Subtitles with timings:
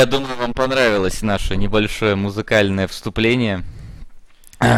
[0.00, 3.62] Я думаю, вам понравилось наше небольшое музыкальное вступление.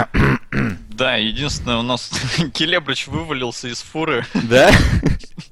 [0.91, 2.11] Да, единственное, у нас
[2.55, 4.27] Келебрич вывалился из фуры.
[4.35, 4.71] Да?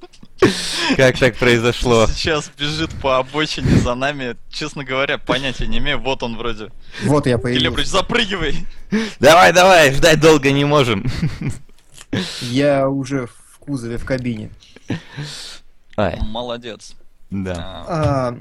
[0.97, 2.05] Как так произошло?
[2.07, 4.35] Сейчас бежит по обочине за нами.
[4.51, 5.99] Честно говоря, понятия не имею.
[5.99, 6.69] Вот он вроде.
[7.03, 7.91] Вот я Келебрич, появился.
[7.91, 8.67] запрыгивай!
[9.19, 11.05] Давай, давай, ждать долго не можем.
[12.41, 14.51] Я уже в кузове, в кабине.
[15.97, 16.93] Ай, Молодец.
[17.29, 17.85] да.
[17.87, 18.37] А,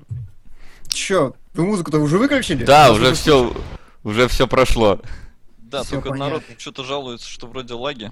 [1.01, 2.65] чё, вы музыку-то уже выключили?
[2.65, 3.55] Да, уже все,
[4.05, 5.01] уже все прошло.
[5.59, 6.61] Да, Всё только народ понятно.
[6.61, 8.11] что-то жалуется, что вроде лаги.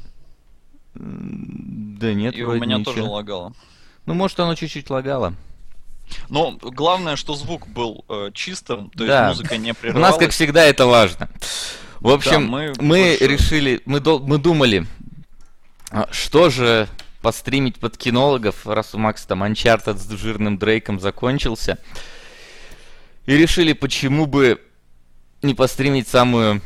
[0.95, 2.93] Да нет, И у вроде меня ничего.
[2.95, 3.53] тоже лагало.
[4.07, 5.35] Ну, может, оно чуть-чуть лагало.
[6.29, 9.29] Но главное, что звук был э, чистым, то Да.
[9.29, 10.11] есть музыка не У прерывалась.
[10.13, 11.29] нас, как всегда, это важно.
[12.01, 14.87] В общем, мы мы, больше- решили, мы, дол- мы думали,
[15.91, 16.89] а, что же
[17.21, 21.79] постримить под кинологов, раз у Макса там Uncharted с жирным Дрейком закончился.
[23.29, 24.59] И решили, почему бы
[25.43, 26.63] не постримить самую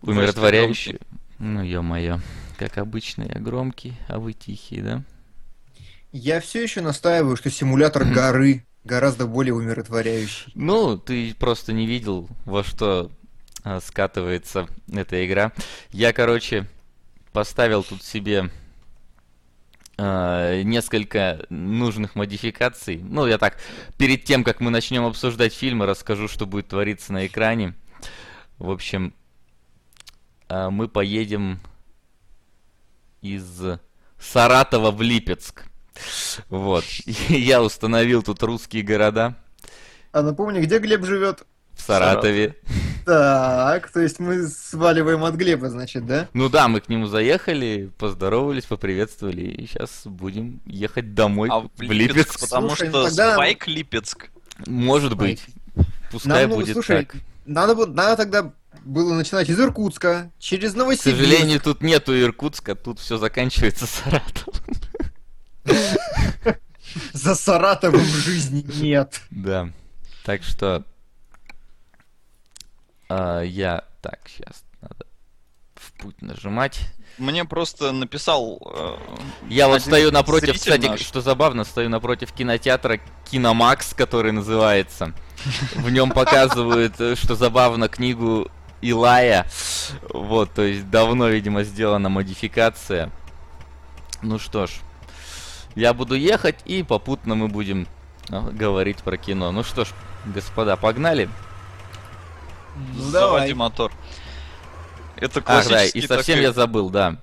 [0.00, 0.98] умиротворяющую.
[1.38, 2.20] Ну, ё-моё.
[2.56, 5.04] Как обычно, я громкий, а вы тихие, да?
[6.12, 10.52] Я все еще настаиваю, что симулятор горы гораздо более умиротворяющий.
[10.54, 13.10] Ну, ты просто не видел, во что
[13.62, 15.52] а, скатывается эта игра.
[15.90, 16.66] Я, короче,
[17.32, 18.48] поставил тут себе
[19.98, 22.98] а, несколько нужных модификаций.
[22.98, 23.58] Ну, я так,
[23.96, 27.74] перед тем, как мы начнем обсуждать фильмы, расскажу, что будет твориться на экране.
[28.58, 29.14] В общем,
[30.48, 31.60] а, мы поедем
[33.22, 33.62] из
[34.18, 35.64] Саратова в Липецк.
[36.48, 36.84] Вот.
[37.28, 39.34] Я установил тут русские города
[40.12, 41.44] А напомни, где Глеб живет?
[41.72, 42.56] в Саратове.
[43.06, 46.28] Так, то есть мы сваливаем от Глеба, значит, да?
[46.32, 51.70] Ну да, мы к нему заехали, поздоровались, поприветствовали, и сейчас будем ехать домой А в
[51.76, 52.16] в Липецк.
[52.16, 54.26] Липецк, потому Слушай, ну что тогда- Спайк Липецк.
[54.66, 55.40] Может быть.
[56.10, 57.14] Пускай Нам, ну, будет слушай, так.
[57.44, 58.52] Надо, надо тогда
[58.84, 61.16] было начинать из Иркутска, через К Новосибирск.
[61.20, 64.60] сожалению, тут нету Иркутска, тут все заканчивается Саратовом.
[67.12, 69.20] За Саратовым жизни нет.
[69.30, 69.70] Да.
[70.24, 70.84] Так что
[73.08, 75.06] а, я так сейчас надо
[75.74, 76.80] в путь нажимать.
[77.18, 78.60] Мне просто написал...
[78.74, 78.96] э,
[79.48, 81.00] Я вот стою напротив, кстати, наш.
[81.00, 83.00] что забавно, стою напротив кинотеатра
[83.30, 85.12] Киномакс, который называется.
[85.74, 88.50] В нем показывают, э, что забавно, книгу
[88.82, 89.46] Илая.
[90.12, 93.10] Вот, то есть давно, видимо, сделана модификация.
[94.22, 94.70] Ну что ж,
[95.74, 97.86] я буду ехать, и попутно мы будем
[98.28, 99.52] а, говорить про кино.
[99.52, 99.88] Ну что ж,
[100.26, 101.28] господа, погнали.
[102.96, 103.54] Ну Заводи давай.
[103.54, 103.92] мотор.
[105.16, 107.16] Это Ах, да, классический и совсем такой- я забыл, да.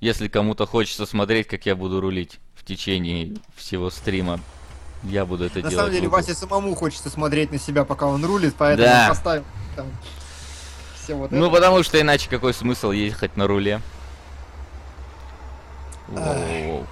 [0.00, 4.38] Если кому-то хочется смотреть, как я буду рулить в течение всего стрима,
[5.02, 5.74] я буду это На делать.
[5.76, 6.08] самом деле.
[6.08, 9.08] Васе самому хочется смотреть на себя, пока он рулит, поэтому Да.
[9.08, 9.44] поставил
[9.74, 9.86] там
[11.02, 11.54] все вот Ну, это.
[11.56, 13.80] потому что иначе какой смысл ехать на руле?
[16.08, 16.86] Воу,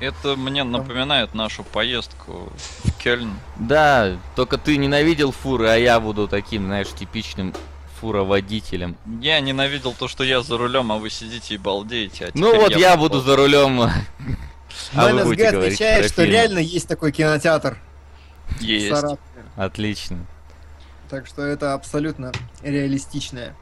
[0.00, 2.52] я Это мне напоминает нашу поездку
[2.84, 3.34] в Кельн.
[3.56, 7.54] Да, только ты ненавидел фуры, а я буду таким, знаешь, типичным
[8.00, 8.96] фуроводителем.
[9.20, 12.26] Я ненавидел то, что я за рулем, а вы сидите и балдеете.
[12.26, 13.08] а Ну вот я попал.
[13.08, 13.82] буду за рулем.
[14.94, 17.76] А Мой вы будете отвечает, что реально есть такой кинотеатр
[18.60, 19.04] Есть.
[19.56, 20.24] Отлично.
[21.08, 22.32] Так что это абсолютно
[22.62, 23.56] реалистичная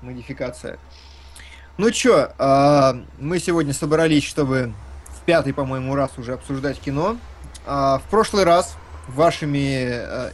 [0.00, 0.78] модификация.
[1.78, 4.72] Ну чё, а, мы сегодня собрались, чтобы
[5.16, 7.16] в пятый, по-моему, раз уже обсуждать кино.
[7.66, 8.74] А, в прошлый раз
[9.06, 10.32] вашими, а,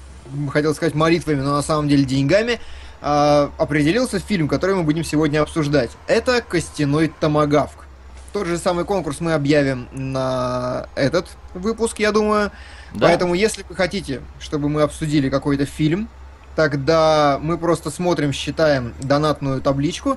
[0.50, 2.60] хотел сказать, молитвами, но на самом деле деньгами,
[3.02, 5.90] а, определился фильм, который мы будем сегодня обсуждать.
[6.06, 7.84] Это «Костяной томагавк».
[8.32, 12.52] Тот же самый конкурс мы объявим на этот выпуск, я думаю.
[12.94, 13.08] Да.
[13.08, 16.08] Поэтому, если вы хотите, чтобы мы обсудили какой-то фильм,
[16.56, 20.16] тогда мы просто смотрим, считаем донатную табличку,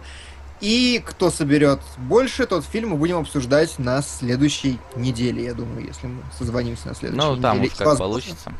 [0.62, 6.07] и кто соберет больше, тот фильм мы будем обсуждать на следующей неделе, я думаю, если
[6.07, 7.68] мы созвонимся на следующей Ну, там неделе.
[7.71, 8.54] уж И, как возможно- получится.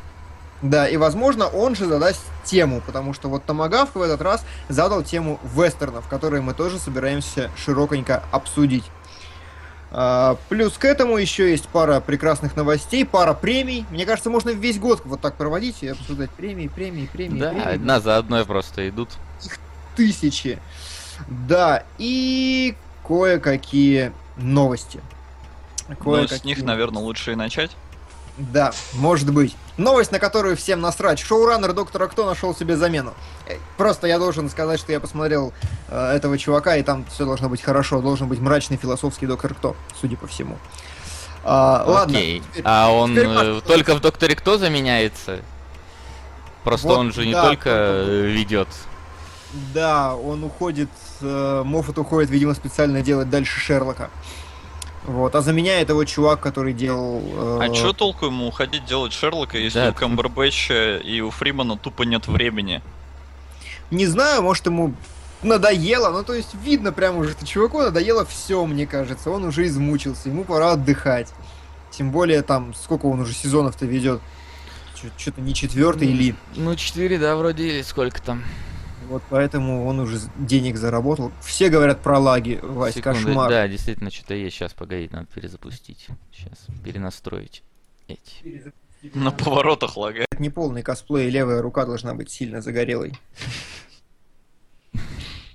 [0.64, 5.04] Да, и возможно, он же задаст тему, потому что вот Томагавк в этот раз задал
[5.04, 8.84] тему вестернов, которые мы тоже собираемся широконько обсудить.
[9.92, 13.86] А, плюс к этому еще есть пара прекрасных новостей, пара премий.
[13.92, 17.76] Мне кажется, можно весь год вот так проводить и обсуждать премии, премии, премии, Да, премии.
[17.76, 19.10] одна за одной просто идут.
[19.96, 20.60] Тысячи.
[21.28, 22.76] Да, и
[23.08, 25.02] кое-какие новости.
[26.04, 27.72] Ну, с них, наверное, лучше и начать.
[28.38, 29.56] Да, может быть.
[29.78, 31.18] Новость, на которую всем насрать.
[31.20, 33.14] Шоураннер Доктора Кто нашел себе замену.
[33.48, 35.54] Э, Просто я должен сказать, что я посмотрел
[35.88, 38.00] э, этого чувака, и там все должно быть хорошо.
[38.02, 40.58] Должен быть мрачный философский Доктор Кто, судя по всему.
[41.44, 42.18] А, ладно.
[42.18, 42.42] Окей.
[42.52, 45.40] теперь- А он теперь э, только в Докторе Кто заменяется?
[46.64, 48.68] Просто Вот, он же не да, только только- э, ведет.
[49.74, 50.90] Да, он уходит,
[51.22, 54.10] э, Моффат уходит, видимо, специально делать дальше Шерлока.
[55.06, 57.22] Вот, а заменяет его чувак, который делал...
[57.24, 59.90] э, А чё толку ему уходить делать Шерлока, если Да.
[59.90, 62.82] у Камбербэтча и у Фримана тупо нет времени?
[63.90, 64.94] Не знаю, может ему
[65.44, 69.30] надоело, ну то есть видно прямо уже, что чуваку надоело все, мне кажется.
[69.30, 71.32] Он уже измучился, ему пора отдыхать.
[71.92, 74.20] Тем более там, сколько он уже сезонов-то ведет.
[75.18, 76.36] Что-то не четвертый или...
[76.56, 78.44] Ну, 4, да, вроде, или сколько там.
[79.10, 81.32] Вот поэтому он уже денег заработал.
[81.42, 83.50] Все говорят про лаги, Вась, Секунду, кошмар.
[83.50, 84.56] Да, действительно, что-то есть.
[84.56, 86.08] Сейчас, погоди, надо перезапустить.
[86.32, 87.64] Сейчас, перенастроить
[88.08, 88.74] эти.
[89.14, 90.28] На поворотах лагает.
[90.32, 93.14] Это не полный косплей, левая рука должна быть сильно загорелой.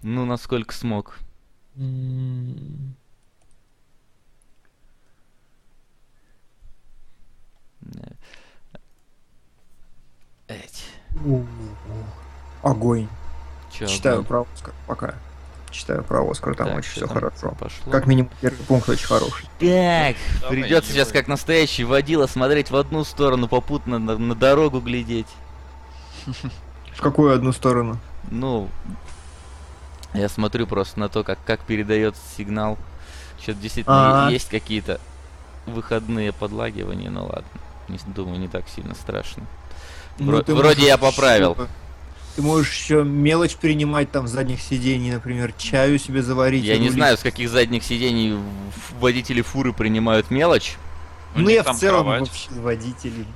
[0.02, 1.18] Ну, насколько смог.
[10.49, 10.85] Эти.
[12.62, 13.09] Огонь.
[13.72, 14.26] Чё, Читаю огонь?
[14.26, 15.14] про Оскар пока.
[15.70, 17.54] Читаю про Оскар, там Так, очень все там хорошо.
[17.58, 17.90] Пошло.
[17.90, 19.44] Как минимум первый пункт очень хороший.
[19.58, 24.80] Так, Давай, придется сейчас как настоящий водила смотреть в одну сторону, попутно на, на дорогу
[24.80, 25.28] глядеть.
[26.94, 27.98] В какую одну сторону?
[28.30, 28.68] Ну,
[30.12, 32.76] я смотрю просто на то, как, как передается сигнал.
[33.40, 34.30] Что-то действительно А.
[34.30, 35.00] есть какие-то
[35.66, 37.44] выходные подлагивания, ну ладно.
[37.88, 39.44] Не, думаю, не так сильно страшно.
[40.18, 41.52] Ну, Вро- вроде можешь я поправил.
[41.52, 41.68] ещё-
[42.36, 46.64] Ты можешь еще мелочь принимать там с задних сидений, например, чаю себе заварить.
[46.64, 46.94] Я не рулить.
[46.94, 48.38] знаю, с каких задних сидений
[48.98, 50.76] водители фуры принимают мелочь.
[51.34, 52.20] У Ну я в целом кровать.
[52.20, 53.26] вообще водители.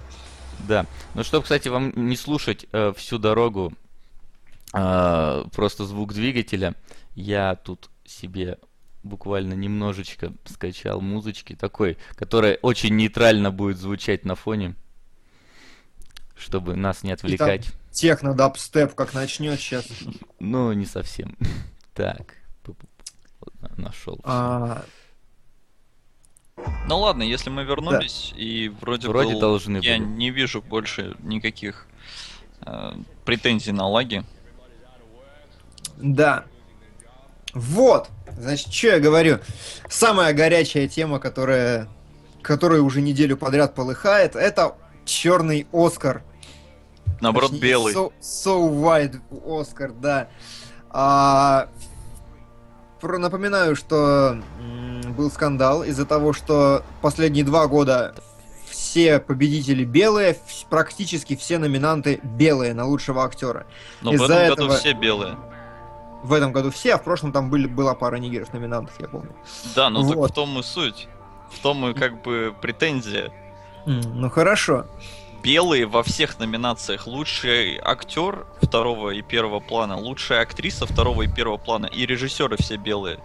[0.66, 0.86] Да.
[1.14, 3.72] Ну, чтобы, кстати, вам не слушать э, всю дорогу
[4.72, 6.74] э, просто звук двигателя,
[7.14, 8.58] я тут себе
[9.02, 14.74] буквально немножечко скачал музычки такой, которая очень нейтрально будет звучать на фоне,
[16.36, 17.72] чтобы нас не отвлекать.
[17.96, 19.86] Техно, дабстеп, как начнет сейчас.
[20.38, 21.34] Ну, не совсем.
[21.94, 22.34] Так.
[23.78, 24.20] Нашел.
[24.22, 24.82] А,
[26.86, 30.06] Ну ладно, если мы вернулись, и вроде, Вроде был- должны я были.
[30.06, 31.86] не вижу больше никаких
[32.66, 32.92] э,
[33.24, 34.24] претензий на лаги.
[35.96, 36.44] да.
[37.54, 38.10] Вот.
[38.38, 39.38] Значит, что я говорю?
[39.88, 41.88] Самая горячая тема, которая,
[42.42, 44.76] которая уже неделю подряд полыхает, это
[45.06, 46.22] черный Оскар.
[47.20, 47.94] Наоборот, Точнее, белый.
[47.94, 50.28] So, so white Оскар, да.
[50.90, 51.68] А,
[53.00, 54.38] про- напоминаю, что
[55.16, 58.14] был скандал из-за того, что последние два года
[58.68, 60.36] все победители белые,
[60.68, 63.66] практически все номинанты белые на лучшего актера.
[64.02, 65.36] Но в этом году этого- все белые.
[66.22, 69.34] В этом году все, а в прошлом там были, была пара нигеров номинантов, я помню.
[69.74, 70.30] Да, ну так Вот.
[70.30, 71.08] в том и суть.
[71.52, 73.30] В том и как бы претензия.
[73.86, 74.86] Ну хорошо.
[75.46, 77.06] Белые во всех номинациях.
[77.06, 82.76] Лучший актер второго и первого плана, лучшая актриса второго и первого плана, и режиссеры все
[82.76, 83.20] белые.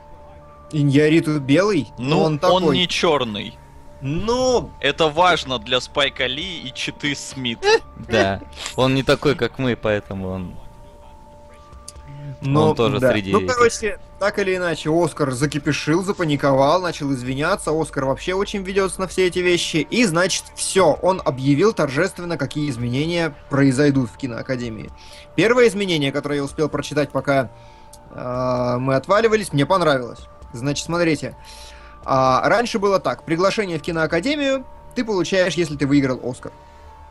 [0.71, 2.77] Иньяриту белый, Ну, он он, такой.
[2.77, 3.57] не черный.
[4.01, 7.59] Ну, Это важно для Спайка Ли и Читы Смит.
[8.07, 8.39] Да.
[8.75, 10.55] Он не такой, как мы, поэтому он...
[12.41, 13.11] Ну, Он тоже да.
[13.11, 13.55] среди Ну, этих.
[13.55, 17.71] короче, так или иначе, Оскар закипишил, запаниковал, начал извиняться.
[17.71, 19.77] Оскар вообще очень ведется на все эти вещи.
[19.77, 24.91] И, значит, все, он объявил торжественно, какие изменения произойдут в киноакадемии.
[25.35, 27.49] Первое изменение, которое я успел прочитать, пока
[28.11, 30.19] э, мы отваливались, мне понравилось.
[30.53, 31.35] Значит, смотрите.
[32.05, 33.23] А, раньше было так.
[33.23, 36.51] Приглашение в киноакадемию ты получаешь, если ты выиграл Оскар.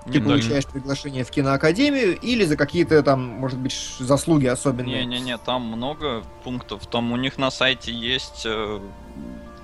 [0.04, 5.04] Ты Не, получаешь приглашение в киноакадемию или за какие-то там, может быть, заслуги особенные.
[5.04, 6.86] Не-не-не, там много пунктов.
[6.86, 8.80] Там у них на сайте есть э,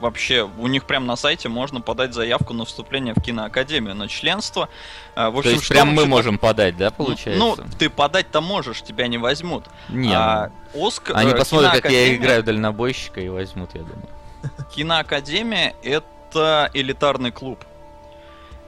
[0.00, 4.68] вообще, у них прям на сайте можно подать заявку на вступление в киноакадемию, на членство.
[5.14, 7.38] Э, в То общем, есть что прям мы вообще можем подать, да, получается?
[7.38, 9.64] Ну, ты подать-то можешь, тебя не возьмут.
[9.88, 14.08] Не, А Оскар, Они э, посмотрят, как я играю дальнобойщика и возьмут, я думаю.
[14.74, 17.64] Киноакадемия это элитарный клуб.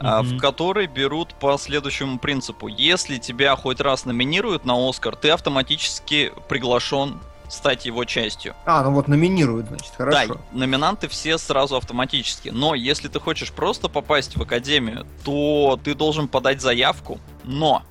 [0.00, 0.22] Мгм.
[0.22, 2.68] в который берут по следующему принципу.
[2.68, 8.54] Если тебя хоть раз номинируют на Оскар, ты автоматически приглашен стать его частью.
[8.66, 10.34] А, ну вот номинируют, значит, хорошо.
[10.34, 12.50] Да, номинанты все сразу автоматически.
[12.50, 17.18] Но если ты хочешь просто попасть в академию, то ты должен подать заявку.
[17.44, 17.82] Но,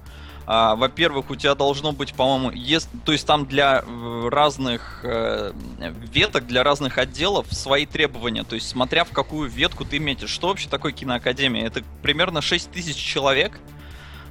[0.50, 5.52] а, во-первых, у тебя должно быть, по-моему, ес- то есть там для э, разных э,
[6.14, 8.46] веток, для разных отделов свои требования.
[8.46, 10.30] То есть смотря в какую ветку ты метишь.
[10.30, 11.68] Что вообще такое киноакадемия?
[11.68, 13.60] Это примерно 6 тысяч человек,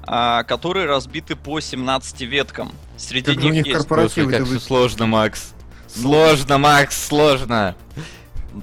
[0.04, 2.72] а, которые разбиты по 17 веткам.
[2.96, 3.86] Среди Как них них есть...
[3.86, 5.52] Слушай, как это все сложно, Макс.
[5.86, 7.76] Сложно, Макс, сложно.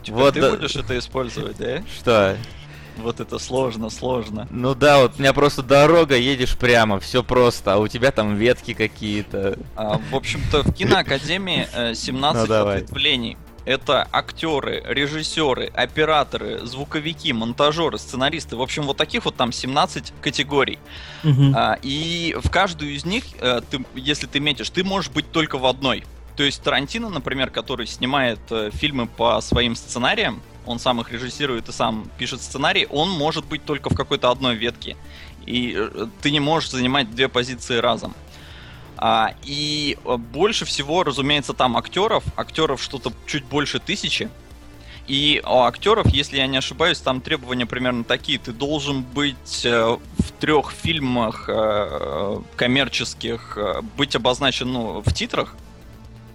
[0.01, 1.83] Теперь Вот ты да- будешь это использовать, да?
[2.00, 2.36] Что?
[2.97, 4.47] Вот это сложно, сложно.
[4.51, 8.35] Ну да, вот у меня просто дорога, едешь прямо, все просто, а у тебя там
[8.35, 9.57] ветки какие-то.
[9.75, 12.77] А, в общем-то, в киноакадемии э, 17 Ну, давай.
[12.77, 13.38] ответвлений.
[13.65, 18.57] Это актеры, режиссеры, операторы, звуковики, монтажеры, сценаристы.
[18.57, 20.79] В общем, вот таких вот там 17 категорий.
[21.55, 25.57] А, и в каждую из них, э, ты, если ты метишь, ты можешь быть только
[25.57, 26.03] в одной.
[26.35, 31.70] То есть Тарантино, например, который снимает э, фильмы по своим сценариям, он сам их режиссирует
[31.70, 34.98] и сам пишет сценарий, он может быть только в какой-то одной ветке.
[35.46, 38.13] И э, ты не можешь занимать две позиции разом.
[38.98, 42.24] А, и э, больше всего, разумеется, там актеров.
[42.38, 44.29] Актеров что-то чуть больше тысячи.
[45.08, 48.39] И у актеров, если я не ошибаюсь, там требования примерно такие.
[48.39, 51.50] Ты должен быть э, в трех фильмах
[52.55, 53.58] коммерческих,
[53.98, 55.55] быть обозначен ну, в титрах,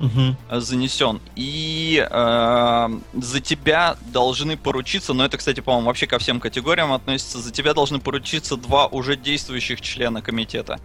[0.01, 1.21] э, занесен.
[1.37, 7.39] И э, за тебя должны поручиться, но это, кстати, по-моему, вообще ко всем категориям относится,
[7.41, 10.79] за тебя должны поручиться два уже действующих члена комитета.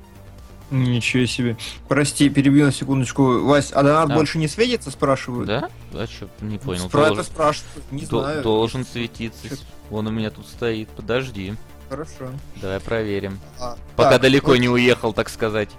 [0.72, 1.56] Ничего себе.
[1.88, 3.42] Прости, перебью на секундочку.
[3.44, 4.14] Вась, а донат А.
[4.16, 5.46] больше не светится, спрашивают?
[5.48, 5.70] Да?
[5.94, 6.90] А что, не понял.
[6.90, 8.42] Про это Должен, спрашивают, не до- знаю.
[8.42, 9.50] должен светиться.
[9.50, 9.56] Чё-
[9.92, 10.90] Он у меня тут стоит.
[10.90, 11.54] Подожди.
[11.90, 12.32] Хорошо.
[12.60, 13.40] Давай проверим.
[13.60, 15.70] А, Пока так, далеко ок- не уехал, так сказать.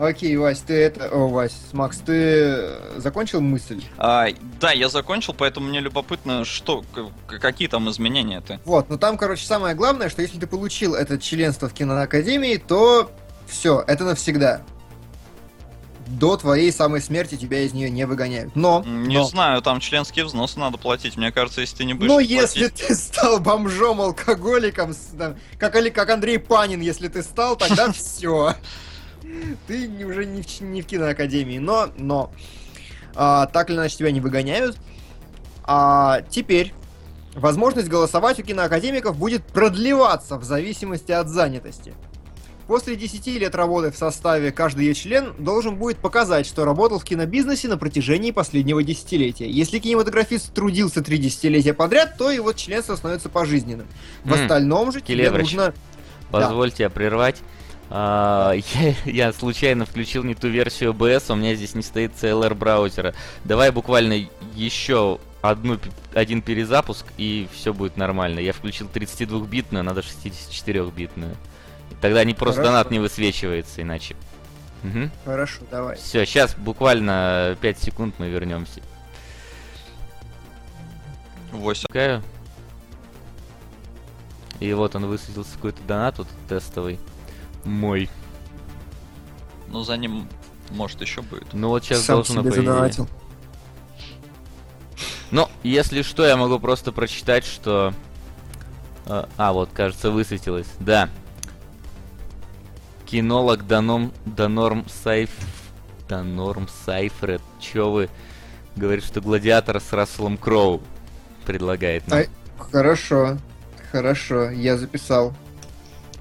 [0.00, 1.10] Окей, Вась, ты это...
[1.10, 3.84] О, Вась, Макс, ты э, закончил мысль?
[3.98, 4.28] А,
[4.58, 6.82] да, я закончил, поэтому мне любопытно, что,
[7.28, 8.62] какие там изменения-то.
[8.64, 13.10] Вот, но там, короче, самое главное, что если ты получил это членство в киноакадемии, то
[13.46, 14.62] все, это навсегда.
[16.06, 18.56] До твоей самой смерти тебя из нее не выгоняют.
[18.56, 21.18] Но, Не но, знаю, там членские взносы надо платить.
[21.18, 25.74] Мне кажется, если ты не будешь но платить- если ты стал бомжом, алкоголиком, там, как,
[25.92, 28.54] как Андрей Панин, если ты стал, тогда все.
[29.66, 31.58] Ты не- уже не в, не в киноакадемии.
[31.58, 32.32] Но, но,
[33.14, 34.76] а, так или иначе тебя не выгоняют.
[35.64, 36.74] А теперь
[37.34, 41.94] возможность голосовать у киноакадемиков будет продлеваться в зависимости от занятости.
[42.66, 47.04] После 10 лет работы в составе каждый ее член должен будет показать, что работал в
[47.04, 49.50] кинобизнесе на протяжении последнего десятилетия.
[49.50, 53.88] Если кинематографист трудился три десятилетия подряд, то его членство становится пожизненным.
[54.22, 55.46] В остальном же тебе Келебрыч.
[55.46, 55.74] нужно...
[56.30, 57.42] Позвольте прервать.
[57.90, 62.54] А, я, я случайно включил не ту версию OBS, у меня здесь не стоит CLR
[62.54, 63.14] браузера.
[63.44, 65.78] Давай буквально еще одну,
[66.14, 68.38] один перезапуск, и все будет нормально.
[68.38, 71.36] Я включил 32-битную, надо 64-битную.
[72.00, 72.72] Тогда не просто Хорошо.
[72.72, 74.14] донат не высвечивается иначе.
[75.24, 75.96] Хорошо, давай.
[75.96, 78.80] Все, сейчас буквально 5 секунд мы вернемся.
[81.52, 81.86] Восемь.
[81.88, 82.22] Пускаю.
[84.60, 86.98] И вот он высветился какой-то донат вот тестовый.
[87.64, 88.08] Мой.
[89.68, 90.28] Ну, за ним,
[90.70, 91.52] может, еще будет.
[91.52, 93.08] Ну вот сейчас Сам должно себе задонатил.
[95.30, 97.94] Ну, если что, я могу просто прочитать, что...
[99.06, 100.66] А, а, вот, кажется, высветилось.
[100.80, 101.08] Да.
[103.06, 104.12] Кинолог Даном...
[104.24, 105.30] Данорм Сайф...
[106.08, 107.42] Данорм Сайфред.
[107.60, 108.08] Чё вы?
[108.74, 110.82] Говорит, что Гладиатор с Расселом Кроу
[111.44, 112.20] предлагает нам.
[112.20, 112.28] Ай.
[112.70, 113.38] Хорошо,
[113.90, 115.34] хорошо, я записал.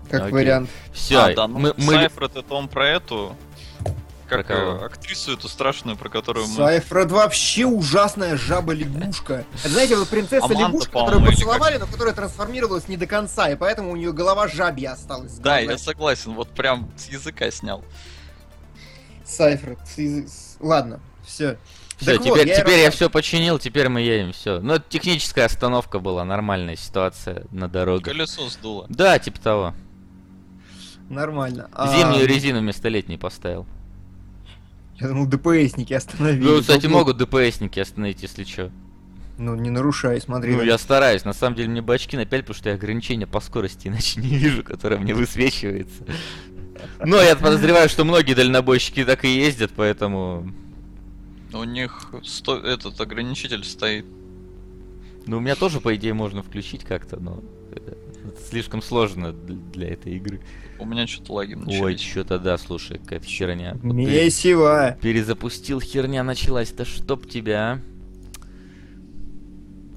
[0.10, 0.34] Как Окей.
[0.34, 0.70] вариант.
[0.94, 3.36] Все, а, да, ну, мы, мы- это он про эту...
[4.28, 4.72] Как Про кого?
[4.74, 6.56] э, актрису эту страшную, про которую мы...
[6.56, 9.44] Сайфред вообще ужасная жаба-лягушка.
[9.64, 13.50] Это, знаете, вот принцесса Аманда, лягушка, по-моему, которую поцеловали, но которая трансформировалась не до конца,
[13.50, 15.34] и поэтому у нее голова жабья осталась.
[15.40, 17.84] Да, я согласен, вот прям с языка снял.
[19.26, 19.80] Сайфред.
[19.88, 21.58] с язы- с- Ладно, все.
[21.98, 24.60] Всё, Так вот, теперь, я теперь я все починил, теперь мы едем, все.
[24.60, 28.06] Ну, это техническая остановка была, нормальная ситуация на дороге.
[28.06, 28.86] Колесо сдуло.
[28.90, 29.74] Да, типа того.
[31.10, 31.70] Нормально.
[31.74, 33.66] А, Зимнюю резину вместо летней поставил.
[35.00, 36.44] Я думал, DPS-ники остановили.
[36.44, 38.70] Ну, кстати, могут ДПСники остановить, если что.
[39.38, 40.54] Ну, не нарушай, смотри.
[40.54, 41.24] Ну, я стараюсь.
[41.24, 44.38] На самом деле мне бы очки напялить, потому что я ограничения по скорости иначе не
[44.38, 46.04] вижу, которое мне высвечивается.
[47.04, 50.52] Но я подозреваю, что многие дальнобойщики так и ездят, поэтому...
[51.54, 52.58] У них сто...
[52.58, 54.06] этот ограничитель стоит.
[55.26, 57.42] Ну, у меня тоже, по идее, можно включить как-то, но...
[57.74, 57.98] это
[58.50, 60.42] Слишком сложно для этой игры.
[60.80, 62.02] У меня что-то лаги Ой, начались.
[62.02, 63.78] что-то да, слушай, какая-то херня.
[63.84, 64.98] Месиво.
[65.02, 66.72] Перезапустил, херня началась.
[66.72, 67.80] Да чтоб тебя, а?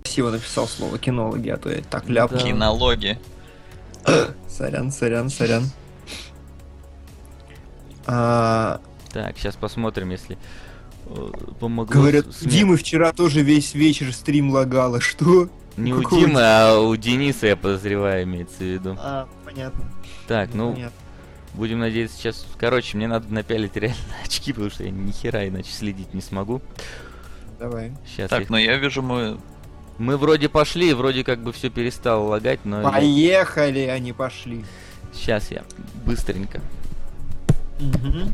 [0.03, 2.41] Красиво написал слово кинологи, а то я так ляпнул.
[2.41, 2.47] Да.
[2.47, 3.19] Кинологи.
[4.49, 5.65] Сорян, сорян, сорян.
[8.07, 8.81] А,
[9.13, 10.37] Так, сейчас посмотрим, если
[11.07, 11.29] э,
[11.61, 11.93] помогло.
[12.01, 15.01] говорят, с- у сме- Димы вчера тоже весь вечер стрим лагало.
[15.01, 15.49] Что?
[15.77, 18.97] Не у какого Димы, а у Дениса, я подозреваю, имеется в виду.
[18.99, 19.85] А, понятно.
[20.27, 20.97] Так, ну, понятно.
[21.55, 22.47] будем надеяться сейчас...
[22.59, 26.61] Короче, мне надо напялить реально очки, потому что я ни хера иначе следить не смогу.
[27.59, 27.93] Давай.
[28.07, 29.39] Сейчас Так, ну я вижу, мы
[29.99, 32.83] Мы вроде пошли, вроде как бы все перестало лагать, но...
[32.83, 34.65] Поехали, они пошли.
[35.13, 35.63] Сейчас я
[36.05, 36.61] быстренько.
[37.79, 38.33] Мгм.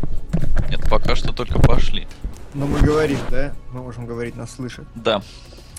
[0.71, 2.07] Нет, пока что только пошли.
[2.55, 3.53] Ну мы говорим, да?
[3.73, 4.87] Мы можем говорить, нас слышат.
[4.95, 5.23] Да.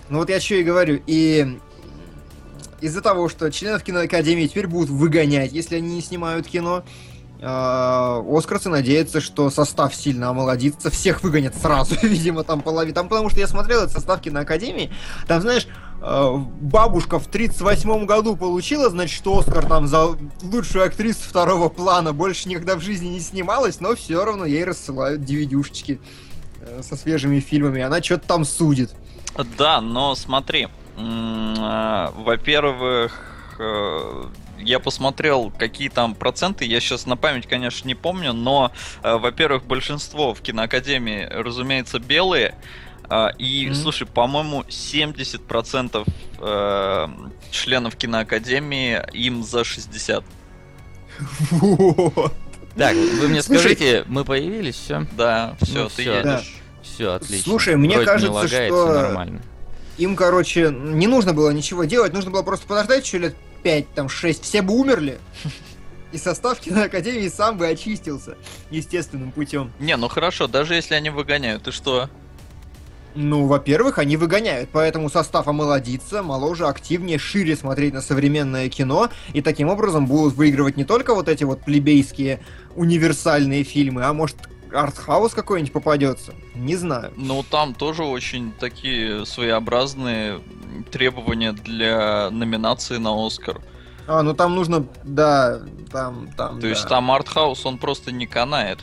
[0.10, 1.60] Ну вот я что и говорю, и
[2.82, 6.84] из-за того, что членов киноакадемии теперь будут выгонять, если они не снимают кино,
[7.42, 12.96] а, Оскарцы надеются, что состав сильно омолодится, всех выгонят сразу, видимо, там половина.
[12.96, 14.92] Там потому что я смотрел этот состав киноакадемии,
[15.28, 15.68] там, знаешь,
[16.02, 22.50] а, бабушка в 38 году получила, значит, Оскар там за лучшую актрису второго плана, больше
[22.50, 26.00] никогда в жизни не снималась, но все равно ей рассылают DVD-шечки
[26.62, 28.92] э, со свежими фильмами, она что-то там судит.
[29.58, 34.24] Да, но смотри, а, во-первых, э,
[34.60, 38.72] я посмотрел, какие там проценты, я сейчас на память, конечно, не помню, но,
[39.04, 42.56] э, во-первых, большинство в киноакадемии, разумеется, белые,
[43.10, 43.76] а, и, Мгм.
[43.76, 46.06] слушай, по-моему, 70%
[46.42, 47.08] э,
[47.52, 50.24] членов киноакадемии им за 60.
[51.52, 52.34] Вот.
[52.78, 55.06] Так, вы мне Слушай- скажите, мы появились, все?
[55.18, 56.14] Да, все, Ну ты всё.
[56.18, 56.56] едешь.
[57.00, 57.44] Все, отлично.
[57.46, 59.42] Слушай, мне Вроде кажется, не лагает, что- нормально.
[59.98, 64.10] Им, короче, не нужно было ничего делать, нужно было просто подождать еще лет 5, там,
[64.10, 65.18] 6, все бы умерли.
[66.12, 68.36] И состав киноакадемии сам бы очистился
[68.70, 69.72] естественным путем.
[69.80, 72.10] Не, ну хорошо, даже если они выгоняют, ты что?
[73.16, 79.42] Ну, во-первых, они выгоняют, поэтому состав омолодится, моложе, активнее, шире смотреть на современное кино, и
[79.42, 82.42] таким образом будут выигрывать не только вот эти вот плебейские
[82.76, 84.36] универсальные фильмы, а может
[84.74, 86.34] артхаус какой-нибудь попадется.
[86.56, 87.14] Не знаю.
[87.16, 90.42] Ну, там тоже очень такие своеобразные
[90.92, 93.62] требования для номинации на Оскар.
[94.08, 95.60] А, ну там нужно, да,
[95.92, 96.60] там, там.
[96.60, 96.90] То есть да.
[96.90, 98.80] там артхаус, он просто не канает.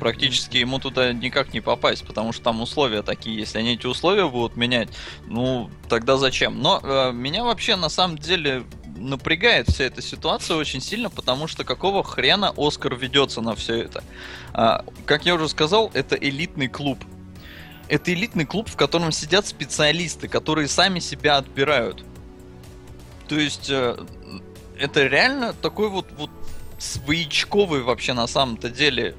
[0.00, 3.38] Практически ему туда никак не попасть, потому что там условия такие.
[3.38, 4.88] Если они эти условия будут менять,
[5.28, 6.60] ну, тогда зачем?
[6.60, 8.64] Но э, меня вообще на самом деле
[9.02, 14.04] напрягает вся эта ситуация очень сильно, потому что какого хрена Оскар ведется на все это?
[14.52, 16.98] А, как я уже сказал, это элитный клуб.
[17.88, 22.04] Это элитный клуб, в котором сидят специалисты, которые сами себя отбирают.
[23.28, 23.96] То есть э,
[24.78, 26.30] это реально такой вот, вот
[26.78, 29.14] своячковый вообще на самом-то деле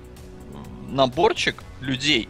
[0.89, 2.30] наборчик людей,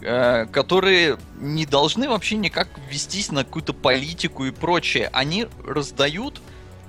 [0.00, 5.10] э, которые не должны вообще никак вестись на какую-то политику и прочее.
[5.12, 6.40] Они раздают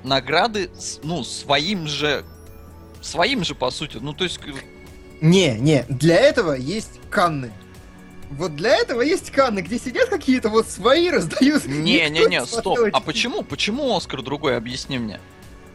[0.04, 0.70] награды,
[1.04, 2.24] ну, своим же,
[3.02, 3.98] своим же, по сути.
[4.00, 4.40] Ну, то есть,
[5.22, 7.52] Не, не, для этого есть Канны.
[8.32, 11.66] Вот для этого есть Канны, где сидят какие-то вот свои, раздают.
[11.66, 12.80] не-не-не, стоп.
[12.92, 13.44] А почему?
[13.44, 14.58] Почему Оскар другой?
[14.58, 15.20] Объясни мне.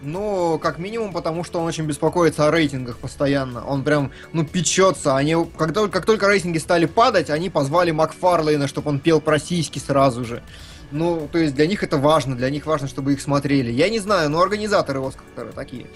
[0.01, 3.67] Ну, как минимум, потому что он очень беспокоится о рейтингах постоянно.
[3.67, 5.17] Он прям, ну, печется.
[5.17, 9.41] Они, как, только, как только рейтинги стали падать, они позвали Макфарлейна, чтобы он пел про
[9.41, 10.43] сиськи сразу же.
[10.91, 13.71] Ну, то есть для них это важно, для них важно, чтобы их смотрели.
[13.71, 15.87] Я не знаю, но организаторы Оскара такие.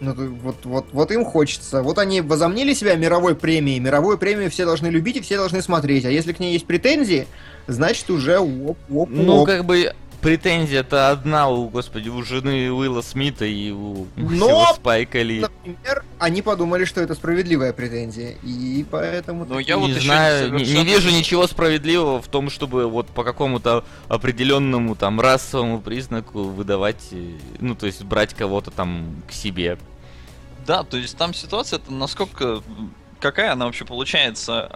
[0.00, 1.82] Ну, вот, вот, вот им хочется.
[1.82, 3.78] Вот они возомнили себя мировой премией.
[3.78, 6.04] Мировую премию все должны любить и все должны смотреть.
[6.04, 7.26] А если к ней есть претензии,
[7.68, 9.46] значит уже оп, оп, Ну, оп.
[9.46, 15.40] как бы претензия-то одна у, господи, у жены Уилла Смита и у Но- Спайка Ли.
[15.40, 19.44] Например, они подумали, что это справедливая претензия, и поэтому...
[19.44, 22.48] Ну, такие- я вот не еще знаю, не, не совершенно- вижу ничего справедливого в том,
[22.48, 28.70] чтобы вот по какому-то определенному там расовому признаку выдавать, э, ну то есть брать кого-то
[28.70, 29.78] там к себе.
[30.66, 32.62] Да, то есть там ситуация это насколько...
[33.20, 34.68] Какая она вообще получается?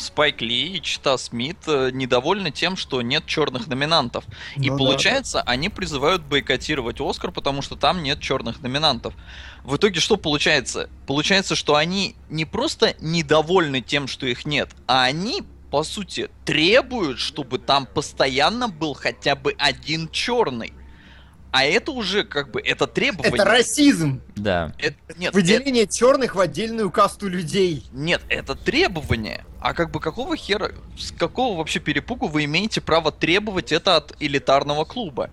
[0.00, 4.24] Спайк Ли и Чита Смит э, недовольны тем, что нет черных номинантов.
[4.56, 4.84] И Ну да.
[4.84, 9.14] получается, они призывают бойкотировать Оскар, потому что там нет черных номинантов.
[9.64, 10.88] В итоге что получается?
[11.06, 17.18] Получается, что они не просто недовольны тем, что их нет, а они, по сути, требуют,
[17.18, 20.72] чтобы там постоянно был хотя бы один черный.
[21.52, 23.34] А это уже как бы это требование.
[23.34, 24.20] Это расизм!
[24.36, 24.72] Да.
[24.78, 27.84] Это- нет, Выделение черных в отдельную касту людей.
[27.92, 29.44] Нет, это требование.
[29.60, 34.14] А как бы какого хера, с какого вообще перепугу вы имеете право требовать это от
[34.20, 35.30] элитарного клуба?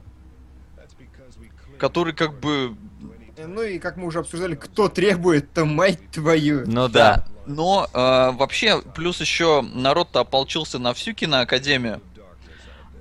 [1.77, 2.75] Который как бы...
[3.37, 6.63] Ну и как мы уже обсуждали, кто требует-то, мать твою.
[6.65, 7.25] Ну да.
[7.45, 7.97] Но э,
[8.31, 12.01] вообще, плюс еще народ-то ополчился на всю киноакадемию.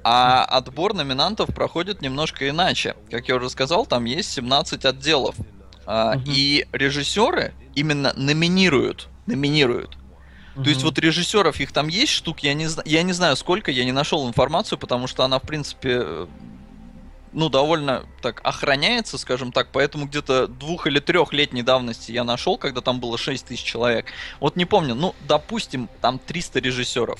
[0.08, 2.94] А отбор номинантов проходит немножко иначе.
[3.10, 5.34] Как я уже сказал, там есть 17 отделов.
[5.84, 6.22] Мгм.
[6.28, 9.08] И режиссеры именно номинируют.
[9.26, 9.98] Номинируют.
[10.54, 13.84] То есть вот режиссеров их там есть штук, я не, я не знаю сколько, я
[13.84, 16.26] не нашел информацию, потому что она, в принципе, э,
[17.32, 22.80] ну, довольно так охраняется, скажем так, поэтому где-то двух- или трехлетней давности я нашел, когда
[22.80, 24.06] там было 6 тысяч человек.
[24.38, 27.18] Вот не помню, ну, допустим, там 300 режиссеров.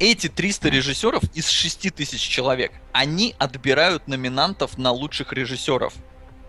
[0.00, 5.92] Эти 300 режиссеров из 6 тысяч человек, они отбирают номинантов на лучших режиссеров.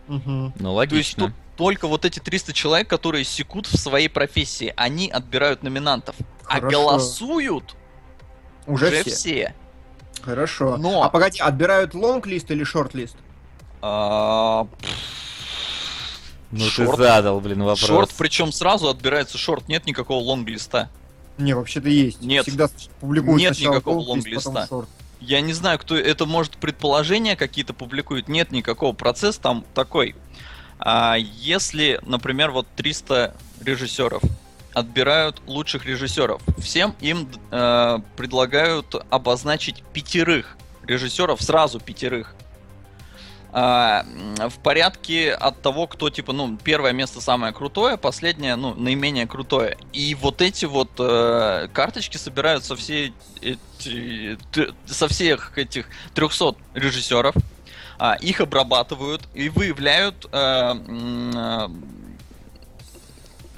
[0.08, 0.54] Мгм.
[0.58, 1.26] Ну, То есть логично.
[1.28, 6.16] тут только вот эти 300 человек, которые секут в своей профессии, они отбирают номинантов.
[6.46, 6.70] А Хорошо.
[6.84, 7.76] голосуют
[8.66, 9.12] Уже, уже, все.
[9.12, 9.56] все.
[10.24, 10.78] Хорошо.
[10.78, 13.16] Но- А погоди, отбирают лонг-лист или шорт-лист?
[13.82, 14.68] А,
[16.52, 16.92] Ну, шорт.
[16.98, 17.80] ты задал, блин, вопрос.
[17.86, 20.90] Шорт, причем сразу отбирается шорт, нет никакого лонг-листа.
[21.38, 22.22] Не, вообще-то есть.
[22.22, 22.46] Нет.
[22.46, 24.68] Всегда публикуют Нет никакого лонг-листа.
[25.20, 28.28] Я не знаю, кто это может предположения какие-то публикует.
[28.28, 30.16] Нет никакого процесса там такой.
[30.80, 34.24] А если, например, вот 300 режиссеров
[34.74, 42.34] отбирают лучших режиссеров, всем им э, предлагают обозначить пятерых режиссеров, сразу пятерых.
[43.54, 44.06] А,
[44.50, 49.78] в порядке от того, кто типа, ну, первое место самое крутое, последнее, ну, наименее крутое.
[49.92, 56.56] И вот эти вот э, карточки собирают со всей эти- т- со всех этих 300
[56.74, 57.36] режиссеров,
[58.00, 61.68] а, их обрабатывают и выявляют э, э,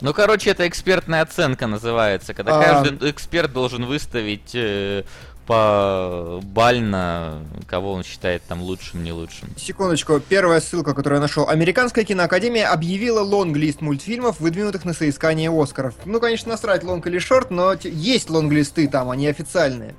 [0.01, 2.63] Ну, короче, это экспертная оценка называется, когда А.
[2.63, 5.03] каждый эксперт должен выставить э,
[5.45, 9.49] по бально, кого он считает там лучшим, не лучшим.
[9.57, 11.49] Секундочку, первая ссылка, которую я нашел.
[11.49, 15.95] Американская киноакадемия объявила лонг-лист мультфильмов, выдвинутых на соискание Оскаров.
[16.05, 19.95] Ну, конечно, насрать лонг или шорт, но есть лонг-листы там, они официальные.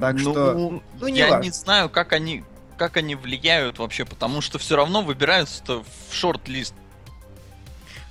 [0.00, 1.44] Так Ну, что, ну, не я важно.
[1.44, 2.44] не знаю, как они
[2.78, 6.74] как они влияют вообще, потому что все равно выбираются в шорт-лист.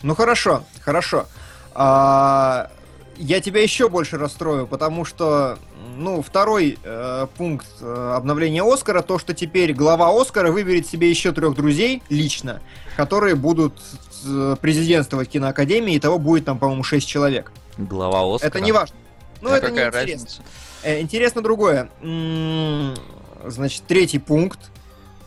[0.04, 1.26] Ну хорошо, хорошо.
[1.74, 2.70] А,
[3.18, 5.58] я тебя еще больше расстрою, потому что,
[5.98, 11.32] ну, второй э, пункт э, обновления Оскара, то, что теперь глава Оскара выберет себе еще
[11.32, 12.62] трех друзей лично,
[12.96, 13.74] которые будут
[14.26, 17.52] э, президентствовать киноакадемии, и того будет там, по-моему, шесть человек.
[17.78, 18.50] Глава Оскара.
[18.50, 18.96] Это не важно.
[19.42, 20.00] Ну, А это не интересно.
[20.00, 20.42] разница?
[20.84, 21.90] Э, Интересно другое.
[22.02, 22.94] М,
[23.46, 24.60] Значит, третий пункт.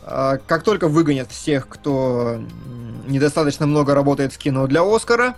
[0.03, 2.39] А, Как только выгонят всех, кто
[3.07, 5.35] недостаточно много работает в кино для Оскара,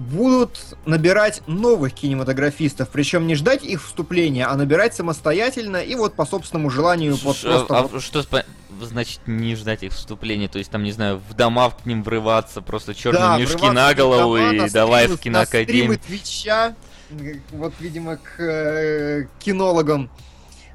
[0.00, 2.88] будут набирать новых кинематографистов.
[2.88, 7.16] Причем не ждать их вступления, а набирать самостоятельно и вот по собственному желанию.
[7.16, 8.24] Вот Ш- просто а вот- что
[8.82, 10.48] значит не ждать их вступления?
[10.48, 13.94] То есть там, не знаю, в дома к ним врываться, просто черные Да, мешки на
[13.94, 15.98] голову дома, и на давай стримы- в киноакадемию.
[15.98, 16.74] Твича,
[17.52, 20.10] вот, видимо, к э, кинологам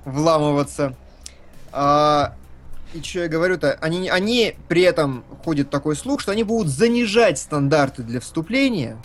[0.05, 0.95] вламываться.
[1.71, 2.35] А,
[2.93, 3.77] и что я говорю-то?
[3.81, 8.97] Они, они при этом ходит такой слух, что они будут занижать стандарты для вступления,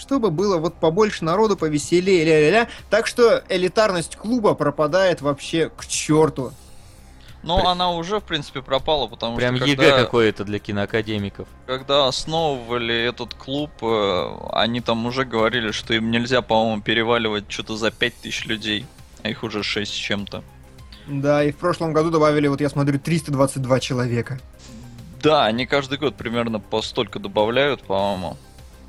[0.00, 2.68] чтобы было вот побольше народу, повеселее, ля-ля-ля.
[2.88, 6.52] Так что элитарность клуба пропадает вообще к черту.
[7.42, 11.48] Но При- она уже, в принципе, пропала, потому Прям что ЕГЭ когда, какое-то для киноакадемиков.
[11.66, 17.76] когда основывали этот клуб, э, они там уже говорили, что им нельзя, по-моему, переваливать что-то
[17.76, 18.84] за 5000 людей,
[19.22, 20.42] а их уже 6 с чем-то.
[21.06, 24.38] Да, и в прошлом году добавили, вот я смотрю, 322 человека.
[25.22, 28.36] Да, они каждый год примерно по столько добавляют, по-моему.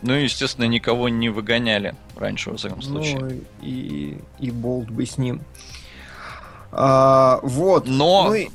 [0.02, 3.20] Ну и, естественно, никого не выгоняли раньше, во всяком случае.
[3.20, 3.30] Ну
[3.62, 5.42] и, и болт бы с ним.
[6.72, 7.88] А, вот.
[7.88, 8.50] Но Ну и-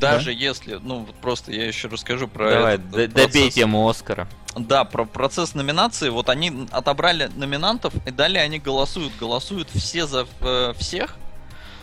[0.00, 3.32] Даже если, ну вот просто я еще расскажу про Давай, этот д- процесс.
[3.32, 4.26] добей тему Оскара.
[4.56, 6.08] Да, про процесс номинации.
[6.08, 9.12] Вот они отобрали номинантов, и далее они голосуют.
[9.18, 11.16] Голосуют все за э, всех.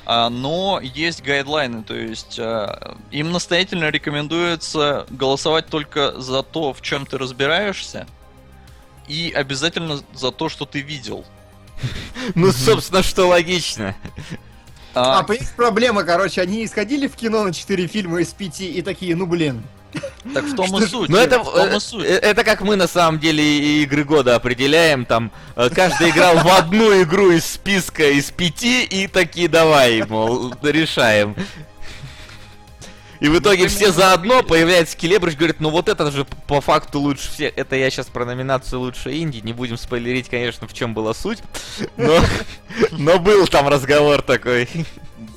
[0.06, 6.82] а, но есть гайдлайны, то есть а, им настоятельно рекомендуется голосовать только за то, в
[6.82, 8.08] чем ты разбираешься,
[9.10, 11.26] и обязательно за то, что ты видел.
[12.36, 13.96] Ну, собственно, что логично.
[14.94, 19.16] А, А, проблема, короче, они исходили в кино на 4 фильма из 5 и такие,
[19.16, 19.64] ну блин.
[20.34, 21.10] так в том и что- суть.
[21.10, 22.04] Ну, это, в том и э, суть.
[22.06, 25.06] э, это как мы на самом деле и игры года определяем.
[25.06, 30.54] Там э, каждый играл в одну игру из списка из пяти и такие давай, мол,
[30.62, 31.36] решаем.
[33.20, 37.30] И в итоге все заодно появляется Келебрыч, говорит, ну вот это же по факту лучше
[37.30, 37.54] всех.
[37.58, 41.40] Это я сейчас про номинацию лучшей инди, не будем спойлерить, конечно, в чем была суть.
[41.98, 42.20] Но,
[42.92, 44.70] но был там разговор такой.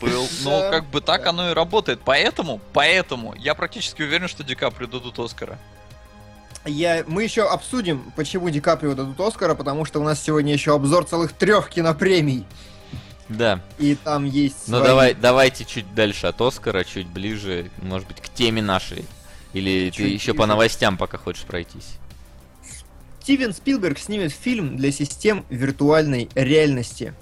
[0.01, 0.29] Был.
[0.45, 0.51] Да.
[0.51, 2.01] Ну, как бы так оно и работает.
[2.05, 5.59] Поэтому, поэтому я практически уверен, что Ди Каприо дадут Оскара.
[6.65, 10.75] Я, мы еще обсудим, почему Ди Каприо дадут Оскара, потому что у нас сегодня еще
[10.75, 12.45] обзор целых трех кинопремий.
[13.37, 13.61] Да.
[13.79, 18.21] И там есть Ну свои- давай, давайте чуть дальше от Оскара, чуть ближе, может быть,
[18.21, 19.05] к теме нашей.
[19.53, 20.49] Или ты Чуть еще по ближе.
[20.49, 21.97] новостям пока хочешь пройтись?
[23.21, 27.15] Стивен Спилберг снимет фильм для систем виртуальной реальности.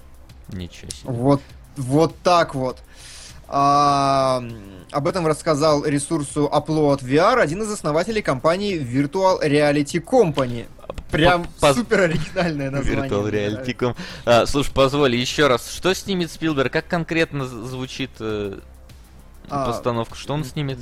[0.47, 1.11] Ничего себе.
[1.11, 1.41] Вот,
[1.77, 2.79] вот так вот.
[3.53, 4.41] А,
[4.91, 10.65] об этом рассказал ресурсу Upload VR один из основателей компании Virtual Reality Company.
[11.11, 13.09] Прям По- супер оригинальное название.
[13.09, 13.71] Virtual мне Reality нравится.
[13.71, 13.95] Com.
[14.25, 16.71] А, слушай, позволь еще раз, что снимет Спилберг?
[16.71, 18.59] Как конкретно звучит э,
[19.49, 20.15] А, постановка?
[20.15, 20.79] Что он снимет?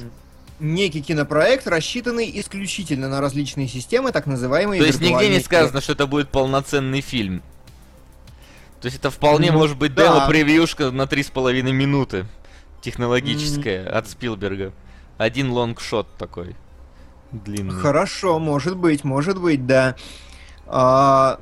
[0.60, 5.94] Некий кинопроект, рассчитанный исключительно на различные системы, так называемые То есть нигде не сказано, что
[5.94, 7.42] это будет полноценный фильм.
[8.82, 10.04] То есть это вполне Ну, может быть да.
[10.08, 12.26] демо-превьюшка на 3,5 минуты.
[12.82, 14.72] Технологическая от Спилберга.
[15.18, 16.56] Один лонгшот такой.
[17.32, 17.80] Длинный.
[17.80, 19.96] Хорошо, может быть, может быть, да.
[20.66, 21.40] А,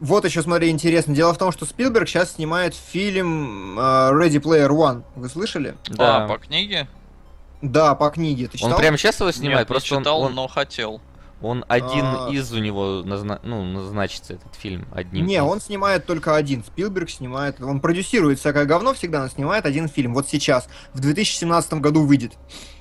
[0.00, 1.14] вот еще, смотри, интересно.
[1.14, 5.02] Дело в том, что Спилберг сейчас снимает фильм а, Ready Player One.
[5.14, 5.74] Вы слышали?
[5.88, 6.24] Да.
[6.24, 6.88] А, по книге?
[7.62, 8.48] Да, по книге.
[8.48, 8.72] Ты читал?
[8.72, 11.00] Он прямо сейчас его снимает, Нет, просто не он- читал, он, но хотел.
[11.42, 12.28] Он один А.
[12.30, 15.26] из у него назна- ну, назначится этот фильм одним.
[15.26, 15.42] Не, из.
[15.42, 16.64] он снимает только один.
[16.64, 17.60] Спилберг снимает...
[17.60, 20.14] Он продюсирует всякое говно всегда, но снимает один фильм.
[20.14, 20.68] Вот сейчас.
[20.94, 22.32] В 2017 году выйдет.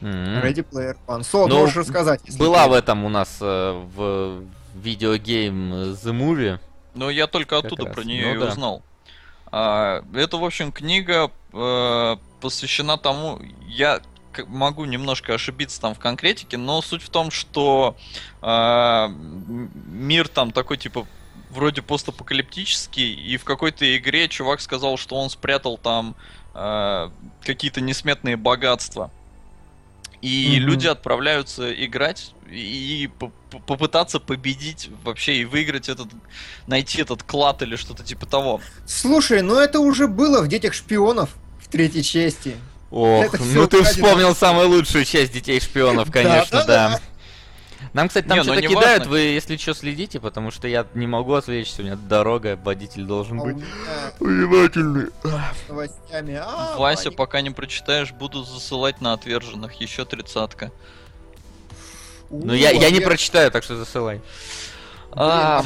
[0.02, 0.08] М.
[0.42, 1.24] Ready Player One.
[1.24, 2.22] Со, Ну, можешь рассказать.
[2.38, 4.42] Была ты- в этом у нас э, в
[4.76, 6.60] видеогейм э, The Movie.
[6.94, 7.96] Но я только Как оттуда раз.
[7.96, 8.52] про нее Ну и да.
[8.52, 8.84] узнал.
[9.52, 14.00] А, это, в общем, книга э, посвящена тому, я
[14.48, 17.96] могу немножко ошибиться там в конкретике, но суть в том, что
[18.42, 21.08] м- мир там такой типа
[21.50, 26.16] вроде постапокалиптический, и в какой-то игре чувак сказал, что он спрятал там
[26.58, 27.12] а,
[27.44, 29.12] какие-то несметные богатства.
[30.22, 30.68] И Мгм.
[30.70, 36.08] люди отправляются играть и по- по- попытаться победить вообще и выиграть этот,
[36.68, 38.62] найти этот клад или что-то типа того.
[38.88, 41.30] Слушай, ну это уже было в «Детях шпионов»
[41.62, 42.56] в третьей части.
[42.92, 47.00] Ох, ну ты вспомнил самую лучшую часть детей шпионов, конечно, Да.
[47.94, 49.12] Нам, кстати, там ну что-то не кидают, важно.
[49.12, 53.40] вы, если что, следите, потому что я не могу отвлечься, у меня дорога, водитель должен
[53.40, 53.64] А быть
[54.20, 55.08] внимательный.
[55.24, 59.74] А, Вася, пока не прочитаешь, буду засылать на отверженных.
[59.76, 60.74] Еще тридцатка.
[62.30, 64.22] Ну я, я не прочитаю, так что засылай.
[65.12, 65.64] А,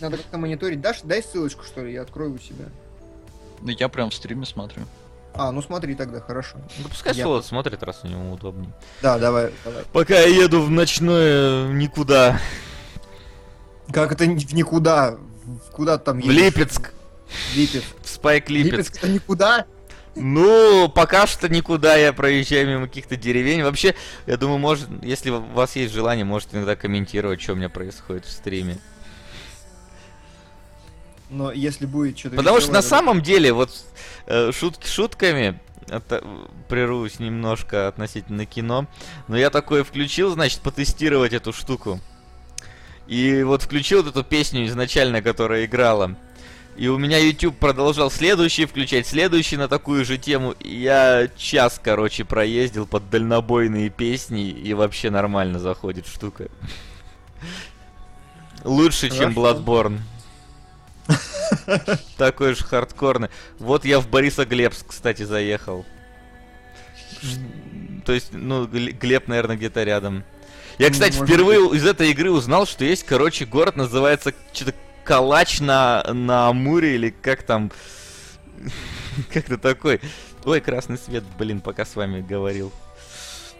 [0.00, 0.80] Надо как-то мониторить.
[0.80, 2.66] Дашь, дай ссылочку, что ли, я открою у себя.
[3.60, 4.84] ну я прям в стриме смотрю.
[5.38, 6.56] А, ну смотри тогда, хорошо.
[6.78, 8.72] Ну пускай Я- Солод смотрит, раз у него удобнее.
[9.02, 9.84] Да, давай, давай.
[9.92, 12.40] Пока я еду в ночное никуда.
[13.92, 15.16] Как это в никуда?
[15.72, 16.36] Куда там В едешь?
[16.56, 16.92] Липецк.
[17.52, 17.86] В Липецк.
[18.02, 18.72] В Спайк Липецк.
[18.72, 19.66] Липецк это никуда?
[20.16, 23.62] Ну, пока что никуда я проезжаю мимо каких-то деревень.
[23.62, 23.94] Вообще,
[24.26, 28.24] я думаю, может, если у вас есть желание, можете иногда комментировать, что у меня происходит
[28.24, 28.78] в стриме.
[31.30, 32.36] Но если будет что-то...
[32.36, 33.70] Потому что на самом деле, вот
[34.26, 35.58] э, шутки шутками,
[35.88, 36.24] это,
[36.68, 38.86] прервусь немножко относительно кино,
[39.28, 42.00] но я такое включил, значит, потестировать эту штуку.
[43.06, 46.16] И вот включил вот эту песню изначально, которая играла.
[46.76, 50.54] И у меня YouTube продолжал следующий включать, следующий на такую же тему.
[50.60, 56.48] И я час, короче, проездил под дальнобойные песни, и вообще нормально заходит штука.
[58.64, 59.32] Лучше, чем.
[59.32, 60.00] Bloodborne.
[62.16, 63.28] Такой же хардкорный.
[63.58, 65.84] Вот я в Борисоглебск, кстати, заехал.
[68.04, 70.24] То есть, ну, Гле- Глеб, наверное, где-то рядом.
[70.78, 74.74] Я, Ну, кстати, может впервые из этой игры узнал, что есть, короче, город, называется что-то
[75.04, 77.72] Калач на, на Амуре, или как там...
[79.32, 80.00] Как-то такой.
[80.44, 82.72] Ой, красный свет, блин, пока с вами говорил.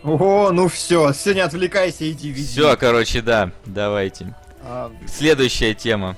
[0.03, 2.47] О, ну все, все, не отвлекайся, иди види.
[2.47, 4.35] Все, короче, да, давайте.
[4.63, 6.17] А, Следующая тема.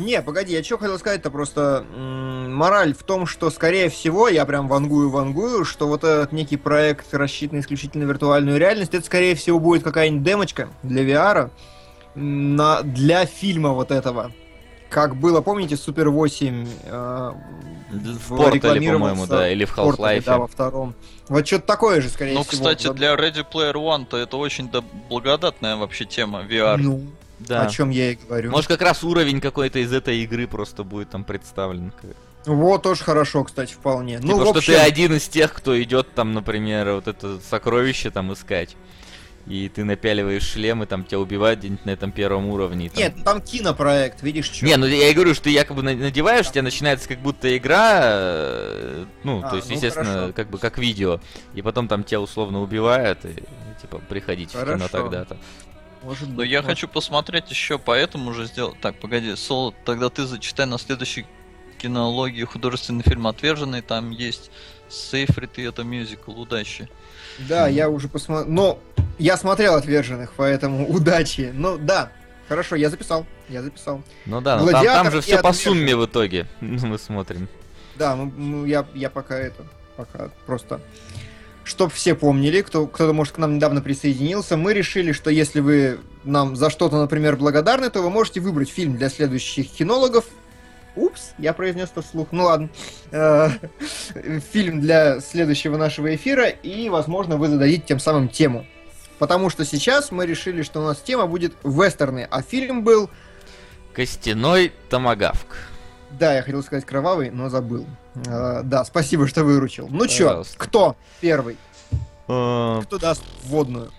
[0.00, 4.46] Не, погоди, я что хотел сказать-то просто м, мораль в том, что скорее всего, я
[4.46, 9.60] прям вангую-вангую, что вот этот некий проект, рассчитанный исключительно на виртуальную реальность, это скорее всего
[9.60, 11.50] будет какая-нибудь демочка для VR
[12.14, 14.32] на, для фильма вот этого.
[14.88, 17.32] Как было, помните, Супер 8 э,
[17.92, 20.24] В Портале, по-моему, да, или в Портале, Half-Life.
[20.24, 20.94] да, во втором.
[21.28, 22.52] Вот что-то такое же, скорее Ну, всего.
[22.64, 26.78] кстати, Вот- для Ready Player One-то это очень да- благодатная вообще тема VR.
[26.78, 27.02] Ну,
[27.46, 27.62] Да.
[27.62, 28.50] о чем я и говорю.
[28.50, 31.92] Может, как раз уровень какой-то из этой игры просто будет там представлен.
[32.46, 34.16] Вот тоже хорошо, кстати, вполне.
[34.18, 38.10] Типа, ну, что общем, ты один из тех, кто идет там, например, вот это сокровище
[38.10, 38.76] там искать.
[39.46, 42.90] И ты напяливаешь шлем, и там тебя убивают где-нибудь на этом первом уровне.
[42.90, 44.64] там- Нет, там кинопроект, видишь, что.
[44.66, 47.56] Не, ну я и говорю, что ты якобы на- надеваешь, у тебя начинается как будто
[47.56, 50.32] игра, э, ну, А, то есть, ну, естественно, хорошо.
[50.34, 51.20] как бы как видео,
[51.54, 53.34] и потом там тебя условно убивают, и
[53.80, 54.88] типа приходите в кино Хорошо.
[54.88, 55.36] тогда-то.
[56.02, 56.70] Может Но быть, я может.
[56.70, 58.80] хочу посмотреть еще поэтому же сделать.
[58.80, 61.26] Так, погоди, Соло, тогда ты зачитай на следующей
[61.78, 63.82] кинологии художественный фильм «Отверженный».
[63.82, 64.50] Там есть
[64.88, 66.32] Сейфрит и это мюзикл.
[66.32, 66.88] Удачи.
[67.38, 68.50] Да, я уже посмотрел.
[68.52, 68.78] Но
[69.18, 71.52] я смотрел отверженных, поэтому удачи.
[71.54, 72.10] Ну да,
[72.48, 73.26] хорошо, я записал.
[73.48, 74.02] Я записал.
[74.26, 76.46] Ну да, но там, там же все по сумме в итоге.
[76.60, 77.48] Мы смотрим.
[77.96, 79.66] Да, ну, ну, я, я пока это.
[79.96, 80.80] Пока просто
[81.64, 85.98] Чтоб все помнили, кто, кто-то, может, к нам недавно присоединился, мы решили, что если вы
[86.24, 90.24] нам за что-то, например, благодарны, то вы можете выбрать фильм для следующих кинологов.
[90.96, 92.28] Упс, я произнес это вслух.
[92.32, 92.68] Ну ладно.
[93.12, 93.50] Э,
[94.52, 98.66] Фильм для следующего нашего эфира, и, возможно, вы зададите тем самым тему.
[99.20, 103.10] Потому что сейчас мы решили, что у нас тема будет вестерны, а фильм был,
[103.92, 105.56] Костяной томагавк.
[106.18, 107.86] да, я хотел сказать кровавый, но забыл.
[108.14, 109.88] Э, Да, спасибо, что выручил.
[109.90, 111.56] Ну чё, кто первый?
[112.28, 113.92] Э, Кто даст вводную?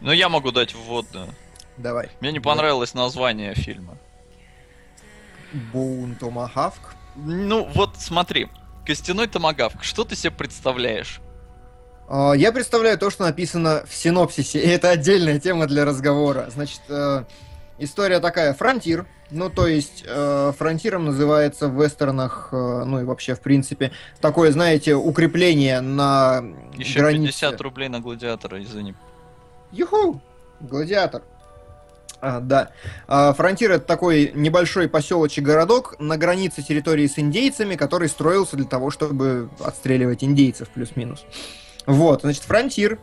[0.00, 1.28] Ну, я могу дать вводную.
[1.76, 2.10] Давай.
[2.20, 3.96] Мне не понравилось название фильма.
[5.72, 6.94] Боун Томахавк.
[7.16, 8.48] Ну, вот смотри.
[8.86, 9.82] Костяной томагавк.
[9.82, 11.20] Что ты себе представляешь?
[12.08, 16.48] А, Я представляю то, что написано в синопсисе, и это отдельная тема для разговора.
[16.50, 17.24] Значит, э,
[17.78, 23.34] история такая, фронтир, ну, то есть, э, фронтиром называется в вестернах, э, ну и вообще,
[23.34, 26.42] в принципе, такое, знаете, укрепление на
[26.76, 27.32] Еще границе.
[27.32, 28.94] 50 рублей на гладиатора, извини.
[29.70, 30.20] Юху!
[30.60, 31.22] Гладиатор.
[32.20, 32.70] А, да.
[33.06, 38.66] А, Фронтир это такой небольшой поселочек городок на границе территории с индейцами, который строился для
[38.66, 41.24] того, чтобы отстреливать индейцев плюс-минус.
[41.86, 42.98] Вот, значит, фронтир,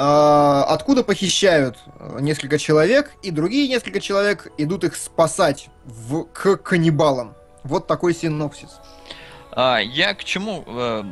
[0.00, 7.34] откуда похищают а, несколько человек, и другие несколько человек идут их спасать в, к каннибалам.
[7.64, 8.78] Вот такой синопсис.
[9.50, 10.62] А, я к чему...
[10.66, 11.04] э,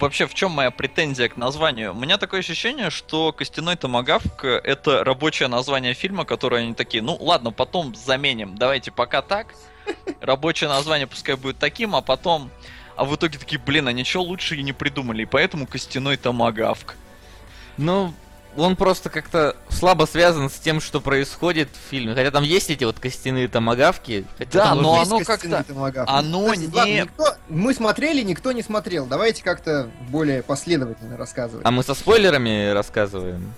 [0.00, 1.92] вообще, в чем моя претензия к названию?
[1.92, 7.16] У меня такое ощущение, что «Костяной томагавк»— это рабочее название фильма, которое они такие, ну
[7.20, 9.48] ладно, потом заменим, давайте пока так.
[10.22, 12.50] Рабочее название пускай будет таким, а потом...
[12.96, 16.96] А в итоге такие, блин, а ничего лучше и не придумали, и поэтому «Костяной томагавк».
[17.76, 18.12] Ну,
[18.56, 22.14] он просто как-то слабо связан с тем, что происходит в фильме.
[22.14, 24.24] Хотя там есть эти вот костяные томагавки.
[24.38, 26.10] хотя Да, там но оно как-то- томагавки.
[26.10, 29.04] оно ладно, не- никто- мы смотрели, никто не смотрел.
[29.06, 31.66] Давайте как-то более последовательно рассказывать.
[31.66, 33.52] А мы со спойлерами рассказываем.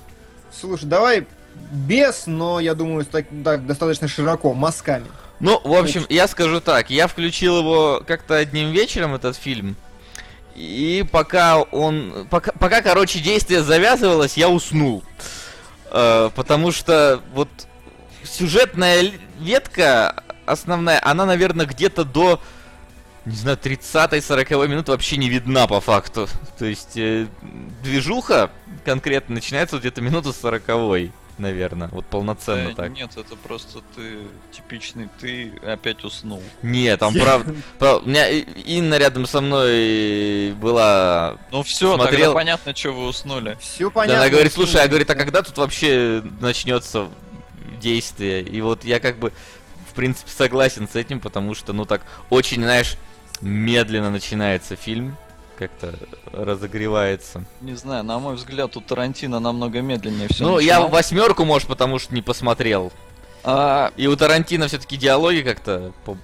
[0.53, 1.27] Слушай, давай
[1.71, 5.07] без, но я думаю, так, так достаточно широко, мазками.
[5.41, 9.77] Ну, в общем, я скажу так, я включил его как-то одним вечером, этот фильм.
[10.59, 12.26] И пока он...
[12.30, 15.04] Пока, пока короче, действие завязывалось, я уснул.
[15.92, 17.48] Э, потому что вот
[18.24, 22.40] сюжетная ветка основная, она, наверное, где-то до,
[23.24, 26.28] не знаю, 30-40 минут вообще не видна по факту.
[26.59, 27.28] То есть э,
[27.84, 28.50] движуха
[28.84, 30.66] конкретно начинается где-то минуту 40
[31.39, 31.89] наверное.
[31.89, 32.91] Вот полноценно Э, так.
[32.91, 34.18] Нет, это просто ты
[34.53, 36.43] типичный, ты опять уснул.
[36.62, 37.55] Нет, там правда.
[37.78, 38.43] прав- У меня И-
[38.76, 41.36] Инна рядом со мной была.
[41.51, 43.57] Ну все, Смотрел- тогда понятно, что вы уснули.
[43.61, 44.22] Все Да, понятно.
[44.22, 47.09] она говорит, слушай, а говорит, а когда тут вообще начнется
[47.80, 48.43] действие?
[48.43, 49.32] И вот я как бы,
[49.91, 52.95] в принципе, согласен с этим, потому что, ну так, очень, знаешь,
[53.41, 55.16] медленно начинается фильм,
[55.59, 55.94] как-то
[56.32, 57.44] разогревается.
[57.61, 60.44] Не знаю, на мой взгляд, у Тарантино намного медленнее все.
[60.44, 62.92] ну, я восьмерку, может, потому что не посмотрел.
[63.44, 66.16] А, И у Тарантино все-таки диалоги как-то по-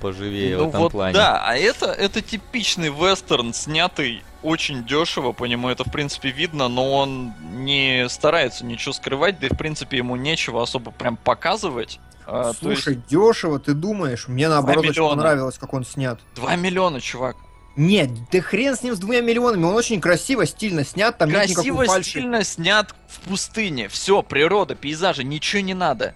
[0.00, 1.14] поживее ну в этом вот плане.
[1.14, 6.68] да, а это, это типичный вестерн, снятый очень дешево, по нему это в принципе видно,
[6.68, 11.98] но он не старается ничего скрывать, да и в принципе ему нечего особо прям показывать.
[12.26, 14.28] А, то есть Слушай, дешево, ты думаешь?
[14.28, 16.20] Мне наоборот очень понравилось, как он снят.
[16.36, 17.36] 2 миллиона, чувак.
[17.78, 21.38] Нет, да хрен с ним с двумя миллионами, он очень красиво, стильно снят, там нет
[21.46, 22.10] Красиво, никакой фальши.
[22.10, 23.88] стильно снят в пустыне.
[23.88, 26.12] Все, природа, пейзажи, ничего не надо.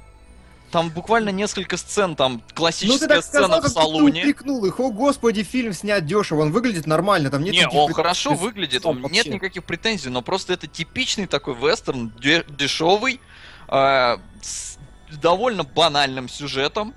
[0.73, 4.23] Там буквально несколько сцен, там Ну ты классическая сцена сказал, в салоне.
[4.23, 4.81] упрекнул их.
[4.81, 8.41] О, господи, фильм снят дешево, он выглядит нормально, там нет Не, он пред- хорошо пред-
[8.41, 13.21] выглядит, он- нет никаких претензий, но просто это типичный такой вестерн, де- дешевый,
[13.69, 14.79] а, с
[15.21, 16.95] довольно банальным сюжетом,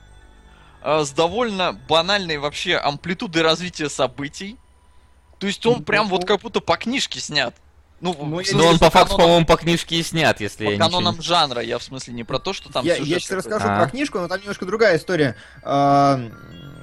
[0.86, 4.58] с довольно банальной вообще амплитудой развития событий.
[5.40, 6.28] То есть он Ну, прям вот ну.
[6.28, 7.54] как будто по книжке снят.
[8.02, 10.70] Ну, Ну, смысле, Но он по факту, канонам- по-моему, по книжке и снят, если по
[10.72, 11.22] я канонам не...
[11.22, 13.80] жанра, я в смысле не про то, что там я, я сейчас расскажу А.
[13.80, 15.36] про книжку, но там немножко другая история.
[15.64, 16.20] А,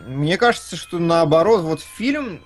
[0.07, 2.45] Мне кажется, что наоборот, вот фильм,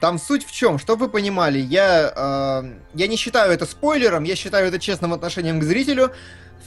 [0.00, 4.36] там суть в чем, чтобы вы понимали, я, а, я не считаю это спойлером, я
[4.36, 6.12] считаю это честным отношением к зрителю.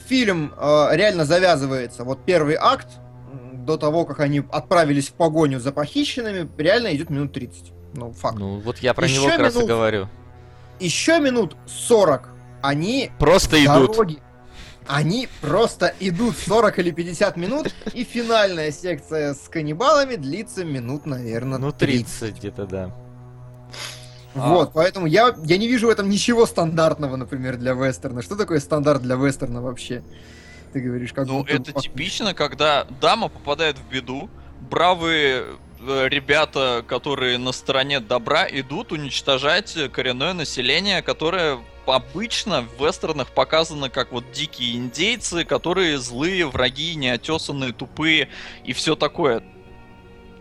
[0.08, 2.88] Фильм а, реально завязывается, вот первый акт,
[3.66, 7.72] до того, как они отправились в погоню за похищенными, реально идет минут 30.
[7.94, 8.38] Ну, факт.
[8.38, 10.08] Ну, вот я про Еще него как раз и минут- говорю.
[10.80, 12.28] Еще минут 40
[12.62, 13.92] они Просто идут.
[13.92, 14.18] дороги.
[14.88, 21.58] Они просто идут 40 или 50 минут, и финальная секция с каннибалами длится минут, наверное,
[21.58, 22.94] Ну, 30 где-то, да.
[24.34, 28.20] Вот, поэтому я, я не вижу в этом ничего стандартного, например, для вестерна.
[28.22, 30.02] Что такое стандарт для вестерна вообще?
[30.76, 34.28] Ты говоришь, как Ну, это бы- типично, когда дама попадает в беду,
[34.68, 35.46] бравые
[35.80, 43.88] э, ребята, которые на стороне добра, идут уничтожать коренное население, которое обычно в вестернах показано
[43.88, 48.28] как вот дикие индейцы, которые злые, враги, неотесанные, тупые
[48.62, 49.42] и все такое.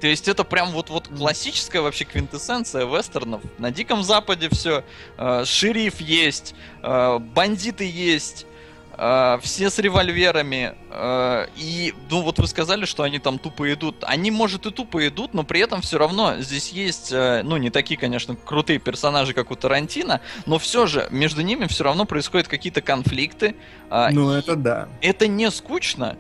[0.02, 3.42] То есть это прям вот, вот классическая вообще квинтэссенция вестернов.
[3.58, 4.84] На Диком Западе все.
[5.18, 8.46] Э, шериф есть, э, бандиты есть,
[8.98, 10.76] э, все с револьверами.
[10.90, 14.04] Э, и, ну вот вы сказали, что они там тупо идут.
[14.04, 17.70] Они, может, и тупо идут, но при этом все равно здесь есть, э, ну не
[17.70, 22.48] такие, конечно, крутые персонажи, как у Тарантино, но все же между ними все равно происходят
[22.48, 23.56] какие-то конфликты.
[23.90, 24.90] Ну, это да.
[25.02, 26.18] это не скучно.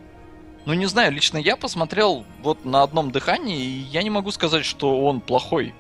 [0.66, 4.66] Ну, не знаю, лично я посмотрел вот на одном дыхании, и я не могу сказать,
[4.66, 5.74] что он плохой.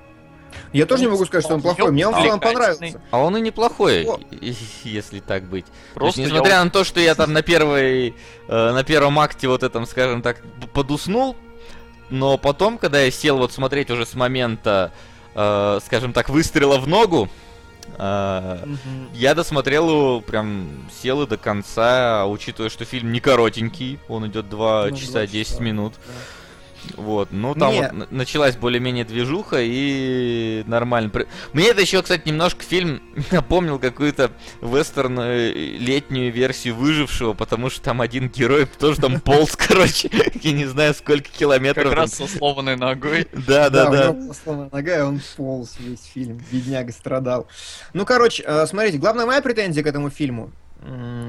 [0.73, 1.91] Я тоже не могу сказать, что он плохой.
[1.91, 3.01] Мне он в целом понравился.
[3.11, 4.07] А он и неплохой,
[4.83, 5.65] если так быть.
[5.65, 8.13] То есть, Просто я несмотря на то, что я там на первой,
[8.47, 10.37] э, на первом акте вот этом, скажем так,
[10.73, 11.35] подуснул,
[12.09, 14.91] но потом, когда я сел вот смотреть уже с момента,
[15.33, 17.29] э, скажем так, выстрела в ногу,
[17.97, 18.65] э,
[19.13, 20.67] я досмотрел его, прям
[21.01, 25.27] сел и до конца, учитывая, что фильм не коротенький, он идет 2 Ну, часа два
[25.27, 25.93] 10 часа, минут.
[26.05, 26.13] да.
[26.97, 27.81] Вот, ну там Не.
[27.81, 31.11] вот началась более-менее движуха и нормально.
[31.53, 34.31] Мне это еще, кстати, немножко фильм напомнил какую-то
[34.61, 40.09] вестерн э, летнюю версию выжившего, потому что там один герой тоже там полз, короче,
[40.41, 41.89] я не знаю сколько километров.
[41.89, 43.27] Как раз со сломанной ногой.
[43.33, 44.11] Да, да, да.
[44.13, 46.41] была сломанная нога, и он полз весь фильм.
[46.51, 47.47] Бедняга страдал.
[47.93, 50.51] Ну, короче, э, смотрите, главная моя претензия к этому фильму.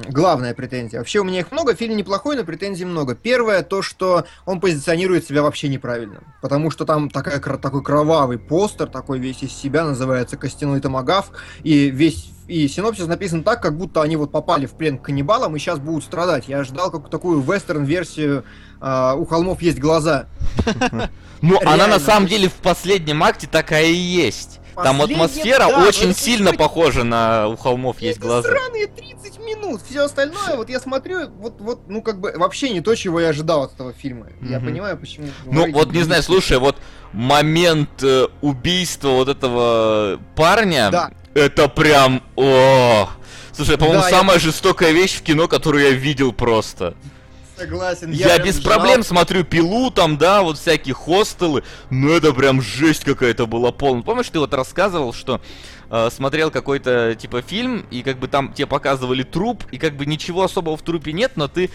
[0.08, 0.98] Главная претензия.
[0.98, 3.14] Вообще у меня их много, фильм неплохой, но претензий много.
[3.14, 6.22] Первое, то, что он позиционирует себя вообще неправильно.
[6.42, 11.90] Потому что там такая, такой кровавый постер, такой весь из себя, называется «Костяной томагавк», и
[11.90, 15.58] весь и синопсис написан так, как будто они вот попали в плен к каннибалам и
[15.58, 16.48] сейчас будут страдать.
[16.48, 18.44] Я ожидал как такую вестерн-версию
[18.80, 20.26] а, «У холмов есть глаза».
[21.42, 24.58] Ну, она на самом деле в последнем акте такая и есть.
[24.84, 26.58] Там атмосфера да, очень это сильно чуть-чуть.
[26.58, 28.48] похожа на «У холмов есть Это глаза».
[28.48, 29.80] сраные 30 минут.
[29.88, 33.28] Все остальное, вот я смотрю, вот, вот, ну, как бы, вообще не то, чего я
[33.30, 34.26] ожидал от этого фильма.
[34.42, 34.66] Я Мгм.
[34.68, 35.28] понимаю, почему...
[35.46, 36.76] Ну, говорите, вот не знаю, слушай, вот
[37.12, 41.10] момент э, убийства вот этого парня, Да.
[41.34, 43.08] это прям, о,
[43.52, 46.94] Слушай, по-моему, Да, я- самая жестокая вещь в кино, которую я видел просто.
[47.56, 48.12] Согласен.
[48.12, 48.72] Я, прям без ждал.
[48.74, 54.02] проблем смотрю пилу, там, да, вот всякие хостелы, но это прям жесть какая-то была полная.
[54.02, 55.40] Помнишь, ты вот рассказывал, что
[55.90, 60.04] э, смотрел какой-то типа фильм, и как бы там тебе показывали труп, и как бы
[60.04, 61.70] ничего особого в трупе нет, но ты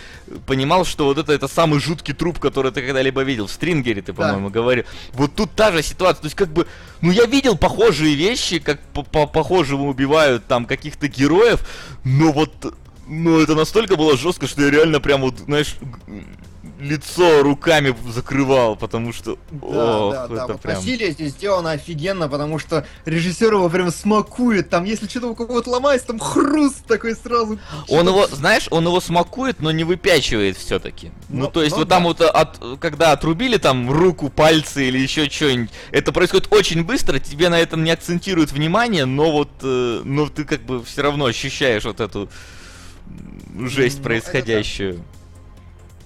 [0.46, 3.48] понимал, что вот это, это самый жуткий труп, который ты когда-либо видел.
[3.48, 4.22] В Стрингере ты, Да.
[4.24, 4.84] по-моему, говорил.
[5.14, 6.22] Вот тут та же ситуация.
[6.22, 6.68] То есть, как бы,
[7.02, 11.62] ну я видел похожие вещи, как по- по похожему убивают там каких-то героев,
[12.04, 12.52] но вот
[13.12, 15.76] ну, это настолько было жестко, что я реально прям вот, знаешь,
[16.80, 19.38] лицо руками закрывал, потому что...
[19.52, 20.48] Да, ох, да, да.
[20.48, 20.76] Вот прям...
[20.76, 24.70] насилие здесь сделано офигенно, потому что режиссер его прям смакует.
[24.70, 27.60] Там, если что-то у кого-то ломается, там хруст такой сразу.
[27.90, 31.12] Он его, знаешь, он его смакует, но не выпячивает все-таки.
[31.28, 31.96] Ну, Ну, то есть, ну вот да.
[31.96, 37.20] там вот, от, когда отрубили там руку, пальцы или еще что-нибудь, это происходит очень быстро,
[37.20, 41.26] тебе на этом не акцентируют внимание, но вот, э, но ты как бы все равно
[41.26, 42.30] ощущаешь вот эту
[43.68, 44.04] жесть Ну, это да.
[44.04, 45.04] происходящую.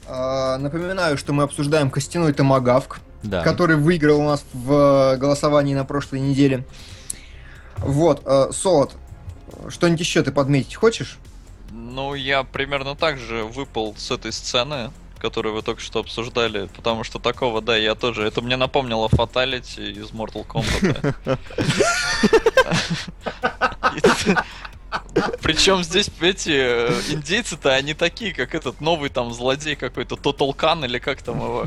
[0.07, 3.41] А, напоминаю, что мы обсуждаем костяной томагавк, Да.
[3.43, 4.71] который выиграл у нас в
[5.13, 6.65] э, голосовании на прошлой неделе.
[7.77, 8.93] Вот, э, Солод,
[9.69, 11.17] что-нибудь еще ты подметить хочешь?
[11.71, 17.03] Ну, я примерно так же выпал с этой сцены, которую вы только что обсуждали, потому
[17.03, 18.23] что такого, да, я тоже...
[18.27, 21.39] Это мне напомнило Фаталити из Mortal Kombat.
[25.41, 30.15] Причем здесь эти э, индейцы-то, они такие, как этот новый там злодей какой-то,
[30.53, 31.65] Khan или как там его.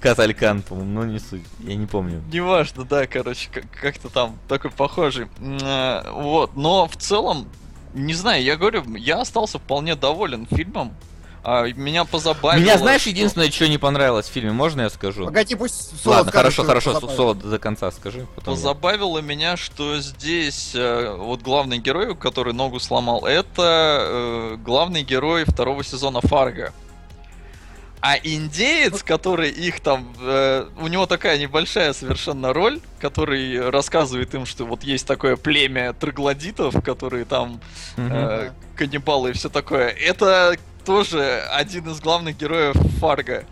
[0.00, 2.22] Каталькан, по-моему, ну не суть, я не помню.
[2.32, 5.26] Неважно, да, короче, как- как-то там такой похожий.
[5.40, 7.48] Э, Вот, но в целом,
[7.94, 10.94] не знаю, я говорю, я остался вполне доволен фильмом.
[11.46, 12.58] А, Меня позабавило.
[12.62, 15.26] Меня, знаешь, что- единственное, что не понравилось в фильме, можно я скажу?
[15.26, 17.16] Погоди, пусть Солод Ладно, скажет, хорошо, хорошо, позабавило.
[17.16, 18.26] Солод до конца скажи.
[18.34, 18.56] потом я.
[18.60, 25.44] Позабавило меня, что здесь э, вот главный герой, который ногу сломал, это э, главный герой
[25.44, 26.72] второго сезона Фарго.
[28.00, 34.44] А индеец, который их там, э, у него такая небольшая совершенно роль, который рассказывает им,
[34.44, 37.60] что вот есть такое племя троглодитов, которые там
[37.96, 39.88] э, каннибалы и все такое.
[39.88, 43.44] Это тоже один из главных героев Фарго.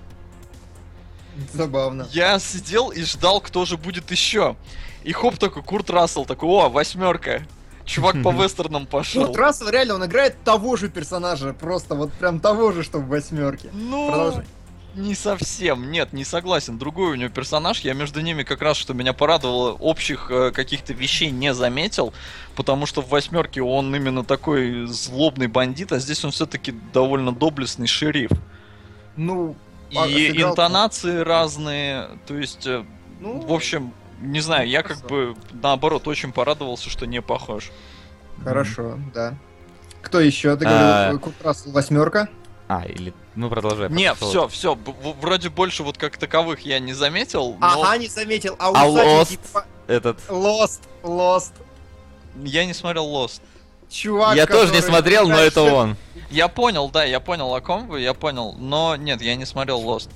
[1.53, 2.07] Забавно.
[2.13, 4.57] Я сидел и ждал, кто же будет еще.
[5.03, 7.43] И хоп такой, Курт Рассел такой, о, восьмерка.
[7.85, 9.27] Чувак по вестернам пошел.
[9.27, 13.09] Курт Рассел реально, он играет того же персонажа, просто вот прям того же, что в
[13.09, 13.71] восьмерке.
[13.73, 14.45] Ну, Продолжай.
[14.95, 16.77] Не совсем, нет, не согласен.
[16.79, 20.93] Другой у него персонаж, я между ними как раз, что меня порадовало, общих э, каких-то
[20.93, 22.13] вещей не заметил,
[22.57, 27.87] потому что в восьмерке он именно такой злобный бандит, а здесь он все-таки довольно доблестный
[27.87, 28.31] шериф.
[29.17, 29.57] Ну,
[29.97, 32.85] а, И сыграл- интонации разные, то есть, э,
[33.21, 37.71] ну, в общем, не знаю, я как бы наоборот очень порадовался, что не похож.
[38.45, 39.35] Хорошо, да.
[40.03, 40.55] Кто еще?
[40.57, 41.05] Ты А.
[41.05, 42.29] говорил, Курт Рассел восьмерка?
[42.73, 43.13] А, или...
[43.35, 43.91] Ну, продолжай.
[43.91, 44.29] Не, потом.
[44.31, 44.79] все, все,
[45.21, 48.57] вроде больше вот как таковых я не заметил, но Ага, не заметил.
[48.59, 49.29] А, А Lost?
[49.29, 50.19] типа- Этот...
[50.29, 51.53] Lost, Lost.
[52.43, 53.43] я не смотрел Lost.
[53.91, 55.97] Чувак, Я тоже не который смотрел, но это он.
[56.31, 59.83] Я понял, да, я понял, о ком вы, я понял, но нет, я не смотрел
[59.83, 60.09] Lost.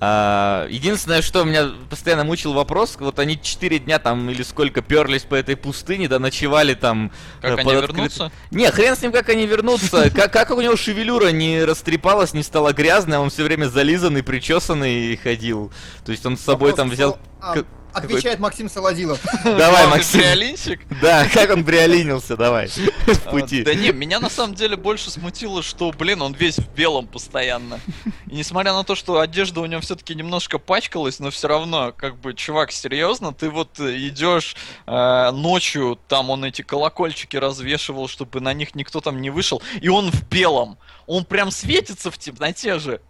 [0.00, 5.22] А, единственное, что меня постоянно мучил вопрос, вот они четыре дня там или сколько перлись
[5.22, 7.10] по этой пустыне, да ночевали там.
[7.40, 8.32] Как э, они под открытым- вернутся?
[8.52, 10.10] Не, хрен с ним, как они вернутся.
[10.18, 15.16] Как, как у него шевелюра не растрепалась, не стала грязная, он все время зализанный, причесанный
[15.16, 15.72] ходил.
[16.04, 17.18] То есть он с собой там взял...
[17.40, 17.56] а,
[17.92, 19.20] Отвечает Максим Солодилов.
[19.44, 20.20] Давай, Максим.
[20.20, 20.80] бриолинщик?
[21.00, 22.68] Да, как он бриолинился, давай.
[23.06, 23.62] В А, пути.
[23.62, 27.80] Да не, меня на самом деле больше смутило, что, блин, он весь в белом постоянно.
[28.26, 32.16] И несмотря на то, что одежда у него все-таки немножко пачкалась, но все равно, как
[32.18, 34.54] бы, чувак, серьезно, ты вот э, идешь
[34.86, 39.88] э, ночью, там он эти колокольчики развешивал, чтобы на них никто там не вышел, и
[39.88, 40.78] он в белом.
[41.06, 43.00] Он прям светится в темноте же.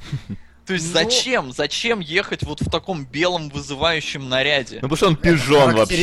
[0.70, 1.52] То есть Ну- зачем?
[1.52, 4.76] Зачем ехать вот в таком белом вызывающем наряде?
[4.76, 5.96] Ну потому что он пижон вообще.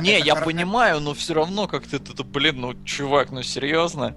[0.00, 4.14] Не, Это я хар- понимаю, но все равно как-то это, блин, ну, чувак, ну серьезно.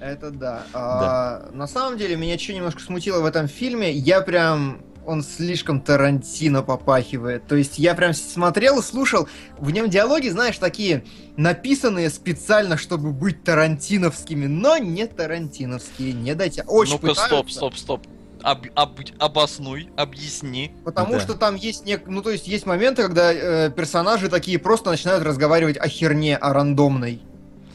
[0.00, 0.66] Это да.
[0.74, 4.82] А, на самом деле, меня что немножко смутило в этом фильме, я прям...
[5.06, 7.46] Он слишком Тарантино попахивает.
[7.46, 9.28] То есть я прям смотрел и слушал.
[9.56, 11.04] В нем диалоги, знаешь, такие
[11.38, 16.12] написанные специально, чтобы быть тарантиновскими, но не тарантиновские.
[16.12, 16.64] Не дайте.
[16.64, 18.06] Очень Ну-ка, стоп, пытаются, стоп, стоп.
[18.46, 20.70] Об- об- обоснуй, объясни.
[20.84, 21.20] Потому Да.
[21.20, 22.04] что там есть нек...
[22.06, 26.52] ну то есть есть моменты, когда э, персонажи такие просто начинают разговаривать о херне, о
[26.52, 27.20] рандомной.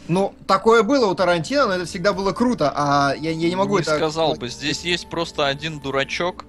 [0.07, 3.75] Ну, такое было у Тарантино, но это всегда было круто, а я, я не могу
[3.77, 3.95] Не это...
[3.97, 4.47] сказал бы.
[4.47, 6.45] Здесь есть просто один дурачок,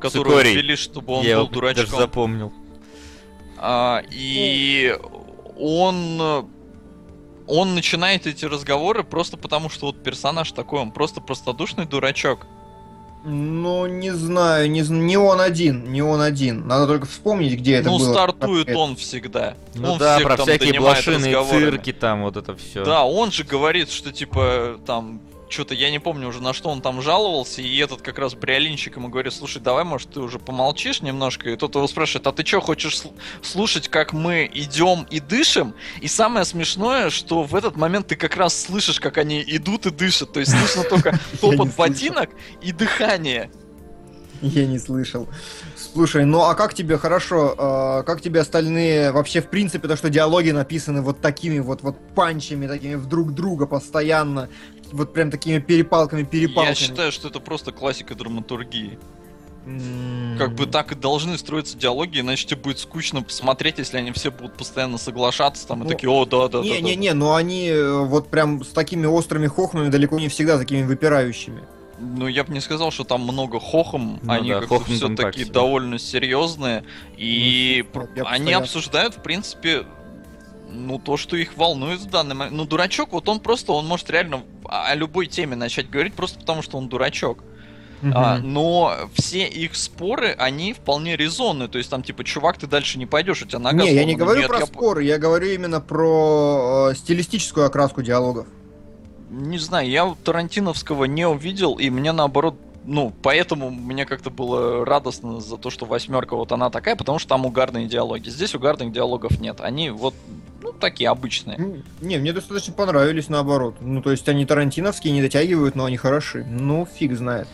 [0.00, 0.54] которого Цикорий.
[0.54, 1.98] ввели, чтобы он Я был его даже дурачком.
[1.98, 2.52] запомнил.
[3.58, 4.98] А, и
[5.58, 6.48] он...
[7.46, 12.46] Он начинает эти разговоры просто потому, что вот персонаж такой, он просто простодушный дурачок.
[13.26, 16.66] Ну, не знаю, не, не он один, не он один.
[16.66, 18.12] Надо только вспомнить, где это ну, было.
[18.12, 18.82] стартует конкретно.
[18.82, 19.54] он всегда.
[19.74, 22.84] Ну он да, всех про там всякие блошиные цирки там, вот это все.
[22.84, 25.22] Да, он же говорит, что типа там
[25.54, 28.96] что-то я не помню уже на что он там жаловался, и этот как раз бриолинщик
[28.96, 32.44] ему говорит, слушай, давай, может, ты уже помолчишь немножко, и тот его спрашивает, а ты
[32.44, 35.74] что, хочешь сл- слушать, как мы идем и дышим?
[36.00, 39.90] И самое смешное, что в этот момент ты как раз слышишь, как они идут и
[39.90, 42.30] дышат, то есть слышно только топот ботинок
[42.60, 43.50] и дыхание.
[44.42, 45.28] Я не слышал.
[45.76, 50.10] Слушай, ну а как тебе хорошо, а, как тебе остальные, вообще в принципе, то, что
[50.10, 54.48] диалоги написаны вот такими вот, вот панчами, такими в друг друга постоянно,
[54.94, 56.68] вот прям такими перепалками, перепалками.
[56.68, 58.98] Я считаю, что это просто классика драматургии.
[60.38, 64.30] Как бы так и должны строиться диалоги, иначе тебе будет скучно посмотреть, если они все
[64.30, 66.58] будут постоянно соглашаться там и Ну, такие, о, да, да, да.
[66.58, 66.64] да».
[66.64, 71.62] Не-не-не, но они э, вот прям с такими острыми хохмами далеко не всегда такими выпирающими.
[71.98, 75.26] Ну, я бы не сказал, что там много хохом, Ну они да, как-то все так
[75.32, 76.84] такие довольно серьезные,
[77.16, 79.86] и Ну, пр- я они постоянно- обсуждают, в принципе,
[80.74, 82.56] ну, то, что их волнует в данный момент.
[82.56, 86.62] Ну, дурачок, вот он просто, он может реально о любой теме начать говорить, просто потому
[86.62, 87.38] что он дурачок.
[88.12, 88.52] А, Мгм.
[88.52, 91.68] но все их споры, они вполне резонны.
[91.68, 94.12] То есть там, типа, чувак, ты дальше не пойдешь, у тебя нога Не, я не
[94.12, 94.18] сломана».
[94.18, 98.46] говорю Нет, про я по- споры, я говорю именно про э, стилистическую окраску диалогов.
[99.30, 102.56] Не знаю, я Тарантиновского не увидел, и мне наоборот,
[102.86, 107.28] ну, поэтому мне как-то было радостно за то, что восьмерка вот она такая, потому что
[107.28, 108.28] там угарные диалоги.
[108.28, 109.60] Здесь угарных диалогов нет.
[109.60, 110.14] Они вот,
[110.62, 111.82] ну, такие обычные.
[112.00, 113.76] Не, мне достаточно понравились наоборот.
[113.80, 116.44] Ну, то есть они тарантиновские, не дотягивают, но они хороши.
[116.44, 117.48] Ну, фиг знает.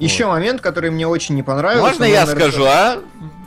[0.00, 1.86] Еще момент, который мне очень не понравился.
[1.86, 3.02] Можно но, я наверное, скажу, а?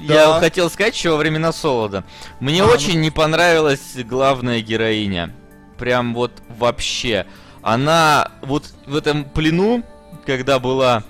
[0.08, 0.14] Да.
[0.14, 2.04] Я хотел сказать еще во времена Солода.
[2.40, 2.72] Мне А, ну.
[2.72, 5.34] очень не понравилась главная героиня.
[5.78, 7.26] Прям вот вообще.
[7.64, 9.84] Она вот в этом плену,
[10.26, 11.04] когда была,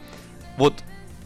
[0.58, 0.84] вот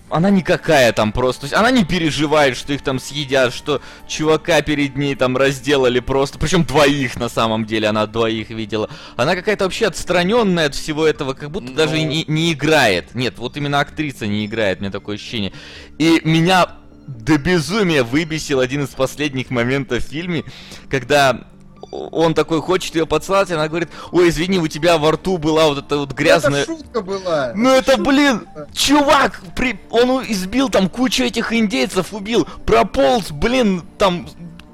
[0.09, 1.41] она никакая там просто.
[1.41, 5.99] То есть она не переживает, что их там съедят, что чувака перед ней там разделали
[5.99, 6.39] просто.
[6.39, 8.89] Причем двоих на самом деле, она двоих видела.
[9.15, 12.09] Она какая-то вообще отстраненная от всего этого, как будто даже и Ну.
[12.09, 13.15] не, не играет.
[13.15, 15.51] Нет, вот именно актриса не играет, мне такое ощущение.
[15.97, 16.69] И меня
[17.07, 20.43] до безумия выбесил один из последних моментов в фильме,
[20.89, 21.47] когда
[21.91, 25.67] он такой хочет ее поцеловать, и она говорит, ой, извини, у тебя во рту была
[25.67, 26.63] вот эта вот грязная...
[26.63, 27.51] Это шутка была.
[27.55, 28.67] Ну это, шутка блин, была.
[28.73, 29.79] чувак, при...
[29.89, 34.27] он избил там кучу этих индейцев, убил, прополз, блин, там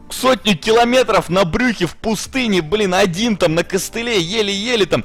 [0.10, 5.04] сотню километров на брюхе в пустыне, блин, один там на костыле, еле-еле там,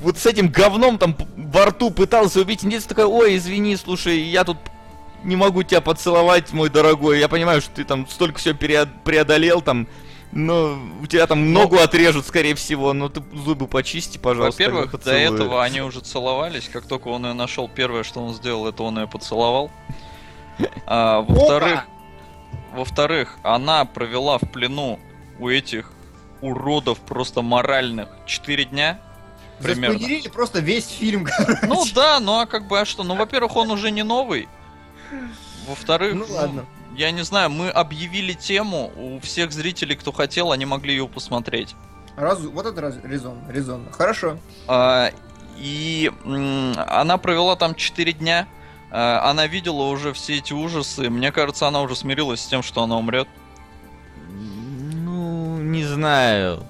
[0.00, 4.44] вот с этим говном там во рту пытался убить индейца, такой, ой, извини, слушай, я
[4.44, 4.58] тут
[5.24, 9.88] не могу тебя поцеловать, мой дорогой, я понимаю, что ты там столько все преодолел там,
[10.32, 14.62] но у тебя там ногу отрежут, скорее всего, но ты зубы почисти, пожалуйста.
[14.62, 15.34] Во-первых, до поцелую».
[15.34, 16.68] этого они уже целовались.
[16.68, 19.70] Как только он ее нашел, первое, что он сделал, это он ее поцеловал.
[20.86, 21.86] А, во-вторых,
[22.72, 24.98] во-вторых, она провела в плену
[25.38, 25.90] у этих
[26.40, 29.00] уродов просто моральных 4 дня.
[29.60, 29.98] Примерно.
[29.98, 31.26] Заспойлерили просто весь фильм.
[31.62, 33.02] Ну да, ну а как бы, а что?
[33.02, 34.48] Ну, во-первых, он уже не новый.
[35.66, 36.66] Во-вторых, Ну ладно.
[36.98, 41.74] Я не знаю, мы объявили тему, у всех зрителей, кто хотел, они могли ее посмотреть.
[42.16, 42.96] Разу- Вот это раз...
[43.04, 43.90] резон, резонно.
[43.92, 44.38] Хорошо.
[44.66, 45.10] А,
[45.56, 48.48] и м, она провела там 4 дня.
[48.90, 51.08] А, она видела уже все эти ужасы.
[51.10, 53.28] Мне кажется, она уже смирилась с тем, что она умрет.
[54.28, 56.64] Ну, не знаю.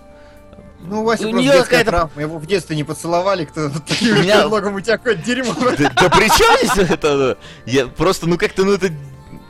[0.81, 2.23] Ну, у Васи У детская какая-то- травма.
[2.23, 5.55] Его в детстве не поцеловали, кто таким У меня- у тебя какое дерьмо.
[5.79, 7.37] Да, да при чем здесь это?
[7.67, 8.91] Я просто, ну как-то, ну это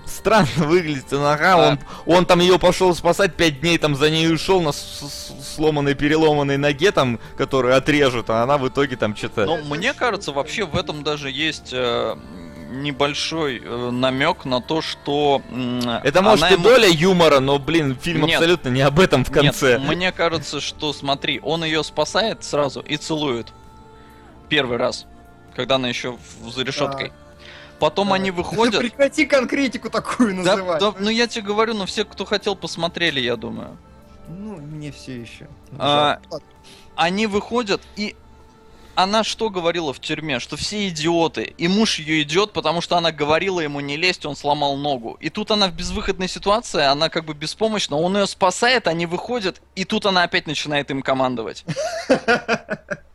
[0.09, 1.07] странно выглядит.
[1.11, 1.69] Ну, ага, А.
[1.69, 1.79] он,
[2.17, 4.77] он там ее пошел спасать, пять дней там за ней ушел на с-
[5.33, 9.45] с- сломанной, переломанной ноге, там, которую отрежут, а она в итоге там что-то...
[9.47, 12.17] Но мне кажется, вообще в этом даже есть э,
[12.71, 15.43] небольшой э, намек на то, что...
[15.51, 18.37] м, Это может и ему- доля юмора, но, блин, фильм Нет.
[18.37, 19.79] абсолютно не об этом в конце.
[19.79, 23.49] Нет, мне кажется, что, смотри, он ее спасает сразу и целует.
[24.49, 25.07] Первый раз,
[25.55, 26.17] когда она еще
[26.55, 27.13] за решеткой.
[27.79, 28.15] Потом Да.
[28.15, 28.81] они Да выходят.
[28.81, 30.81] Прекрати конкретику такую Да, называть.
[30.81, 33.77] да, ну я тебе говорю, ну все, кто хотел, посмотрели, я думаю.
[34.29, 35.49] Ну, не все еще.
[35.79, 36.21] А,
[36.97, 38.15] Они выходят, и
[38.95, 40.41] она что говорила в тюрьме?
[40.41, 41.55] Что все идиоты.
[41.57, 45.17] И муж ее идет, потому что она говорила ему не лезть, он сломал ногу.
[45.21, 49.63] И тут она в безвыходной ситуации, она как бы беспомощна, он ее спасает, они выходят,
[49.77, 51.65] и тут она опять начинает им командовать.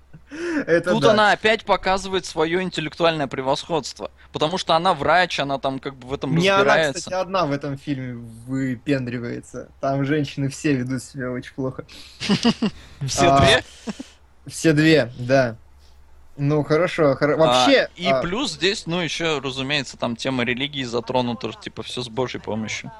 [0.66, 1.12] Это Тут да.
[1.12, 4.12] она опять показывает свое интеллектуальное превосходство.
[4.32, 7.00] Потому что она врач, она там как бы в этом Не она, разбирается.
[7.00, 8.14] кстати, одна в этом фильме
[8.48, 9.70] выпендривается.
[9.80, 11.86] Там женщины все ведут себя очень плохо.
[13.06, 13.64] Все А, две.
[14.48, 15.56] Все две, да.
[16.36, 17.14] Ну, хорошо.
[17.20, 17.82] хоро- Вообще...
[17.82, 22.10] А, и а, плюс здесь, ну, еще, разумеется, там тема религии затронута, типа, все с
[22.10, 22.92] Божьей помощью.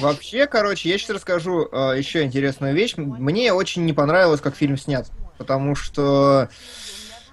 [0.00, 2.96] Вообще, короче, я сейчас расскажу э, еще интересную вещь.
[2.96, 5.08] Мне очень не понравилось, как фильм снят.
[5.40, 6.50] Потому что...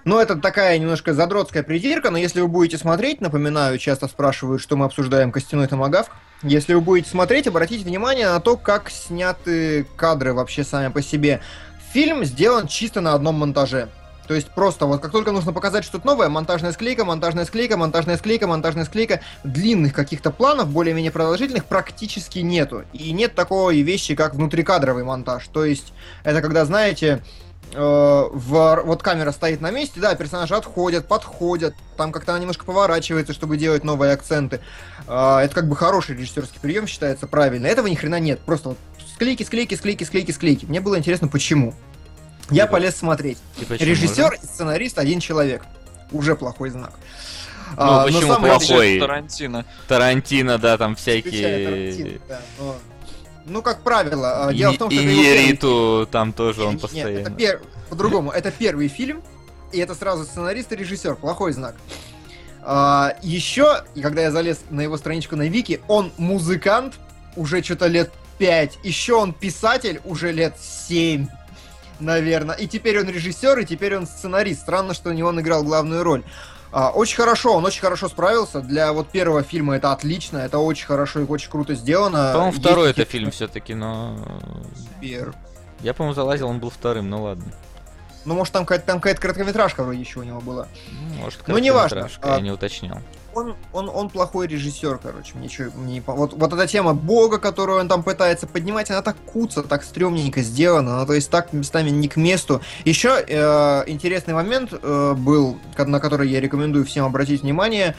[0.06, 4.76] Ну, это такая немножко задротская придирка, но если вы будете смотреть, напоминаю, часто спрашивают, что
[4.76, 6.10] мы обсуждаем «Костяной томагавк».
[6.42, 11.42] Если вы будете смотреть, обратите внимание на то, как сняты кадры вообще сами по себе.
[11.92, 13.90] Фильм сделан чисто на одном монтаже.
[14.26, 18.16] То есть просто вот как только нужно показать что-то новое, монтажная склейка, монтажная склейка, монтажная
[18.16, 22.84] склейка, монтажная склейка, длинных каких-то планов, более-менее продолжительных, практически нету.
[22.94, 25.46] И нет такой вещи, как внутрикадровый монтаж.
[25.48, 25.92] То есть
[26.24, 27.22] это когда, знаете,
[27.74, 33.32] в- вот камера стоит на месте, да, персонажи отходят, подходят, там как-то она немножко поворачивается,
[33.32, 34.60] чтобы делать новые акценты.
[35.06, 37.66] Э, это как бы хороший режиссерский прием считается правильно.
[37.66, 38.40] Этого ни хрена нет.
[38.40, 38.78] Просто вот
[39.14, 40.64] склейки, склейки, склейки, склейки, склейки.
[40.66, 41.74] Мне было интересно, почему.
[42.50, 43.38] Я Либо- полез смотреть.
[43.68, 45.62] Режиссер и сценарист один человек.
[46.12, 46.92] Уже плохой знак.
[47.72, 48.98] Ну, А, но почему самое плохой?
[48.98, 49.66] Тарантино.
[49.88, 51.66] Тарантино, да, там всякие...
[51.66, 52.76] Тарантино, да, но-
[53.48, 57.34] Ну, как правило, а, И, дело в том, что и Нериту там тоже он постоянно.
[57.34, 59.22] пер- по-другому, это первый фильм,
[59.72, 61.74] и это сразу сценарист и режиссер, плохой знак.
[62.62, 66.94] А, еще, когда я залез на его страничку на Вики, он музыкант
[67.36, 71.26] уже что-то лет 5, еще он писатель уже лет 7,
[72.00, 74.60] наверное, и теперь он режиссер, и теперь он сценарист.
[74.60, 76.22] Странно, что не он играл главную роль.
[76.70, 78.60] А, очень хорошо, он очень хорошо справился.
[78.60, 82.30] Для вот первого фильма это отлично, это очень хорошо и очень круто сделано.
[82.32, 84.16] По-моему, Есть второй это фильм все-таки, но...
[85.00, 85.34] пер-
[85.80, 87.44] Я, по-моему, залазил, он был вторым, ну ладно.
[88.24, 90.68] Ну, может, там какая-то, там какая-то короткометражка вроде еще у него была.
[90.90, 91.88] Ну, Может, Ну, неважно.
[92.00, 92.98] короткометражка, А- я не уточнял.
[93.38, 95.36] Он, он, он плохой режиссер, короче.
[95.36, 99.16] Мне чё- мне вот, вот эта тема бога, которую он там пытается поднимать, она так
[99.16, 102.60] куца, так стрёмненько сделана, она, то есть так местами не к месту.
[102.84, 107.94] Еще э, интересный момент э, был, на который я рекомендую всем обратить внимание,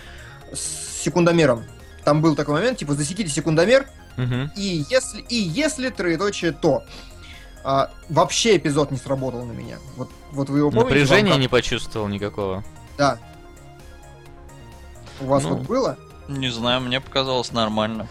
[0.54, 1.64] с секундомером.
[2.04, 3.86] Там был такой момент, типа, засеките секундомер,
[4.56, 6.84] и если, и если троеточие, то.
[7.64, 9.78] А, вообще эпизод не сработал на меня.
[9.96, 10.90] Вот, вот вы его помните?
[10.90, 11.42] Напряжения Вам как?
[11.42, 12.64] не почувствовал никакого.
[12.98, 13.18] Да.
[15.22, 15.50] У вас Ну.
[15.56, 15.98] вот было?
[16.28, 18.08] Не знаю, мне показалось нормально.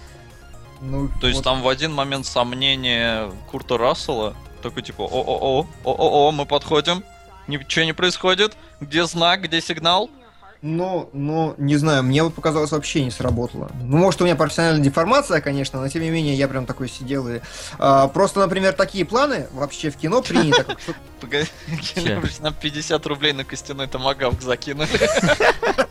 [0.80, 6.32] Ну, То есть вот там в один момент сомнение Курта Рассела Такой типа, о-о-о, о-о-о,
[6.32, 7.04] мы подходим.
[7.46, 8.56] Ничего не происходит.
[8.80, 10.10] Где знак, где сигнал?
[10.60, 13.70] Ну, ну, не знаю, мне вот показалось вообще не сработало.
[13.80, 17.28] Ну, может, у меня профессиональная деформация, конечно, но тем не менее я прям такой сидел
[17.28, 17.40] и...
[17.78, 20.76] а, просто, например, такие планы вообще в кино принято.
[20.82, 21.48] что- Погоди,
[22.40, 24.88] нам 50 рублей на костяной томагавк закинули.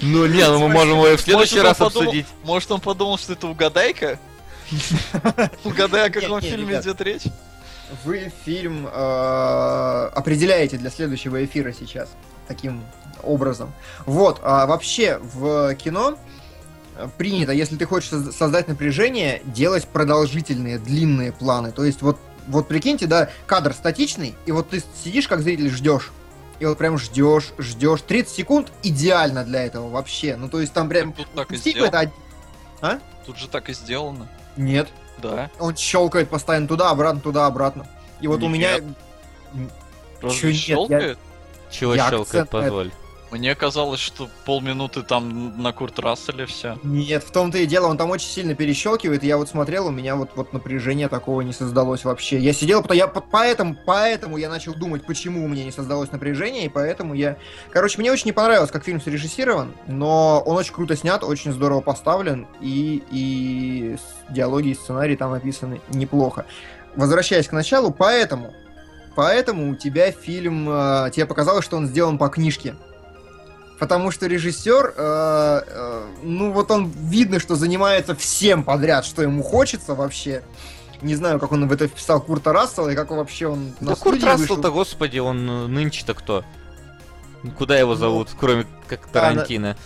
[0.00, 2.26] Ну не, ну мы можем его в следующий раз обсудить.
[2.42, 4.18] Может, он подумал, что это угадайка?
[5.64, 7.22] Угадай, о каком фильме идет речь?
[8.04, 12.08] Вы фильм э, определяете для следующего эфира сейчас
[12.48, 12.82] таким
[13.22, 13.72] образом.
[14.06, 16.18] Вот, а вообще в кино
[16.96, 21.72] э, принято, если ты хочешь соз- создать напряжение, делать продолжительные, длинные планы.
[21.72, 22.18] То есть вот,
[22.48, 26.10] вот прикиньте, да, кадр статичный, и вот ты сидишь как зритель ждешь.
[26.60, 28.00] И вот прям ждешь, ждешь.
[28.02, 30.36] 30 секунд идеально для этого вообще.
[30.36, 31.12] Ну, то есть там прям...
[31.12, 32.12] Тут так и Стик это сделано.
[32.82, 34.28] од- Тут же так и сделано.
[34.56, 34.88] Нет.
[35.18, 35.50] Да.
[35.58, 37.86] Он щелкает постоянно туда, обратно, туда, обратно.
[38.20, 38.78] И вот у меня...
[38.78, 39.70] Нет.
[40.20, 41.18] Чё Разве нет, я- щелкает?
[41.70, 42.90] Чего Я щелкает, акцент позволь.
[43.34, 46.78] Мне казалось, что полминуты там на Курт Расселе все.
[46.84, 50.14] Нет, в том-то и дело, он там очень сильно перещелкивает, я вот смотрел, у меня
[50.14, 52.38] вот, вот напряжение такого не создалось вообще.
[52.38, 56.12] Я сидел, потому я по- поэтому, поэтому я начал думать, почему у меня не создалось
[56.12, 57.36] напряжение, и поэтому я...
[57.72, 61.80] Короче, мне очень не понравилось, как фильм срежиссирован, но он очень круто снят, очень здорово
[61.80, 63.96] поставлен, и, и
[64.30, 66.46] диалоги и сценарий там написаны неплохо.
[66.94, 68.54] Возвращаясь к началу, поэтому,
[69.16, 72.76] поэтому у тебя фильм, э, тебе показалось, что он сделан по книжке.
[73.78, 79.42] Потому что режиссер, э, э, ну вот он видно, что занимается всем подряд, что ему
[79.42, 80.42] хочется вообще.
[81.02, 83.96] Не знаю, как он в это вписал Курта Рассела и как вообще он Да на
[83.96, 84.22] Курт.
[84.22, 86.44] Рассел-то, господи, он э, нынче-то кто?
[87.58, 89.76] Куда его Ну, зовут, кроме как да, Тарантино?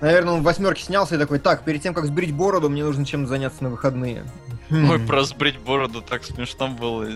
[0.00, 3.04] Наверное, он в восьмерке снялся и такой, так, перед тем, как сбрить бороду, мне нужно
[3.04, 4.24] чем заняться на выходные.
[4.70, 7.08] Ой, про сбрить бороду так смешно было.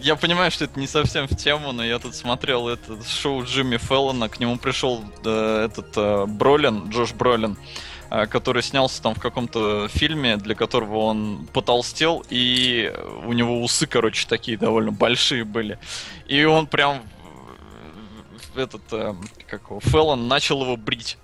[0.00, 3.76] Я понимаю, что это не совсем в тему, но я тут смотрел это шоу Джимми
[3.76, 7.56] Феллона, к нему пришел э, этот э, Бролин, Джош Бролин,
[8.10, 12.92] э, который снялся там в каком-то фильме, для которого он потолстел, и
[13.24, 15.78] у него усы, короче, такие довольно большие были.
[16.26, 17.02] И он прям
[18.56, 19.14] э, этот, э,
[19.46, 21.18] как его, Феллон начал его брить.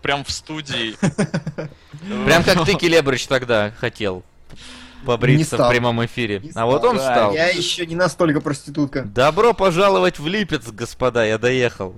[0.00, 0.96] Прям в студии.
[2.26, 4.24] Прям как ты, Келебрыч, тогда хотел
[5.04, 6.40] побриться в прямом эфире.
[6.40, 6.90] Не А вот стал.
[6.90, 7.34] он Да, стал.
[7.34, 9.02] Я еще не настолько проститутка.
[9.02, 11.94] Добро пожаловать в Липецк, господа, я доехал.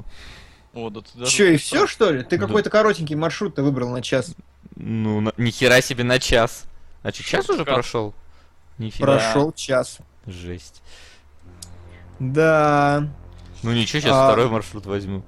[0.72, 2.22] О, да ты даже- Че, и все, что ли?
[2.24, 2.46] Ты Да.
[2.46, 4.34] какой-то коротенький маршрут-то выбрал на час.
[4.76, 6.64] Ну, на- нихера себе на час.
[7.02, 8.12] А что, час уже прошел?
[8.78, 9.06] Нифига.
[9.06, 9.98] Прошел час.
[10.26, 10.82] Жесть.
[12.18, 13.08] Да.
[13.62, 14.26] Ну ничего, сейчас А.
[14.28, 15.22] второй маршрут возьму.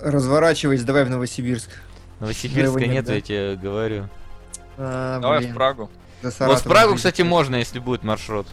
[0.00, 1.70] Разворачивайся, давай в Новосибирск.
[2.20, 3.14] Новосибирска нет, нет, да?
[3.14, 4.08] я тебе говорю.
[4.76, 5.90] А, Давай блин, в Прагу.
[6.30, 8.46] До Вот в Прагу, кстати, можно, если будет маршрут.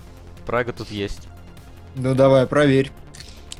[0.46, 1.28] Прага тут есть.
[1.96, 2.92] Ну давай, проверь.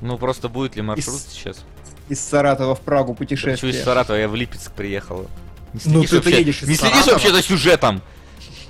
[0.02, 1.64] Ну просто будет ли маршрут Из- сейчас?
[2.10, 3.84] Из Саратова в Прагу Почему из путешествие.
[3.84, 5.28] Саратова, я в Липецк приехал.
[5.74, 7.14] Не Ну, ты-то вообще, едешь из не следишь Саратова.
[7.14, 8.02] вообще за сюжетом.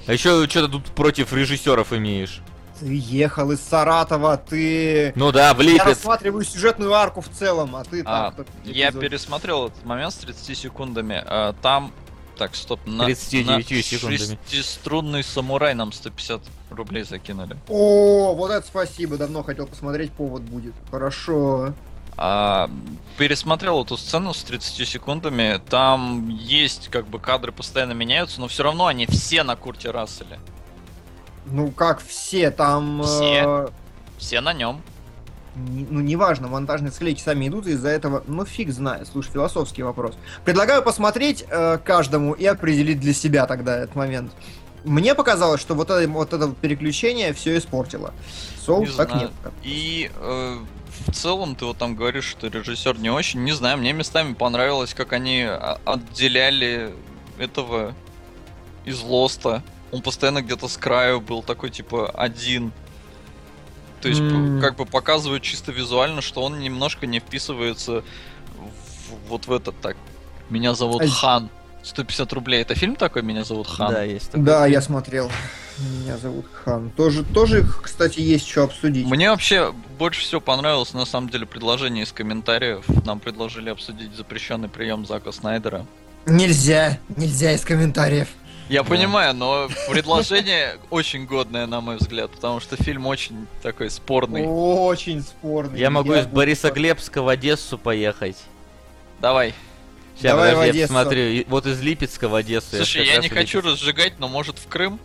[0.07, 2.41] А еще что-то тут против режиссеров имеешь.
[2.79, 5.13] Ты ехал из Саратова, ты...
[5.15, 5.85] Ну да, в Я Липецк.
[5.87, 8.35] рассматриваю сюжетную арку в целом, а ты А, так...
[8.37, 9.01] только Я эпизод.
[9.01, 11.21] пересмотрел этот момент с 30 секундами.
[11.25, 11.93] а, Там,
[12.41, 14.17] так, стоп, на, 39 на секундами.
[14.17, 17.55] шестиструнный самурай нам 150 рублей закинули.
[17.69, 20.73] О, вот это спасибо, давно хотел посмотреть, повод будет.
[20.89, 21.75] Хорошо.
[22.17, 22.67] А,
[23.19, 25.61] пересмотрел эту сцену с 30 секундами.
[25.69, 30.39] Там есть, как бы, кадры постоянно меняются, но все равно они все на Курте Расселе.
[31.45, 33.03] Ну, как все, там...
[33.03, 33.67] Все.
[33.67, 33.69] э,
[34.17, 34.81] Все на нем.
[35.55, 39.07] Ну, неважно, монтажные склейки сами идут из-за этого, ну, фиг знает.
[39.11, 40.15] Слушай, философский вопрос.
[40.45, 44.31] Предлагаю посмотреть э, каждому и определить для себя тогда этот момент.
[44.83, 48.13] Мне показалось, что вот это, вот это переключение все испортило.
[48.65, 49.23] Соул Не так знаю.
[49.43, 49.53] нет.
[49.63, 50.57] И э,
[51.07, 53.43] в целом ты вот там говоришь, что режиссер не очень.
[53.43, 56.93] Не знаю, мне местами понравилось, как они а- отделяли
[57.37, 57.93] этого
[58.85, 59.61] из Лоста.
[59.91, 62.71] Он постоянно где-то с краю был такой типа один.
[64.01, 64.59] То есть, М.
[64.61, 68.03] как бы показывают чисто визуально, что он немножко не вписывается
[68.57, 69.95] в- вот в этот так.
[70.49, 71.49] Меня зовут А- Хан.
[71.83, 72.61] 150 рублей.
[72.61, 73.91] Это фильм такой «Меня зовут Хан»?
[73.91, 74.73] Да, есть такой Да, фильм.
[74.73, 75.31] я смотрел.
[75.79, 76.91] Меня зовут Хан.
[76.91, 79.07] Тоже, тоже, кстати, есть что обсудить.
[79.07, 82.85] Мне вообще больше всего понравилось на самом деле предложение из комментариев.
[83.03, 85.87] Нам предложили обсудить запрещенный прием Зака Снайдера.
[86.27, 88.27] Нельзя, нельзя из комментариев.
[88.69, 88.89] Я Да.
[88.89, 94.43] понимаю, но предложение очень годное, на мой взгляд, потому что фильм очень такой спорный.
[94.45, 95.79] Очень спорный.
[95.79, 98.37] Я могу из буду- Борисоглебска в Одессу поехать.
[99.19, 99.53] Давай.
[100.15, 101.29] Сейчас, Давай в подожди, я.
[101.29, 102.75] И Вот из Липецка в Одессу.
[102.77, 103.73] Слушай, я раз не хочу Липецк.
[103.73, 104.99] разжигать, но может в Крым?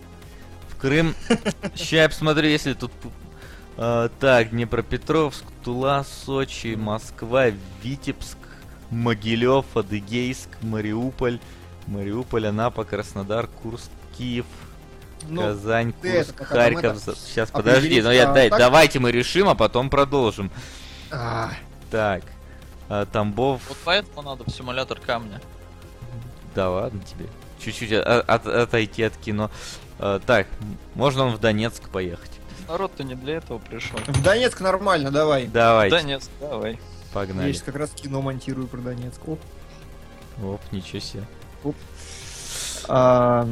[0.69, 1.15] В Крым.
[1.75, 2.93] Сейчас я посмотрю, если тут
[3.79, 7.49] А, так, Днепропетровск, Тула, Сочи, Москва,
[7.83, 8.39] Витебск,
[8.91, 11.41] Могилев, Адыгейск, Мариуполь,
[11.87, 14.47] Мариуполь, Анапа, Краснодар, Курск, Киев,
[15.29, 17.09] Ну, Казань, Курск, это Харьков.
[17.09, 18.59] это, Сейчас, подожди, ну я а, дай, так?
[18.59, 20.51] давайте мы решим, а потом продолжим.
[21.11, 21.51] а,
[21.91, 22.23] Так,
[22.89, 25.41] а, Тамбов, Вот поэтому надо в симулятор камня.
[26.55, 27.27] да ладно тебе.
[27.59, 29.51] Чуть-чуть о- от- отойти от кино.
[29.99, 30.47] А, так,
[30.95, 32.31] можно в Донецк поехать.
[32.69, 33.99] Народ-то не для этого пришел.
[34.07, 35.47] в Донецк нормально, давай.
[35.47, 36.73] Давайте, Донецк, давай.
[36.73, 36.79] Я
[37.13, 37.53] погнали.
[37.53, 39.27] сейчас как раз кино монтирую про Донецк.
[39.27, 39.41] Оп.
[40.43, 41.23] Оп, ничего себе.
[42.89, 43.49] А,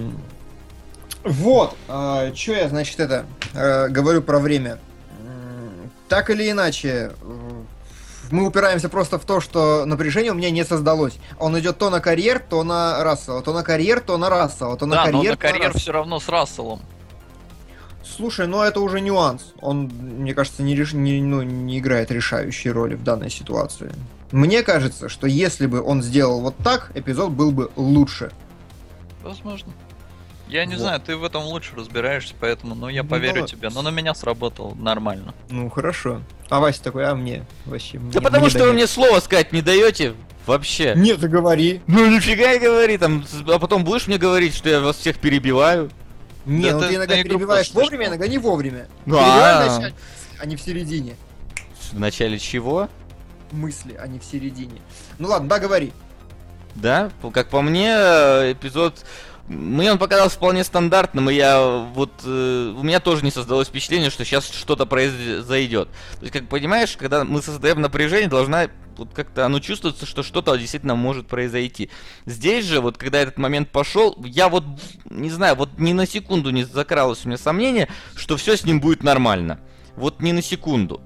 [1.24, 4.78] вот, что я, значит, это э, говорю про время.
[6.08, 7.12] Так или иначе,
[8.30, 11.14] мы упираемся просто в то, что напряжение у меня не создалось.
[11.38, 14.86] Он идет то на карьер, то на Рассела, то на карьер, то на Рассела, то
[14.86, 15.80] на да, карьер, но на то карьер Рассела.
[15.80, 16.82] все равно с Расселом.
[18.04, 19.54] Слушай, ну это уже нюанс.
[19.60, 23.92] Он, мне кажется, не, реш- не, ну, не играет решающей роли в данной ситуации.
[24.32, 28.32] Мне кажется, что если бы он сделал вот так, эпизод был бы лучше.
[29.22, 29.72] Возможно.
[30.48, 30.82] Я не Вот.
[30.82, 33.48] знаю, ты в этом лучше разбираешься, поэтому, ну, я Ну, поверю давай.
[33.48, 33.70] тебе.
[33.70, 35.34] Но на меня сработал нормально.
[35.48, 36.20] Ну хорошо.
[36.50, 37.98] А Вася такой, а мне вообще.
[37.98, 38.74] Да мне- потому мне что вы дает.
[38.74, 40.14] мне слово сказать не даете
[40.46, 40.92] вообще.
[40.96, 41.80] Нет, ты говори.
[41.86, 45.90] Ну нифига не говори, там, а потом будешь мне говорить, что я вас всех перебиваю.
[46.44, 48.86] Не, Да ну ты ты иногда перебиваешь просто вовремя, иногда не вовремя.
[49.06, 49.78] Ну, а.
[49.78, 49.94] начале,
[50.38, 51.16] а не в середине.
[51.90, 52.90] В начале чего?
[53.54, 54.80] Мысли, а не в середине.
[55.18, 55.92] Ну ладно, да, говори.
[56.74, 59.04] Да, как по мне, э, эпизод...
[59.46, 61.60] Мне он показался вполне стандартным, и я
[61.94, 62.10] вот...
[62.24, 65.90] э, у меня тоже не создалось впечатление, что сейчас что-то произойдет.
[66.14, 68.68] То есть, как понимаешь, когда мы создаем напряжение, должна...
[68.96, 71.90] Вот как-то оно чувствуется, что что-то действительно может произойти.
[72.24, 74.64] Здесь же, вот когда этот момент пошел, я вот,
[75.10, 78.80] не знаю, вот ни на секунду не закралось у меня сомнение, что все с ним
[78.80, 79.60] будет нормально.
[79.96, 81.02] Вот ни на секунду.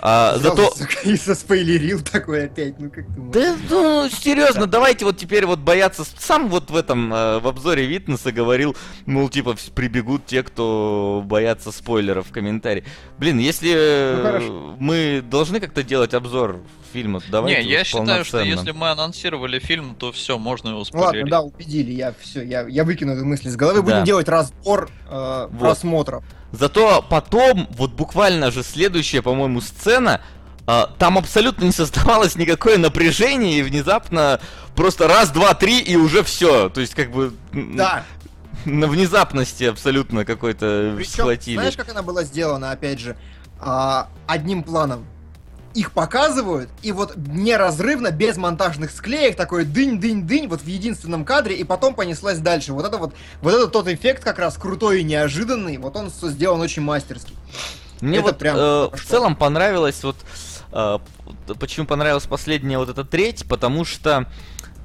[0.00, 0.70] А, Сразу, зато...
[0.76, 3.42] сука, И заспойлерил такой опять, ну как ты можешь?
[3.42, 6.04] Да, ну, серьезно, давайте вот теперь вот бояться.
[6.18, 8.76] Сам вот в этом, э, в обзоре Витнеса говорил,
[9.06, 12.84] мол, типа, прибегут те, кто боятся спойлеров в комментарии.
[13.18, 14.76] Блин, если э, Ну, хорошо.
[14.78, 16.60] мы должны как-то делать обзор
[16.96, 20.84] фильма, давайте не, я считаю, что если мы анонсировали фильм, то все, можно его Ну
[20.98, 21.30] ладно, спойлерить.
[21.30, 23.80] да, убедили, я все, я, я выкину эту мысль с головы.
[23.80, 23.82] Да.
[23.82, 25.58] Будем делать разбор э, Вот.
[25.58, 26.24] просмотров.
[26.52, 30.22] Зато потом, вот буквально же следующая, по-моему, сцена,
[30.66, 34.40] а, там абсолютно не создавалось никакое напряжение, и внезапно
[34.74, 36.70] просто раз, два, три, и уже все.
[36.70, 37.34] То есть, как бы...
[37.52, 38.04] Да,
[38.64, 41.56] на внезапности абсолютно какой-то схватили.
[41.56, 43.16] знаешь, как она была сделана, опять же,
[43.60, 45.06] а, одним планом.
[45.76, 51.64] Их показывают, и вот неразрывно, без монтажных склеек, такой дынь-дынь-дынь, вот в единственном кадре, и
[51.64, 52.72] потом понеслась дальше.
[52.72, 56.62] Вот это вот, вот это тот эффект как раз крутой и неожиданный, вот он сделан
[56.62, 57.34] очень мастерски.
[58.00, 60.16] Мне это вот прям э, в целом понравилось вот
[60.72, 60.98] э,
[61.60, 64.26] почему понравилась последняя вот эта треть, потому что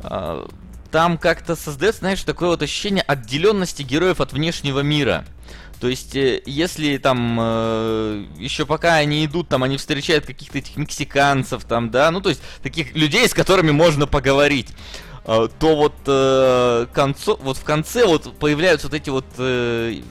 [0.04, 0.48] э,
[0.92, 5.26] там как-то создается, знаешь, такое вот ощущение отделенности героев от внешнего мира.
[5.82, 10.78] То есть, э, если там э, еще пока они идут, там они встречают каких-то этих
[10.78, 14.68] мексиканцев, там, да, ну то есть таких людей, с которыми можно поговорить,
[15.26, 20.02] э, то вот э, концо, вот в конце вот появляются вот эти вот э,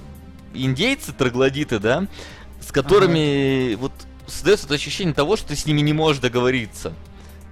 [0.52, 2.08] индейцы, троглодиты, да,
[2.60, 3.92] с которыми вот
[4.26, 6.92] создается это ощущение того, что ты с ними не можешь договориться.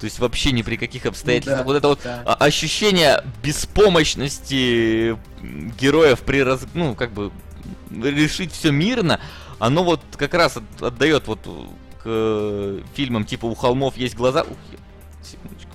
[0.01, 1.59] То есть вообще ни при каких обстоятельствах.
[1.59, 2.23] да, вот это вот да.
[2.35, 5.16] ощущение беспомощности
[5.81, 6.62] героев при раз...
[6.75, 7.33] ну, как бы
[7.91, 9.20] решить все мирно,
[9.59, 14.43] оно вот как раз от- отдает вот к э, фильмам типа «У холмов есть глаза».
[14.43, 15.70] Ух, я- секундочку.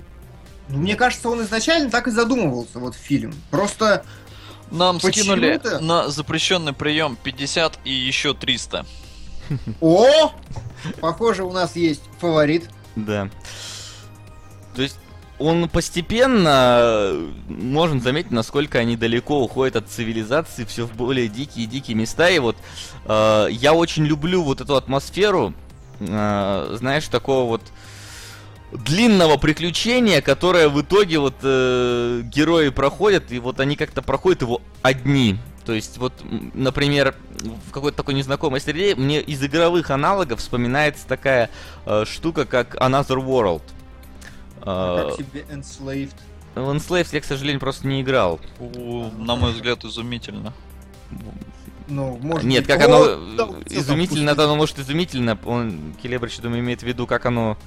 [0.68, 3.34] Ну, мне кажется, он изначально так и задумывался, вот фильм.
[3.50, 4.04] Просто
[4.70, 8.86] Нам скинули на запрещенный прием 50 и еще 300.
[9.80, 10.32] О!
[11.00, 12.70] Похоже, у нас есть фаворит.
[12.96, 13.28] Да.
[14.74, 14.96] То есть
[15.38, 21.64] он постепенно, э, можно заметить, насколько они далеко уходят от цивилизации, все в более дикие
[21.64, 22.30] и дикие места.
[22.30, 22.56] И вот
[23.06, 25.52] э, я очень люблю вот эту атмосферу,
[26.00, 27.62] э, знаешь, такого вот
[28.72, 34.60] длинного приключения, которое в итоге вот э, герои проходят, и вот они как-то проходят его
[34.82, 35.38] одни.
[35.64, 36.12] То есть вот,
[36.52, 37.14] например,
[37.68, 41.50] в какой-то такой незнакомой среде мне из игровых аналогов вспоминается такая
[41.86, 43.62] э, штука, как Another World.
[44.64, 46.14] А Э, Как тебе Enslaved?
[46.54, 48.40] в Enslaved я, к сожалению, просто не играл.
[48.58, 50.52] У, На мой взгляд, изумительно.
[51.86, 53.04] Ну, может Нет, быть, как оно
[53.36, 55.38] да, э, изумительно, то оно может изумительно.
[55.44, 57.58] Он, Келебрич, я думаю, имеет в виду, как оно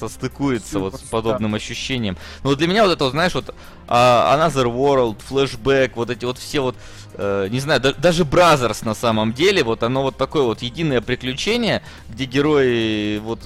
[0.00, 2.16] состыкуется вот с подобным ощущением.
[2.42, 3.54] Но вот для меня вот это, вот, знаешь, вот
[3.88, 6.76] а, Another World, Flashback, вот эти вот все вот,
[7.14, 11.00] э, не знаю, да- даже Brothers на самом деле, вот оно вот такое вот единое
[11.00, 13.40] приключение, где герои вот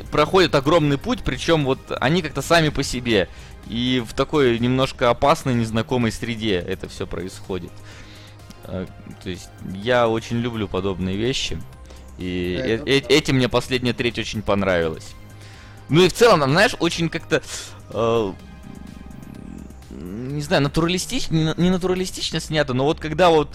[0.00, 3.28] проходят огромный путь, причем вот они как-то сами по себе.
[3.68, 7.70] И в такой немножко опасной, незнакомой среде это все происходит.
[8.64, 8.86] Э,
[9.22, 9.48] То есть
[9.82, 11.60] я очень люблю подобные вещи.
[12.18, 13.14] И Да, э- э- да.
[13.14, 15.14] этим мне последняя треть очень понравилась.
[15.88, 17.42] Ну и в целом, там, знаешь, очень как-то...
[17.90, 18.32] э,
[19.90, 23.48] не знаю, натуралистично, не, на- не натуралистично снято, но вот когда вот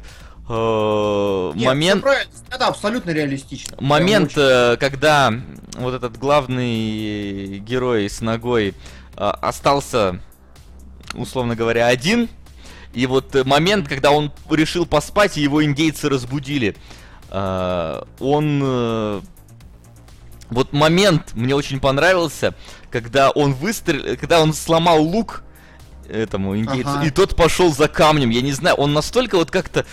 [0.50, 2.06] Нет, момент...
[2.50, 3.76] это абсолютно реалистично.
[3.82, 5.34] Момент, э, когда
[5.78, 8.74] вот этот главный герой с ногой э,
[9.18, 10.22] остался,
[11.14, 12.30] условно говоря, один,
[12.94, 16.76] и вот э, момент, когда он решил поспать, и его индейцы разбудили,
[17.30, 18.62] э, он...
[18.64, 19.22] э,
[20.50, 22.54] Вот момент мне очень понравился,
[22.90, 25.44] когда он выстрелил, когда он сломал лук
[26.08, 27.06] этому индейцу, Ага.
[27.06, 28.30] и тот пошел за камнем.
[28.30, 29.86] Я не знаю, он настолько вот как-то э,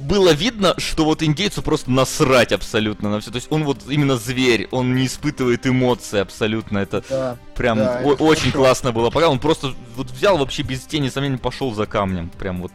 [0.00, 3.30] было видно, что вот индейцу просто насрать абсолютно на все.
[3.30, 6.78] То есть он вот именно зверь, он не испытывает эмоций абсолютно.
[6.78, 7.36] Это Да.
[7.54, 8.58] прям Да, это очень хорошо.
[8.58, 9.10] классно было.
[9.10, 12.30] Пока он просто вот взял вообще без тени сомнений пошел за камнем.
[12.38, 12.72] Прям вот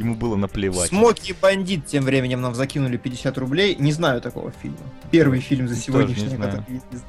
[0.00, 0.88] ему было наплевать.
[0.88, 3.76] Смоки Бандит тем временем нам закинули 50 рублей.
[3.78, 4.78] Не знаю такого фильма.
[5.12, 7.02] Первый фильм за сегодняшний, который я не знаю.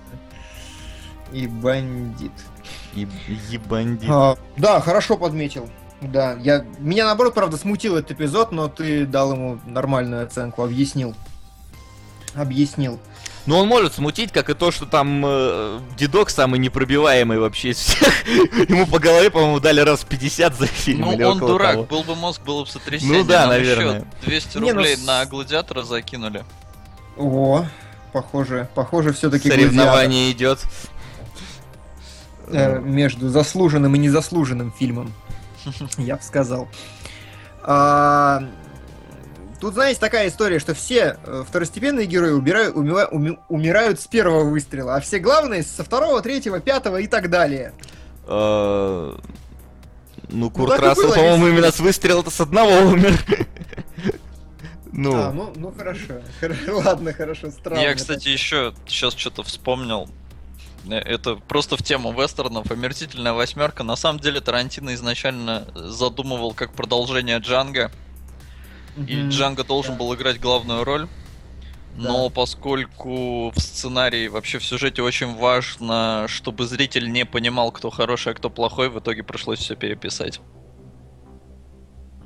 [1.32, 2.32] И Бандит.
[2.95, 3.07] И
[3.49, 4.09] ебандит.
[4.09, 5.69] А, да, хорошо подметил.
[6.01, 11.13] Да, я меня наоборот, правда, смутил этот эпизод, но ты дал ему нормальную оценку, объяснил.
[12.35, 12.99] Объяснил.
[13.45, 17.77] Но он может смутить, как и то, что там э, дедок самый непробиваемый вообще из
[17.79, 18.13] всех.
[18.69, 21.01] Ему по голове, по-моему, дали раз 50 за фильм.
[21.01, 21.83] Ну, или он около дурак, того.
[21.85, 23.19] был бы мозг, было бы сотрясение.
[23.19, 24.05] Ну да, Нам еще наверное.
[24.23, 26.43] 200 Не, ну рублей с- на гладиатора закинули.
[27.17, 27.65] О,
[28.13, 30.59] похоже, похоже, все-таки Соревнование идет.
[32.47, 35.11] э, между заслуженным и незаслуженным фильмом,
[35.97, 36.68] я бы сказал.
[37.64, 38.43] А,
[39.60, 44.45] Тут, знаете, такая история, что все э, второстепенные герои убирают, умива- уми- умирают с первого
[44.49, 47.74] выстрела, а все главные со второго, третьего, пятого и так далее.
[48.26, 49.16] Э,
[50.30, 53.14] Ну, Курт и Рассел, по-моему, именно с выстрела-то с одного умер.
[54.91, 56.14] А, Ну, ну, ну хорошо.
[56.41, 57.80] Хоро- Ладно, хорошо, странно.
[57.82, 60.10] Я, кстати, еще сейчас что-то вспомнил.
[60.91, 62.69] Э, Это просто в тему вестернов.
[62.71, 63.83] Омерзительная восьмерка.
[63.83, 67.91] На самом деле Тарантино изначально задумывал как продолжение Джанга.
[69.07, 69.29] И Мгм.
[69.29, 69.99] Джанго должен Да.
[69.99, 71.07] был играть главную роль.
[71.95, 72.33] Но Да.
[72.35, 78.35] поскольку в сценарии, вообще в сюжете очень важно, чтобы зритель не понимал, кто хороший, а
[78.35, 80.39] кто плохой, в итоге пришлось все переписать.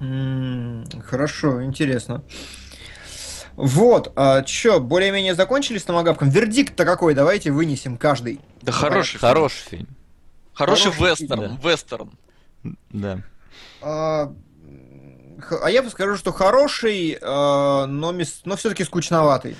[0.01, 2.23] М, Хорошо, интересно.
[3.55, 6.29] Вот, а чё, более-менее закончили с томагавком?
[6.29, 7.13] Вердикт-то какой?
[7.13, 8.39] Давайте вынесем каждый.
[8.61, 9.21] Да хороший, фильм.
[9.21, 9.87] хороший фильм.
[10.53, 12.11] хороший хороший вестерн, фильм, вестерн.
[12.89, 13.19] Да.
[13.81, 14.33] А,
[15.61, 18.13] а я бы скажу, что хороший, а, но,
[18.45, 19.55] но все-таки скучноватый.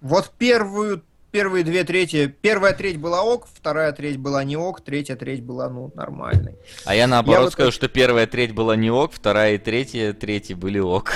[0.00, 1.02] Вот первую,
[1.34, 5.68] первые две трети, первая треть была ок, вторая треть была не ок, третья треть была,
[5.68, 6.54] ну, нормальной.
[6.84, 10.12] А я наоборот вот скажу, так- что первая треть была не ок, вторая и третья
[10.12, 11.10] трети были ок.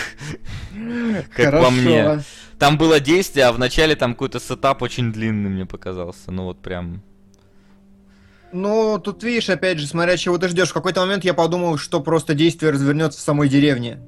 [1.37, 2.25] Как по мне.
[2.59, 6.33] Там было действие, а в начале там какой-то сетап очень длинный мне показался.
[6.33, 7.01] Ну вот прям...
[8.51, 10.71] Ну, тут видишь, опять же, смотря чего ты ждешь.
[10.71, 14.01] В какой-то момент я подумал, что просто действие развернется в самой деревне.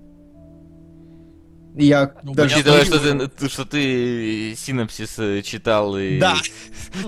[1.74, 6.18] Я Ну, даже Учитывая, что ты, что ты синопсис э, читал и...
[6.18, 6.36] Да.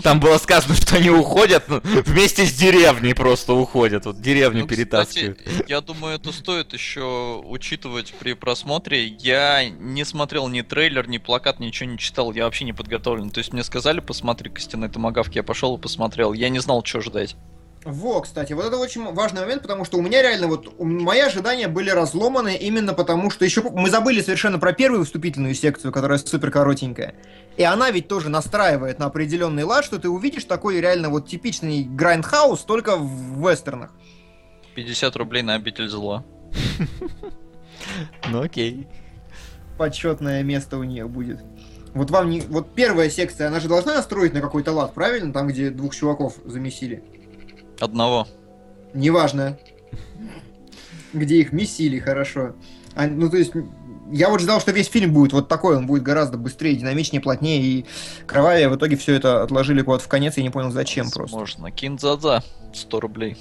[0.03, 4.07] Там было сказано, что они уходят, ну, вместе с деревней просто уходят.
[4.07, 5.39] Вот деревню Ну, перетаскивают.
[5.39, 9.05] кстати, я думаю, это стоит еще учитывать при просмотре.
[9.07, 12.33] Я не смотрел ни трейлер, ни плакат, ничего не читал.
[12.33, 13.31] Я вообще не подготовлен.
[13.31, 16.33] То есть мне сказали, посмотри костяной томагавки, я пошел и посмотрел.
[16.33, 17.37] Я не знал, что ждать.
[17.85, 21.67] Во, кстати, вот это очень важный момент, потому что у меня реально вот мои ожидания
[21.67, 26.53] были разломаны именно потому, что еще мы забыли совершенно про первую вступительную секцию, которая супер
[26.53, 27.15] коротенькая.
[27.57, 31.83] И она ведь тоже настраивает на определенный лад, что ты увидишь такой реально вот типичный
[31.83, 33.91] грайндхаус только в вестернах.
[34.77, 36.25] 50 рублей на обитель зла.
[38.31, 38.87] Ну окей.
[39.77, 41.41] Почетное место у нее будет.
[41.95, 42.41] Вот вам не...
[42.43, 45.33] Вот первая секция, она же должна настроить на какой-то лад, правильно?
[45.33, 47.03] Там, где двух чуваков замесили.
[47.81, 48.29] Одного.
[48.95, 49.59] Неважно.
[51.13, 52.55] Где их месили, хорошо.
[52.95, 53.53] А, ну, то есть,
[54.11, 57.63] я вот ждал, что весь фильм будет вот такой, он будет гораздо быстрее, динамичнее, плотнее
[57.63, 57.87] и
[58.27, 58.69] кровавее.
[58.69, 61.37] В итоге все это отложили куда-то в конец, и не понял, зачем просто.
[61.37, 61.71] Можно.
[61.71, 62.43] Киндзадза.
[62.75, 63.37] 100 рублей.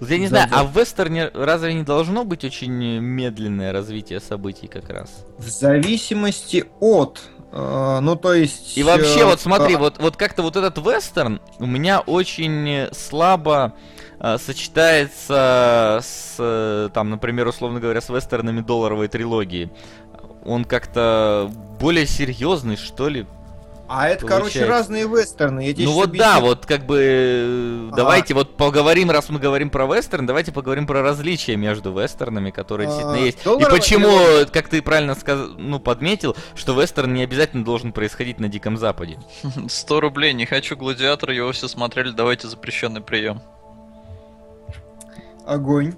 [0.00, 4.88] Я не знаю, а в вестерне разве не должно быть очень медленное развитие событий как
[4.90, 5.24] раз?
[5.38, 7.22] В зависимости от
[7.56, 8.76] ну, то есть...
[8.76, 12.88] И вообще, э, вот смотри, а, вот, вот как-то вот этот вестерн у меня очень
[12.92, 13.74] слабо
[14.18, 19.70] э, сочетается с, там, например, условно говоря, с вестернами долларовой трилогии.
[20.44, 21.48] Он как-то
[21.80, 23.24] более серьезный, что ли.
[23.86, 24.68] А это, короче, получается.
[24.70, 25.60] разные вестерны.
[25.68, 26.18] Я ну вот объясню.
[26.30, 27.96] да, вот как бы А.
[27.96, 32.88] давайте вот поговорим, раз мы говорим про вестерн, давайте поговорим про различия между вестернами, которые
[32.88, 33.38] А, действительно есть.
[33.44, 34.46] И почему, трилогия.
[34.46, 39.18] как ты правильно сказал, ну подметил, что вестерн не обязательно должен происходить на Диком Западе.
[39.68, 43.42] 100 рублей, не хочу гладиатора, его все смотрели, давайте запрещенный прием.
[45.46, 45.94] Огонь.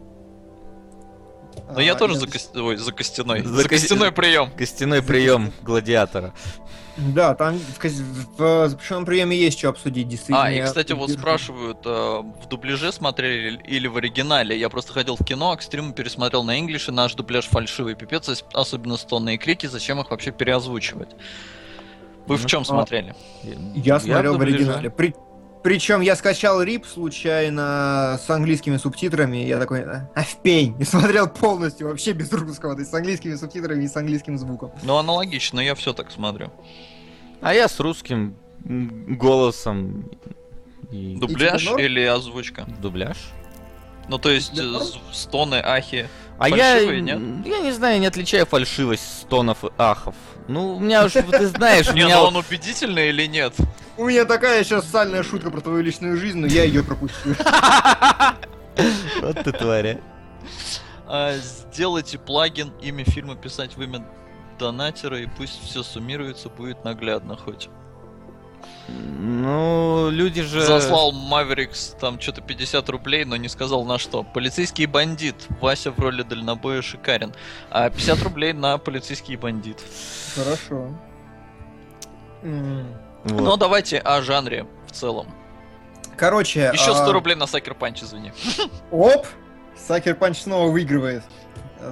[1.72, 3.42] Но я А, тоже я- за, кос- ой, за костяной.
[3.42, 4.50] За За, костяной прием.
[4.56, 6.32] Костяной прием гладиатора.
[6.96, 10.44] Да, там в, в запрещенном приеме есть что обсудить, действительно.
[10.44, 14.58] А, и, я кстати, вот спрашивают, э, в дубляже смотрели или в оригинале.
[14.58, 18.28] Я просто ходил в кино, а к стриму пересмотрел на инглише, наш дубляж фальшивый пипец,
[18.28, 21.10] ос- особенно стонные крики, зачем их вообще переозвучивать?
[22.26, 23.14] Вы в Ну, чем а- смотрели?
[23.74, 24.90] Я смотрел в, оригинале.
[24.90, 25.14] При...
[25.66, 30.76] Причем я скачал рип случайно с английскими субтитрами, и я такой, а а в пень,
[30.78, 34.70] и смотрел полностью, вообще без русского, то есть с английскими субтитрами и с английским звуком.
[34.84, 36.52] Ну, аналогично, я все так смотрю.
[37.40, 40.08] А я с русским голосом
[40.92, 41.82] и Дубляж тебе норм?
[41.84, 42.64] или озвучка?
[42.80, 43.16] дубляж.
[44.08, 46.08] Ну, то есть, з- стоны, ахи.
[46.38, 47.16] А я, Фальшивые, нет?
[47.16, 50.14] м, я не знаю, не отличаю фальшивость стонов и ахов.
[50.48, 52.18] Ну, у меня уж, ты знаешь, у Не, меня...
[52.18, 53.54] ну он убедительный или нет?
[53.96, 57.34] У меня такая сейчас сальная шутка про твою личную жизнь, но я ее пропустил.
[59.22, 59.98] Вот ты тваря.
[61.06, 64.06] А, сделайте плагин, имя фильма писать в имя
[64.58, 67.70] донатера, и пусть все суммируется, будет наглядно хоть.
[68.88, 70.60] Ну, люди же...
[70.60, 74.22] Заслал Маверикс там что-то 50 рублей, но не сказал на что.
[74.22, 75.34] Полицейский бандит.
[75.60, 77.34] Вася в роли дальнобоя шикарен.
[77.70, 79.78] А 50 рублей на полицейский бандит.
[80.34, 80.88] Хорошо.
[82.42, 83.40] Вот.
[83.40, 85.26] Ну давайте о жанре в целом.
[86.16, 88.32] Короче, Еще 100 а, рублей на Sucker Punch, извини.
[88.90, 89.26] Оп!
[89.76, 91.22] Sucker Punch снова выигрывает,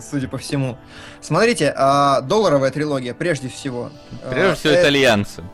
[0.01, 0.79] судя по всему.
[1.21, 3.91] Смотрите, а, долларовая трилогия, прежде всего.
[4.31, 5.45] Прежде А, всего, э, итальянцы.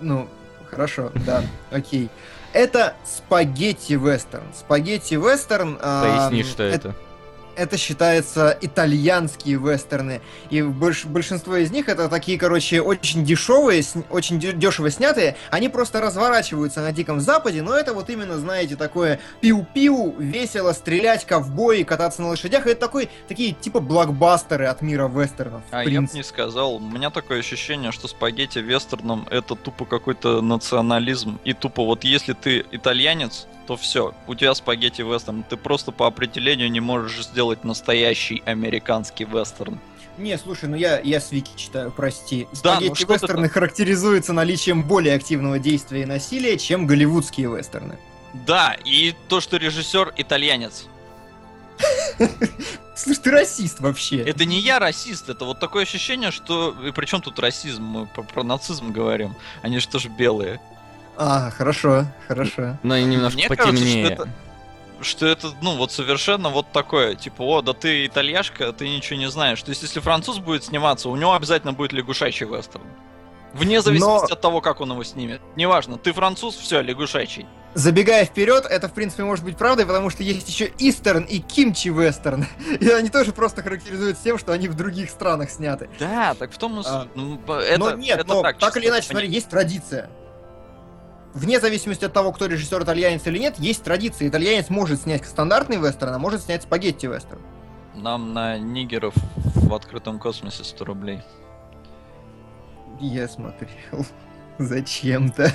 [0.00, 0.28] Ну,
[0.70, 2.08] хорошо, да, окей.
[2.52, 4.46] Это спагетти-вестерн.
[4.54, 5.78] Спагетти-вестерн...
[5.80, 6.94] а, Поясни, что это.
[7.56, 10.20] Это считается итальянские вестерны.
[10.50, 15.36] И больш- большинство из них это такие, короче, очень дешевые, очень дешево снятые.
[15.50, 21.24] Они просто разворачиваются на Диком Западе, но это вот именно, знаете, такое пиу-пиу, весело стрелять,
[21.24, 22.66] ковбои, кататься на лошадях.
[22.66, 25.62] Это такой, такие типа блокбастеры от мира вестернов.
[25.70, 26.76] А я бы не сказал.
[26.76, 31.38] У меня такое ощущение, что спагетти вестерном это тупо какой-то национализм.
[31.44, 35.42] И тупо вот если ты итальянец, то все, у тебя спагетти вестерн.
[35.42, 39.78] Ты просто по определению не можешь сделать настоящий американский вестерн.
[40.18, 42.48] Не, слушай, ну я, я с Вики читаю, прости.
[42.62, 47.54] Да, ну Спагетти что ты вестерны характеризуются наличием более активного действия и насилия, чем голливудские
[47.54, 47.98] вестерны.
[48.46, 50.86] Да, и то, что режиссер итальянец.
[52.96, 54.18] Слушай, ты расист вообще.
[54.22, 56.74] Это не я расист, это вот такое ощущение, что...
[56.86, 57.82] И при чем тут расизм?
[57.82, 59.34] Мы про, про нацизм говорим.
[59.60, 60.60] Они же тоже белые.
[61.18, 62.78] А, хорошо, хорошо.
[62.82, 64.10] Но и немножко Мне кажется, что потемнее.
[64.12, 64.28] это-
[65.00, 69.28] Что это, ну, вот совершенно вот такое, типа, о, да ты итальяшка, ты ничего не
[69.30, 69.62] знаешь.
[69.62, 72.84] То есть, если француз будет сниматься, у него обязательно будет лягушачий вестерн.
[73.52, 75.40] Вне зависимости Но- от того, как он его снимет.
[75.56, 77.46] Неважно, ты француз, все, лягушачий.
[77.74, 81.88] Забегая вперед, это в принципе может быть правдой, потому что есть еще истерн и кимчи
[81.88, 82.46] вестерн.
[82.80, 85.88] И они тоже просто характеризуются тем, что они в других странах сняты.
[85.98, 86.82] Да, так в том и.
[86.86, 90.10] А, Ну, это, но нет, это но так, так, или иначе, пони- смотри, есть традиция.
[91.36, 94.28] Вне зависимости от того, кто режиссер, итальянец или нет, есть традиция.
[94.28, 97.42] Итальянец может снять стандартный вестерн, а может снять спагетти вестерн.
[97.94, 101.20] Нам на нигеров в открытом космосе 100 рублей.
[103.00, 104.06] Я смотрел.
[104.58, 105.52] Зачем-то.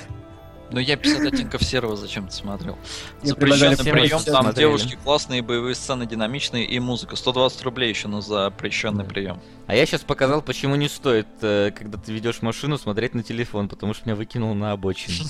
[0.72, 2.78] Но я 50 оттенков серого зачем-то смотрел.
[3.22, 7.14] Запрещенный прием, там девушки классные, боевые сцены динамичные и музыка.
[7.16, 9.40] 120 рублей еще на запрещенный прием.
[9.66, 13.68] А я сейчас показал, почему не стоит, э, когда ты ведешь машину, смотреть на телефон,
[13.68, 15.24] потому что меня выкинул на обочину.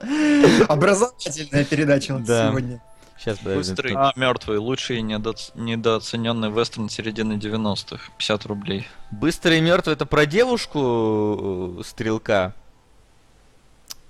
[0.68, 2.48] Образовательная передача у нас Да.
[2.50, 2.82] сегодня.
[3.18, 4.12] Сейчас, Быстрый, А.
[4.16, 8.10] мертвый, лучший и недооц- недооцененный вестерн середины 90-х.
[8.18, 8.86] 50 рублей.
[9.12, 12.54] Быстрый и мертвый это про девушку э, стрелка.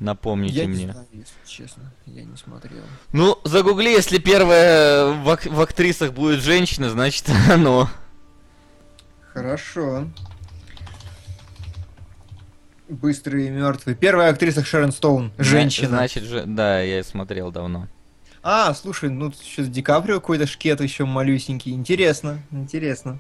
[0.00, 0.92] Напомните Я не мне.
[0.92, 1.92] знаю, если честно.
[2.06, 2.82] Я не смотрел.
[3.12, 7.88] Ну, загугли, если первая в, ак- в актрисах будет женщина, значит оно.
[9.32, 10.08] Хорошо.
[12.88, 13.94] Быстрый и мертвый.
[13.94, 15.32] Первая актриса Шерон Стоун.
[15.38, 15.88] Женщина.
[15.88, 17.88] Значит, же, да, я смотрел давно.
[18.42, 21.72] А, слушай, ну сейчас Ди Каприо какой-то шкет еще малюсенький.
[21.72, 23.18] Интересно, интересно.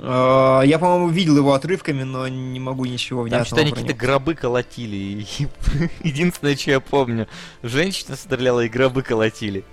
[0.00, 3.80] А, Я, по-моему, видел его отрывками, но не могу ничего Там внятного что-то они про
[3.80, 5.26] какие-то гробы колотили.
[6.02, 7.28] Единственное, что я помню.
[7.62, 9.64] Женщина стреляла и гробы колотили.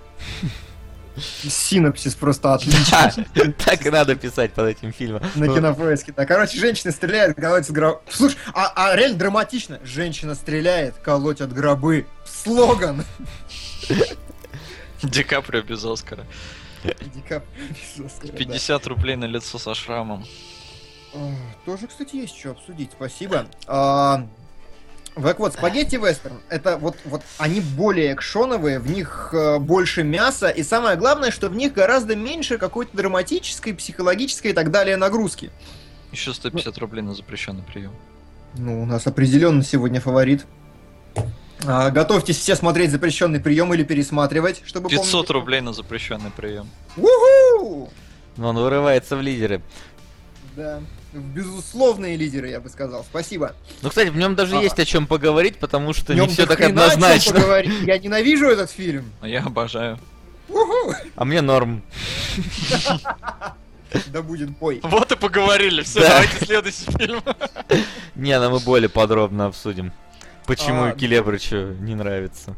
[1.16, 3.54] Синопсис просто отличный.
[3.64, 5.22] Так и надо писать под этим фильмом.
[5.34, 6.12] На кинопоиске.
[6.16, 8.02] Да, короче, женщина стреляет, колотит гроб.
[8.10, 9.78] Слушай, а, а реально драматично.
[9.84, 12.06] Женщина стреляет, колотят гробы.
[12.24, 13.04] Слоган.
[15.02, 16.24] Ди Каприо без Оскара.
[16.82, 18.38] Ди Каприо без Оскара, да.
[18.38, 20.24] 50 рублей на лицо со шрамом.
[21.14, 21.30] А,
[21.64, 23.46] Тоже, кстати, есть что обсудить, спасибо.
[23.66, 24.26] А,
[25.14, 30.48] Так вот, спагетти вестерн, это вот, вот они более экшоновые, в них э, больше мяса,
[30.48, 35.50] и самое главное, что в них гораздо меньше какой-то драматической, психологической и так далее нагрузки.
[36.12, 37.92] Еще 150 рублей на запрещенный прием.
[38.54, 40.46] Ну, у нас определенно сегодня фаворит.
[41.66, 45.30] А, готовьтесь все смотреть запрещенный прием или пересматривать, чтобы 500 помнить.
[45.30, 46.68] рублей на запрещенный прием.
[46.96, 47.90] Уху!
[48.36, 49.62] Но он вырывается в лидеры.
[50.56, 50.80] Да.
[51.12, 53.04] Безусловные лидеры, я бы сказал.
[53.04, 53.54] Спасибо.
[53.82, 54.62] Ну, кстати, в нем даже А.
[54.62, 57.38] есть о чем поговорить, потому что не все так однозначно.
[57.84, 59.10] Я ненавижу этот фильм.
[59.20, 59.98] Но я обожаю.
[60.48, 60.94] Уху!
[61.14, 61.82] А мне норм.
[64.06, 64.80] Да будет бой.
[64.82, 65.82] Вот и поговорили.
[65.82, 66.08] Все, Да.
[66.08, 67.22] давайте следующий фильм.
[68.14, 69.92] Не, ну мы более подробно обсудим.
[70.46, 72.54] Почему А, Келебрычу не нравится.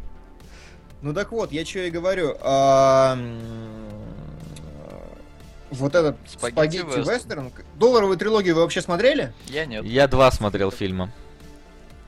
[1.03, 2.37] Ну так вот, я что и говорю.
[2.41, 3.17] а,
[5.71, 7.53] Вот этот Спагетти спагетти вестерн.
[7.77, 9.33] Долларовую трилогию вы вообще смотрели?
[9.47, 9.85] Я нет.
[9.85, 11.11] Я два смотрел фильма.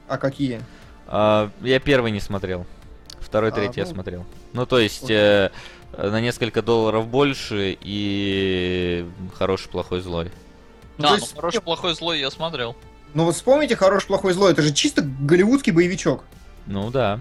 [0.09, 0.61] А какие?
[1.09, 2.65] А, я первый не смотрел.
[3.21, 4.25] Второй, А, третий я ну, смотрел.
[4.53, 5.17] Ну, то есть, окей.
[5.17, 5.51] э,
[5.97, 9.05] на несколько долларов больше и
[9.35, 10.31] хороший, плохой, злой.
[10.97, 12.77] Ну, Да, ну есть- хороший, плохой, злой я смотрел.
[13.17, 14.53] Ну вот вспомните «Хороший, плохой, злой».
[14.53, 16.23] Это же чисто голливудский боевичок.
[16.67, 17.21] Ну да.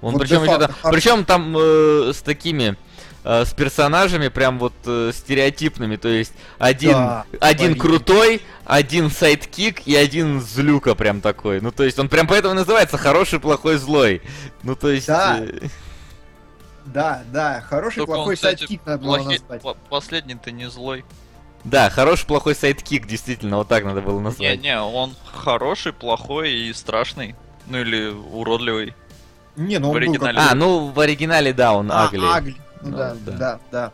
[0.00, 2.78] Он Вот причем, де-факто это- хор- причем там э, с такими
[3.24, 7.78] э, с персонажами прям вот э, стереотипными, то есть один Да, один творили.
[7.78, 11.60] крутой, один sidekick и один злюка прям такой.
[11.60, 14.22] Ну то есть он прям поэтому называется хороший, плохой, злой.
[14.62, 15.08] Ну то есть.
[15.08, 15.40] Да.
[15.40, 15.68] э,
[16.86, 19.60] Да, да, хороший, Только он, плохой кстати, сайдкик надо было назвать.
[19.60, 21.04] по- Последний-то не злой.
[21.64, 24.58] Да, хороший, плохой sidekick, действительно, вот так надо было назвать.
[24.58, 27.34] Не-не, он хороший, плохой и страшный.
[27.66, 28.94] Ну или уродливый.
[29.56, 30.38] Не, ну в он был оригинале.
[30.38, 32.20] как- А, ну в оригинале, да, он А, ugly.
[32.26, 32.56] Ugly.
[32.82, 33.32] Ну, Ну, да, да.
[33.32, 33.92] да, да,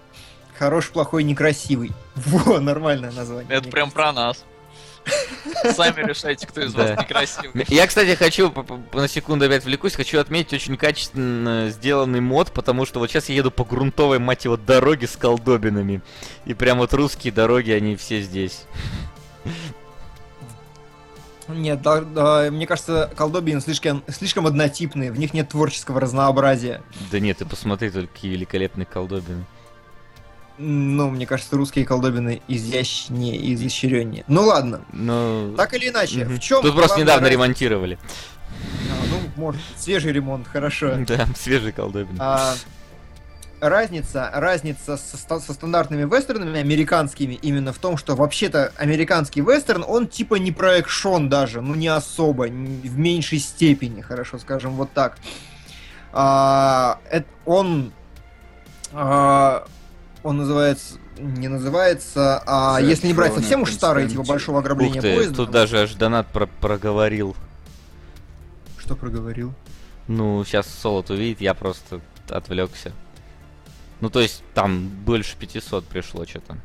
[0.58, 1.92] Хороший, плохой, некрасивый.
[2.16, 3.56] Во, нормальное название.
[3.56, 4.44] Это прям про нас.
[5.74, 7.64] Сами решайте, кто из вас некрасивый.
[7.68, 8.52] Я, кстати, хочу,
[8.92, 13.36] на секунду опять отвлекусь, хочу отметить очень качественно сделанный мод, потому что вот сейчас я
[13.36, 16.02] еду по грунтовой, мать его, дороге с колдобинами.
[16.44, 18.64] И прям вот русские дороги, они все здесь.
[21.48, 26.82] Нет, да, да, мне кажется, колдобины слишком, слишком однотипные, в них нет творческого разнообразия.
[27.10, 29.44] Да нет, ты посмотри, только какие великолепные колдобины.
[30.62, 34.24] Ну, мне кажется, русские колдобины изящнее и изощреннее.
[34.28, 35.54] Ну ладно, Ну...
[35.56, 36.36] так или иначе, мгм.
[36.36, 36.60] в чем...
[36.60, 37.98] Тут просто недавно ремонтировали.
[39.10, 40.96] ну, может, свежий ремонт, хорошо.
[41.08, 42.18] Да, свежие колдобины.
[42.20, 42.54] А,
[43.60, 50.08] разница, разница со, со стандартными вестернами американскими именно в том, что вообще-то американский вестерн, он
[50.08, 54.92] типа не про экшон даже, ну не особо, н- в меньшей степени, хорошо скажем вот
[54.92, 55.16] так.
[56.12, 57.92] А, эт- он,
[58.92, 59.64] а,
[60.22, 65.00] он называется, не называется, а если не брать совсем уж старые, типа большого Ух ограбления
[65.00, 65.34] ты, поезда.
[65.34, 67.36] тут даже аж донат про- проговорил.
[68.78, 69.52] Что проговорил?
[70.08, 72.92] Ну, сейчас Солод увидит, я просто отвлекся.
[74.00, 76.56] Ну, то есть, там больше 500 пришло что-то.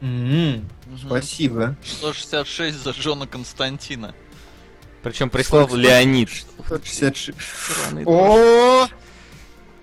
[0.00, 0.68] М, Мгм.
[1.06, 1.76] Спасибо.
[1.84, 4.14] 166 за Джона Константина.
[5.02, 5.72] Причем прислал?
[5.74, 6.28] Леонид.
[6.66, 7.38] 166.
[7.40, 8.86] Сраный О,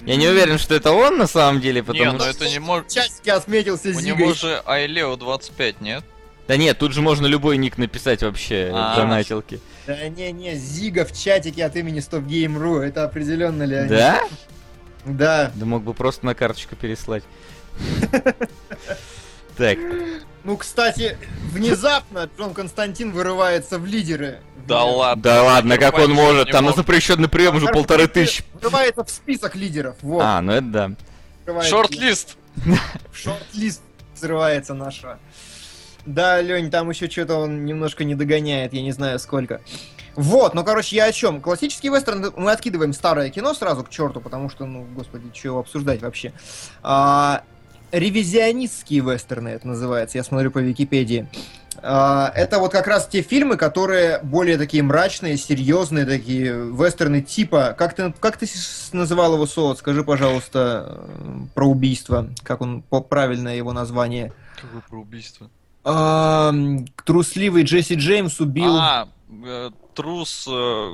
[0.05, 2.29] Я не уверен, что это он на самом деле, Не, потому ну что...
[2.29, 2.89] это не может...
[2.89, 4.03] часики отметился У Зигой.
[4.21, 6.03] него же Айлео 25, нет?
[6.47, 8.93] Да нет, тут же можно любой ник написать вообще А.
[8.93, 9.59] в донатилке.
[9.87, 13.89] Да не-не, Зига в чатике от имени StopGame.ru, это определенно Леонид.
[13.89, 14.21] Да?
[15.05, 15.51] Да.
[15.55, 17.23] Да мог бы просто на карточку переслать.
[19.55, 19.77] Так,
[20.43, 21.15] Ну, кстати,
[21.51, 24.39] внезапно Джон Константин вырывается в лидеры.
[24.67, 25.23] Да ладно.
[25.23, 26.51] да ладно, как он может?
[26.51, 28.43] Там на запрещенный прием уже полторы тысячи.
[28.53, 29.95] Вырывается в список лидеров.
[30.01, 30.21] Вот.
[30.23, 30.95] А, ну это
[31.45, 31.61] да.
[31.63, 32.37] Шорт-лист.
[33.13, 33.81] Шорт-лист
[34.15, 35.19] взрывается наша.
[36.05, 39.61] Да, Лень, там еще что-то он немножко не догоняет, я не знаю сколько.
[40.15, 41.41] Вот, ну, короче, я о чем?
[41.41, 45.59] Классический вестерн, мы откидываем старое кино сразу к черту, потому что, ну, господи, что его
[45.59, 46.33] обсуждать вообще.
[46.83, 47.43] А,
[47.91, 51.27] ревизионистские вестерны это называется, я смотрю по Википедии.
[51.85, 57.75] А, это вот как раз те фильмы, которые более такие мрачные, серьезные такие вестерны типа...
[57.77, 58.47] Как ты, как ты
[58.93, 59.79] называл его, Солод?
[59.79, 62.29] Скажи, пожалуйста, э, про убийство.
[62.43, 64.31] Как он, по- правильное его название.
[64.61, 65.49] Какое про убийство?
[65.83, 68.77] Ам, Трусливый Джесси Джеймс убил...
[68.77, 69.09] А,
[69.45, 70.91] э, трус э,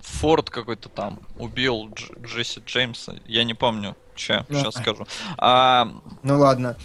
[0.00, 3.14] Форд какой-то там убил Дж- Джесси Джеймса.
[3.26, 4.60] Я не помню, че, Да.
[4.60, 5.04] сейчас скажу.
[5.36, 5.88] А,
[6.22, 6.76] Ну ладно.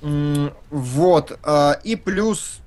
[0.00, 1.38] Вот.
[1.42, 2.60] а, И плюс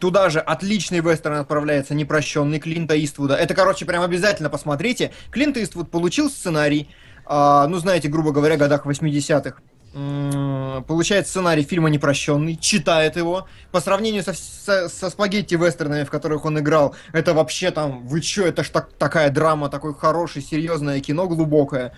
[0.00, 3.34] туда же отличный вестерн отправляется «Непрощенный» Клинта Иствуда.
[3.34, 5.12] Это, короче, прям обязательно посмотрите.
[5.30, 6.88] Клинт Иствуд получил сценарий,
[7.24, 9.58] а, ну, знаете, грубо говоря, годах 80-х.
[9.94, 13.48] М, Получает сценарий фильма «Непрощенный», читает его.
[13.72, 18.46] По сравнению со, со, со спагетти-вестернами, в которых он играл, это вообще там, вы чё,
[18.46, 21.94] это ж так- такая драма, такое хорошее, серьезное кино, глубокое.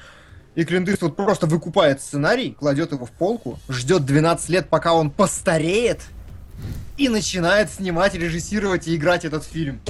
[0.54, 5.10] И Клинт Иствуд просто выкупает сценарий, кладет его в полку, ждет 12 лет, пока он
[5.10, 6.00] постареет,
[7.00, 9.80] и начинает снимать, режиссировать и играть этот фильм.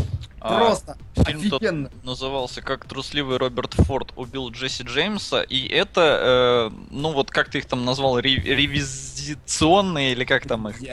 [0.41, 0.97] а, Просто
[1.27, 1.91] фильм тот офигенно.
[2.05, 7.59] назывался как трусливый Роберт Форд убил Джесси Джеймса, и это, э, ну вот как ты
[7.59, 10.81] их там назвал, ре- ревизионные или как там их?
[10.81, 10.87] Бы.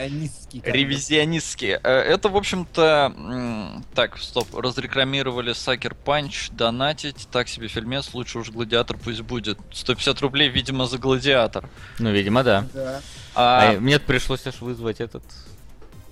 [0.64, 1.80] Ревизионистские.
[1.84, 3.80] Э, Это, в общем-то...
[3.94, 4.54] Так, стоп.
[4.56, 7.28] Разрекламировали Сакер Панч, донатить.
[7.30, 9.58] Так себе фильмец, лучше уж Гладиатор пусть будет.
[9.72, 11.68] 150 рублей, видимо, за Гладиатор.
[12.00, 12.66] Ну, видимо, да.
[12.74, 13.00] Да.
[13.36, 15.22] А, А мне пришлось аж вызвать этот...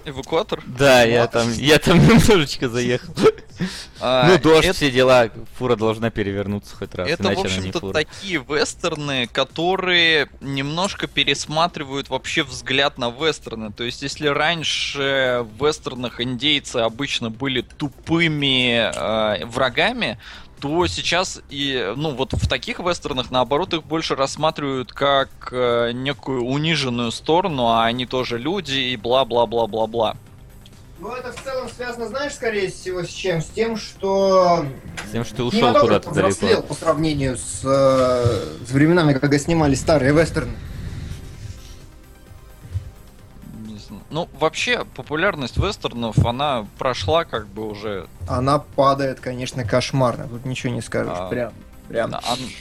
[0.07, 0.62] эвакуатор?
[0.66, 3.12] Да, я там, я там немножечко заехал.
[4.01, 8.39] А, Ну, дождь, это- все дела, фура должна перевернуться хоть раз, Это, в общем-то, такие
[8.47, 13.73] вестерны, которые немножко пересматривают вообще взгляд на вестерны.
[13.73, 20.19] То есть, если раньше в вестернах индейцы обычно были тупыми э, врагами,
[20.61, 26.45] то сейчас и, ну, вот в таких вестернах, наоборот, их больше рассматривают как э, некую
[26.45, 30.16] униженную сторону, а они тоже люди и бла-бла-бла-бла-бла.
[30.99, 33.43] Ну, это в целом связано, знаешь, скорее всего, с чем?
[33.43, 34.65] С тем, что
[35.07, 36.62] С тем, что ты ушел куда-то далеко.
[36.62, 40.53] по сравнению с, э, с временами, когда снимали старые вестерны.
[44.11, 50.28] Ну, вообще, популярность вестернов, она прошла как бы уже Она падает, конечно, кошмарно.
[50.28, 51.12] Тут ничего не скажешь.
[51.16, 51.53] А, Прям.
[51.89, 52.16] Прям.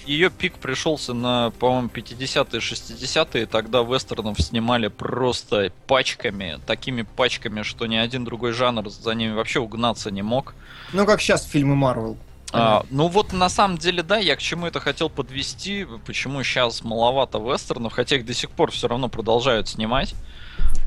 [0.06, 3.46] Ее пик пришелся на, по-моему, 50-е, 60-е.
[3.48, 9.60] Тогда вестернов снимали просто пачками, такими пачками, что ни один другой жанр за ними вообще
[9.60, 10.54] угнаться не мог.
[10.94, 12.18] Ну, как сейчас фильмы Марвел.
[12.52, 16.84] А, ну вот на самом деле, да, я к чему это хотел подвести, почему сейчас
[16.84, 20.16] маловато вестернов, хотя их до сих пор все равно продолжают снимать.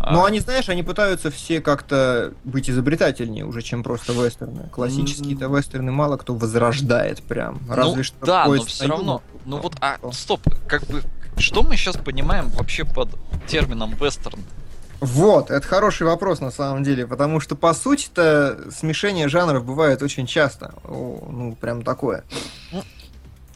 [0.00, 4.68] А, Но они, знаешь, они пытаются все как-то быть изобретательнее уже, чем просто вестерны.
[4.70, 7.60] Классические-то вестерны мало кто возрождает прям.
[7.68, 9.12] Разве ну, что да, но «Поезд все равно.
[9.14, 9.42] юг».
[9.44, 11.02] Ну вот, а, стоп, как бы,
[11.36, 13.08] что мы сейчас понимаем вообще под
[13.46, 14.40] термином вестерн?
[15.00, 20.26] Вот, это хороший вопрос на самом деле, потому что по сути-то смешение жанров бывает очень
[20.26, 20.74] часто.
[20.84, 22.24] О, ну, прям такое.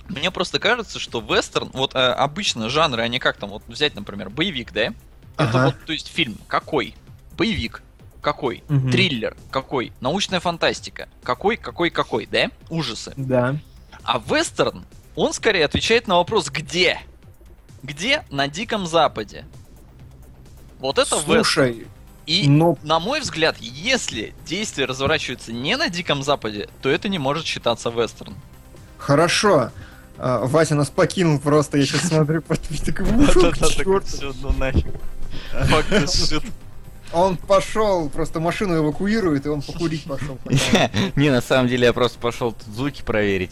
[0.09, 4.31] Мне просто кажется, что вестерн, вот э, обычно жанры, они как там, вот взять, например,
[4.31, 4.93] боевик, да?
[5.37, 5.65] Это Ага.
[5.67, 6.95] вот, то есть фильм какой?
[7.37, 7.83] Боевик.
[8.21, 8.63] Какой?
[8.69, 8.91] Мгм.
[8.91, 9.37] Триллер.
[9.51, 9.93] Какой?
[10.01, 11.09] Научная фантастика.
[11.25, 12.51] Какой, какой, какой, да?
[12.71, 13.13] Ужасы.
[13.17, 13.57] Да.
[14.05, 14.85] А вестерн,
[15.17, 17.01] он скорее отвечает на вопрос «где?».
[17.83, 18.25] Где?
[18.31, 19.45] На Диком Западе.
[20.79, 21.35] Вот это вестерн.
[21.45, 21.87] Слушай,
[22.27, 27.19] И, но на мой взгляд, если действие разворачивается не на Диком Западе, то это не
[27.19, 28.35] может считаться вестерн.
[28.99, 29.71] хорошо.
[30.19, 34.01] А, Вася нас покинул просто, я сейчас смотрю такой.
[34.03, 34.87] Всё, ну нафиг.
[35.53, 36.45] Fuck this shit.
[37.13, 40.39] Он пошел, просто машину эвакуирует, и он покурить пошел.
[41.17, 43.51] Не, на самом деле я просто пошел тут звуки проверить.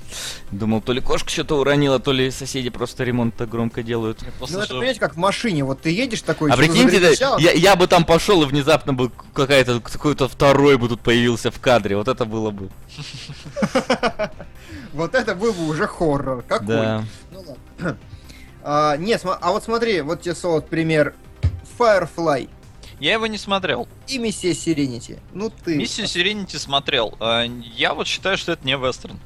[0.50, 4.20] Думал, то ли кошка что-то уронила, то ли соседи просто ремонт так громко делают.
[4.40, 7.86] Ну это, понимаете, как в машине, вот ты едешь такой, А прикиньте, я, я бы
[7.86, 11.96] там пошел и внезапно бы какая-то какой-то второй бы тут появился в кадре.
[11.96, 12.70] Вот это было бы.
[14.94, 16.42] вот это был бы уже хоррор.
[16.48, 16.66] Какой?
[16.66, 17.04] Да.
[17.30, 17.44] Ну
[17.78, 17.98] ладно.
[18.62, 21.14] А, нет, сма- а вот смотри, вот тебе вот пример.
[21.80, 22.48] Firefly
[22.98, 23.88] Я его не смотрел.
[24.06, 25.18] и Миссия Сиренити.
[25.32, 25.76] Ну ты.
[25.76, 27.14] Миссию Сиренити смотрел.
[27.20, 27.44] А,
[27.74, 29.18] Я вот считаю, что это не вестерн.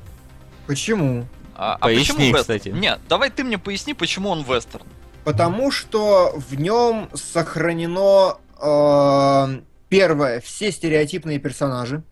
[0.69, 1.27] Почему?
[1.57, 2.41] А, а Поясни, почему вестерн?
[2.41, 2.69] кстати.
[2.69, 4.87] Нет, давай ты мне поясни, почему он вестерн.
[5.25, 12.03] Потому что в нем сохранено э, первое, все стереотипные персонажи.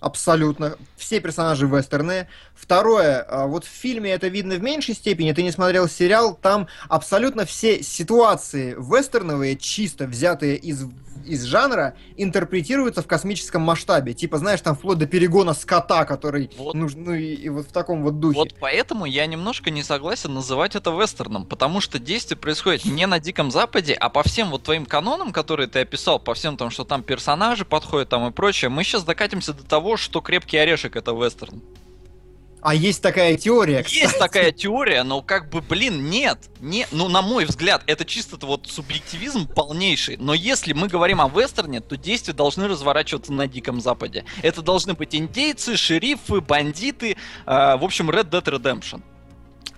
[0.00, 0.76] Абсолютно.
[0.96, 2.28] Все персонажи вестерны.
[2.54, 6.68] Второе, а, вот в фильме это видно в меньшей степени, ты не смотрел сериал, там
[6.88, 10.84] абсолютно все ситуации вестерновые, чисто взятые из,
[11.28, 14.14] из жанра, интерпретируются в космическом масштабе.
[14.14, 16.74] Типа, знаешь, там вплоть до перегона скота, который Вот.
[16.74, 18.38] нужен, ну и, и вот в таком вот духе.
[18.38, 23.20] Вот поэтому я немножко не согласен называть это вестерном, потому что действие происходит не на
[23.20, 26.84] Диком Западе, а по всем вот твоим канонам, которые ты описал, по всем там, что
[26.84, 31.12] там персонажи подходят там и прочее, мы сейчас докатимся до того, что крепкий орешек это
[31.12, 31.62] вестерн.
[32.60, 34.18] А есть такая теория, Есть кстати.
[34.18, 36.50] такая теория, но как бы, блин, нет.
[36.60, 40.16] Не, ну, на мой взгляд, это чисто вот субъективизм полнейший.
[40.16, 44.24] Но если мы говорим о вестерне, то действия должны разворачиваться на Диком Западе.
[44.42, 47.16] Это должны быть индейцы, шерифы, бандиты.
[47.46, 49.02] э, в общем, Red Dead Redemption.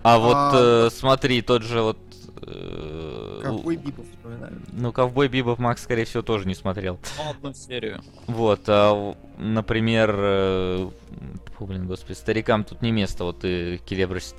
[0.03, 1.99] А вот А, э, смотри, тот же вот...
[2.47, 4.63] э, Ковбой Бибоп вспоминаю.
[4.73, 6.99] Ну, Ковбой Бибоп Макс, скорее всего, тоже не смотрел.
[7.19, 8.03] Ну, одну серию.
[8.27, 10.89] Вот, а, например, э,
[11.61, 14.35] фу, блин, господи, старикам тут не место, вот ты, Келебрус,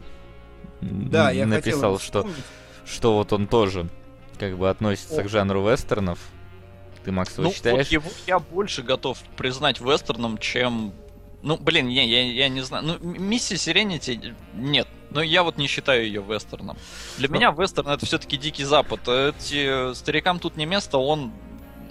[0.81, 2.27] Да, я написал, что,
[2.85, 3.88] что вот он тоже
[4.39, 5.23] как бы относится О.
[5.23, 6.18] к жанру вестернов.
[7.03, 7.77] Ты, Макс, его Ну, считаешь?
[7.77, 10.93] вот его я больше готов признать вестерном, чем...
[11.43, 12.84] Ну, блин, не, я, я не знаю.
[12.85, 14.88] Ну, миссия Сиренити нет.
[15.11, 16.77] Но я вот не считаю ее вестерном.
[17.18, 17.35] Для Ну.
[17.35, 19.07] меня вестерн это все-таки Дикий Запад.
[19.07, 21.31] Эти старикам тут не место, он,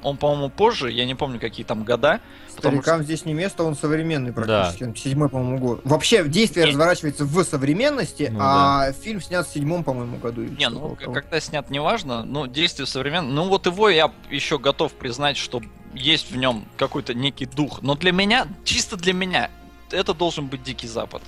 [0.03, 2.21] он, по-моему, позже, я не помню, какие там года.
[2.57, 4.43] потому Старикам здесь не место, он современный Да.
[4.43, 4.85] практически.
[4.85, 5.81] Он седьмой, по-моему, год.
[5.85, 6.71] Вообще, действие Не.
[6.73, 10.43] разворачивается в современности, Ну а фильм снят в седьмом, по-моему, году.
[10.43, 11.13] Не, ну, того.
[11.13, 13.33] когда снят, неважно, но действие современное.
[13.33, 15.61] Ну, вот его я еще готов признать, что
[15.95, 17.83] есть в нем какой-то некий дух.
[17.83, 19.51] Но для меня, чисто для меня,
[19.91, 21.23] это должен быть Дикий Запад.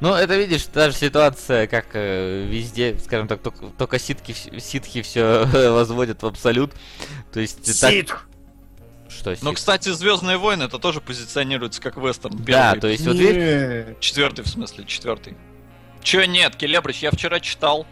[0.00, 4.58] Ну, это, видишь, та же ситуация, как э, везде, скажем так, только, только ситки, вс-
[4.58, 6.72] ситхи все возводят в абсолют.
[7.32, 7.64] То есть...
[7.80, 8.26] так- Ситх!
[9.10, 9.44] Что, Но, ситх?
[9.44, 12.36] Ну, кстати, Звездные войны это тоже позиционируется как вестерн.
[12.38, 12.80] Да, Первый.
[12.80, 13.96] то есть вот видишь.
[14.00, 15.36] Четвертый, в смысле, четвертый.
[16.02, 17.86] Че нет, Келебрич, я вчера читал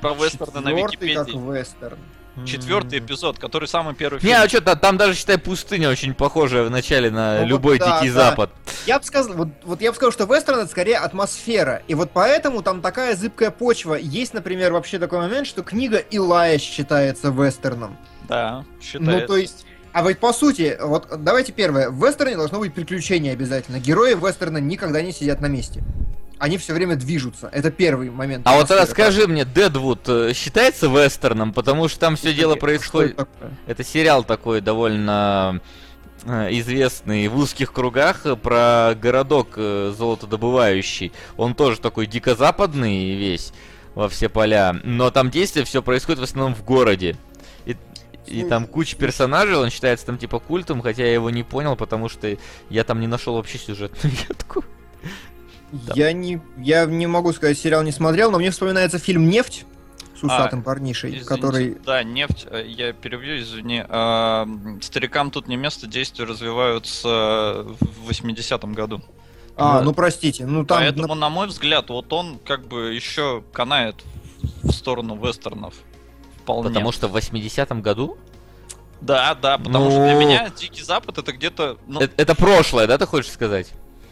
[0.00, 1.58] про вестерны на Четвёртый как Википедии.
[1.58, 1.98] вестерн.
[2.44, 4.42] Четвертый эпизод, который самый первый Не, фильм.
[4.42, 8.00] а что там даже, считай, пустыня очень похожая в начале на Ну вот любой да,
[8.00, 8.30] Дикий да.
[8.30, 8.50] Запад.
[8.86, 11.82] Я бы сказал, вот, вот я бы сказал, что вестерн это скорее атмосфера.
[11.88, 13.94] И вот поэтому там такая зыбкая почва.
[13.94, 17.96] Есть, например, вообще такой момент, что книга Илая считается вестерном.
[18.28, 19.26] Да, Ну, считается.
[19.26, 19.66] то есть.
[19.92, 21.88] А вот по сути, вот давайте первое.
[21.88, 23.78] В вестерне должно быть приключение обязательно.
[23.78, 25.82] Герои вестерна никогда не сидят на месте.
[26.38, 27.48] Они все время движутся.
[27.52, 28.46] Это первый момент.
[28.46, 28.82] А вот атмосферы.
[28.82, 33.16] расскажи мне, Дедвуд э, считается вестерном, потому что там все дело это происходит...
[33.16, 33.50] такое?
[33.66, 35.62] Это сериал такой довольно
[36.24, 41.12] э, известный в узких кругах э, про городок золотодобывающий.
[41.38, 43.52] Он тоже такой дико-западный весь
[43.94, 47.16] во все поля, но там действие все происходит в основном в городе.
[47.64, 47.76] И,
[48.26, 52.10] и там куча персонажей, он считается там типа культом, хотя я его не понял, потому
[52.10, 52.36] что
[52.68, 54.62] я там не нашел вообще сюжетную ветку.
[55.72, 55.94] Да.
[55.96, 59.64] Я не, я не могу сказать, сериал не смотрел, но мне вспоминается фильм «Нефть»
[60.18, 61.78] с усатым парнишей, Извините, который...
[61.84, 63.84] Да, нефть, э, я перебью, извини.
[63.88, 64.48] А,
[64.80, 69.02] Старикам тут не место, действия развиваются в 80-м году.
[69.56, 70.78] А, Ну, ну простите, ну там...
[70.78, 73.96] Поэтому, на мой взгляд, вот он как бы еще канает
[74.62, 75.74] в сторону вестернов.
[76.42, 76.68] Вполне.
[76.68, 78.16] Потому что в 80-м году...
[79.00, 81.76] Да, да, потому что для Ну- меня Дикий Запад это где-то.
[81.86, 83.70] Ну, Это, это прошлое, да, ты хочешь сказать?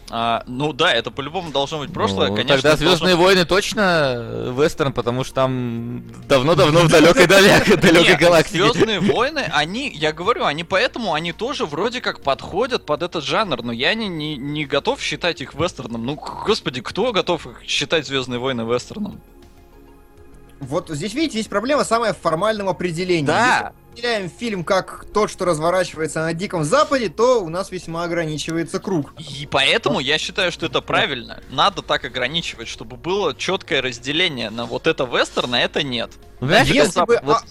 [0.09, 2.29] А, ну да, это по-любому должно быть прошлое.
[2.29, 6.89] Ну, Конечно, Тогда это должно Звездные войны точно э, вестерн, потому что там давно-давно в
[6.89, 8.71] далекой далекой галактике.
[8.71, 13.63] Звездные войны, они, я говорю, они поэтому, они тоже вроде как подходят под этот жанр,
[13.63, 16.05] но я не, не, не готов считать их вестерном.
[16.05, 16.15] Ну,
[16.45, 19.21] господи, кто готов считать Звездные войны вестерном?
[20.65, 23.25] Вот здесь, видите, есть проблема самая в формальном определении.
[23.25, 27.71] Да, Если мы определяем фильм как тот, что разворачивается на Диком Западе, то у нас
[27.71, 29.13] весьма ограничивается круг.
[29.17, 31.41] и поэтому я считаю, что это правильно.
[31.49, 36.11] Надо так ограничивать, чтобы было четкое разделение на вот это вестерн, а это нет.
[36.41, 37.43] Ну, Знаешь, Если бы- вот а-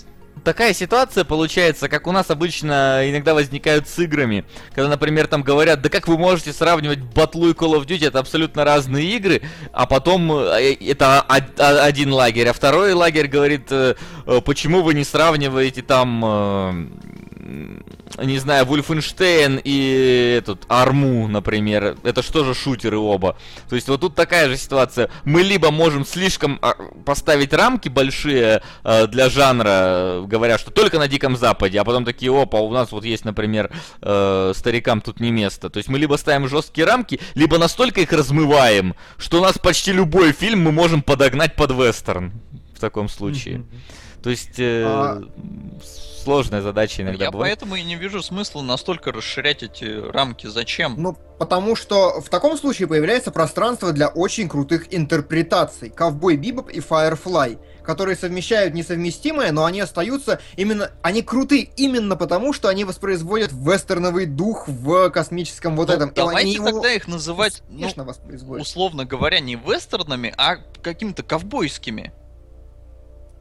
[0.45, 4.45] такая ситуация получается, как у нас обычно иногда возникают с играми.
[4.75, 8.19] Когда, например, там говорят, да как вы можете сравнивать Батлу и Call of Duty, это
[8.19, 9.43] абсолютно разные игры,
[9.73, 13.95] а потом э, это о- о- один лагерь, а второй лагерь говорит, э,
[14.27, 16.87] э, почему вы не сравниваете там, э,
[18.23, 21.97] не знаю, Вульфенштейн и этот Арму, например.
[22.03, 23.37] Это что же шутеры оба?
[23.69, 25.11] То есть вот тут такая же ситуация.
[25.25, 26.75] Мы либо можем слишком а,
[27.05, 32.33] поставить рамки большие э, для жанра, говоря, что только на Диком Западе, а потом такие,
[32.33, 33.71] опа, у нас вот есть, например,
[34.01, 35.71] э, старикам тут не место.
[35.71, 39.93] То есть мы либо ставим жесткие рамки, либо настолько их размываем, что у нас почти
[39.93, 42.33] любой фильм мы можем подогнать под вестерн
[42.75, 43.65] в таком случае.
[44.25, 45.23] То есть э, А-
[46.25, 47.59] сложная задача иногда я бывает.
[47.59, 50.47] поэтому и не вижу смысла настолько расширять эти рамки.
[50.47, 50.95] Зачем?
[50.97, 55.91] Ну, потому что в таком случае появляется пространство для очень крутых интерпретаций.
[55.91, 60.91] Ковбой Бибоп и Firefly, которые совмещают несовместимое, но они остаются именно...
[61.03, 66.09] Они круты именно потому, что они воспроизводят вестерновый дух в космическом вот Ну, этом.
[66.09, 67.91] И давайте они его тогда их называть, ну,
[68.59, 72.15] условно говоря, не вестернами, а какими-то ковбойскими.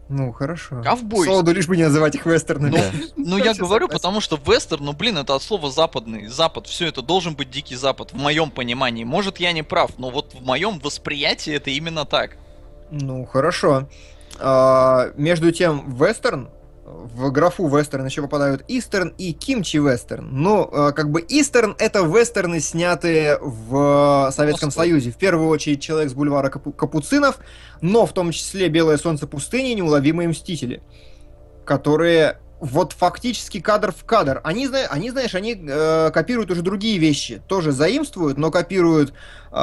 [0.09, 0.81] Ну, хорошо.
[0.83, 1.31] Ковбойский.
[1.31, 2.81] Солоду лишь бы не называть их вестернами.
[3.15, 6.27] Ну, ну я говорю, потому что вестерн, ну блин, это от слова западный.
[6.27, 9.03] Запад, все это должен быть дикий запад, в моем понимании.
[9.03, 12.37] Может, я не прав, но вот в моем восприятии это именно так.
[12.91, 13.87] Ну, хорошо.
[14.39, 16.49] А, между тем, вестерн,
[16.85, 20.29] в графу вестерн еще попадают истерн и кимчи вестерн.
[20.31, 24.87] Ну, как бы истерн это вестерны, снятые в Советском Москвой.
[24.87, 25.11] Союзе.
[25.11, 27.39] В первую очередь Человек с бульвара Капу- Капуцинов,
[27.81, 30.81] но в том числе Белое солнце пустыни и Неуловимые мстители,
[31.65, 34.39] которые вот фактически кадр в кадр.
[34.45, 39.13] Они, они знаешь, они э, копируют уже другие вещи, тоже заимствуют, но копируют
[39.51, 39.55] э,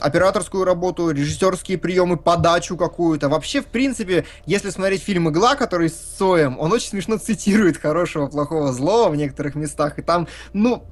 [0.00, 3.28] операторскую работу, режиссерские приемы, подачу какую-то.
[3.28, 8.28] Вообще, в принципе, если смотреть фильм «Игла», который с Соем, он очень смешно цитирует хорошего,
[8.28, 9.98] плохого, злого в некоторых местах.
[9.98, 10.84] И там, ну,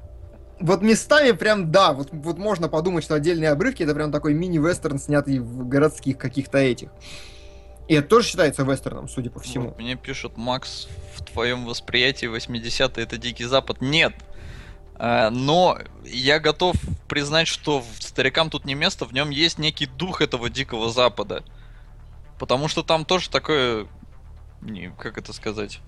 [0.59, 4.99] вот местами прям, да, вот, вот можно подумать, что отдельные обрывки это прям такой мини-вестерн,
[4.99, 6.89] снятый в городских каких-то этих.
[7.87, 9.69] И это тоже считается вестерном, судя по всему.
[9.69, 13.81] Вот мне пишут, Макс, в твоем восприятии 80-е это Дикий Запад.
[13.81, 14.13] Нет.
[14.95, 16.75] А, Но я готов
[17.07, 21.43] признать, что старикам тут не место, в нем есть некий дух этого Дикого Запада.
[22.39, 23.87] Потому что там тоже такое...
[24.61, 25.79] Не, как это сказать?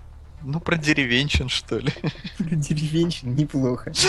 [0.42, 1.92] Ну, про деревенщин, что ли.
[2.38, 3.92] Деревенщин, неплохо.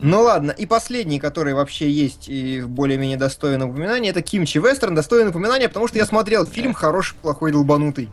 [0.00, 4.94] Ну ладно, и последний, который вообще есть и более-менее достоин упоминания, это Кимчи Вестерн.
[4.94, 8.08] Достоин упоминания, потому что я смотрел фильм «Хороший, плохой, долбанутый».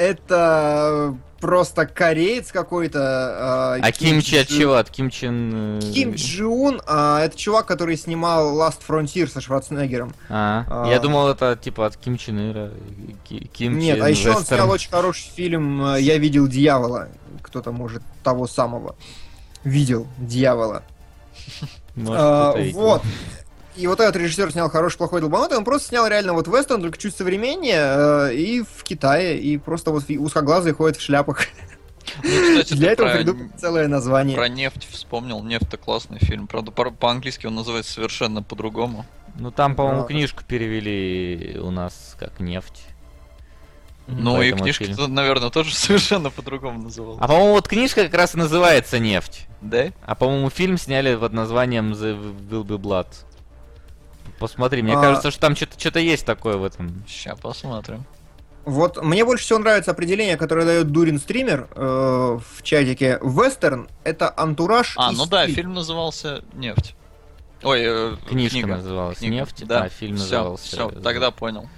[0.00, 3.74] Это просто кореец какой-то.
[3.82, 4.74] А кимчи от чего?
[4.76, 5.78] От кимчин...
[5.78, 10.14] э, Ким Джиун, а, это чувак, который снимал Last Frontier со Шварценеггером.
[10.30, 10.88] А, А.
[10.90, 12.70] я думал, это типа от Ким Чен Ира.
[13.28, 14.60] Ки- Ким Нет, Чен а еще он Вестерн.
[14.60, 17.08] снял очень хороший фильм э, «Я видел дьявола».
[17.42, 18.96] Кто-то, может, того самого
[19.64, 20.82] видел дьявола.
[21.94, 23.02] Может, А, вот.
[23.80, 25.56] И вот этот режиссер снял хороший, плохой, долбанутый.
[25.56, 29.90] Он просто снял реально вот вестерн, только чуть современнее, э, и в Китае, и просто
[29.90, 31.46] вот узкоглазые ходят в шляпах.
[32.22, 32.30] Ну,
[32.60, 34.36] кстати, Для этого придумали целое название.
[34.36, 35.42] про нефть вспомнил.
[35.42, 36.46] Нефть это классный фильм.
[36.46, 39.06] Правда, по- по-английски он называется совершенно по-другому.
[39.38, 42.82] Ну там, по-моему, книжку перевели у нас как нефть.
[44.08, 45.14] Ну и книжка, фильм.
[45.14, 47.18] наверное, тоже совершенно по-другому называлась.
[47.20, 49.46] А по-моему, вот книжка как раз и называется «Нефть».
[49.60, 49.92] Да?
[50.04, 52.18] А по-моему, фильм сняли под названием The
[52.50, 53.06] Will Be Blood.
[54.40, 55.00] Посмотри, мне А.
[55.00, 57.04] кажется, что там что-то есть такое в этом.
[57.06, 58.04] Сейчас посмотрим.
[58.64, 63.18] Вот мне больше всего нравится определение, которое дает Дурин стример э, в чатике.
[63.22, 65.54] Вестерн это антураж А, и ну да, стиль.
[65.54, 66.94] фильм назывался «Нефть».
[67.62, 68.76] Ой, э, Книжка книга.
[68.76, 69.82] называлась Книга, «Нефть», да.
[69.84, 70.66] а фильм Всё, назывался...
[70.66, 71.68] всё, тогда понял.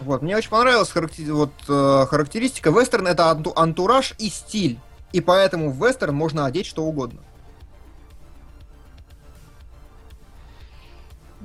[0.00, 2.70] Вот, мне очень понравилась характи- вот, э, характеристика.
[2.70, 4.78] Вестерн это анту- антураж и стиль.
[5.12, 7.20] И поэтому в вестерн можно одеть что угодно.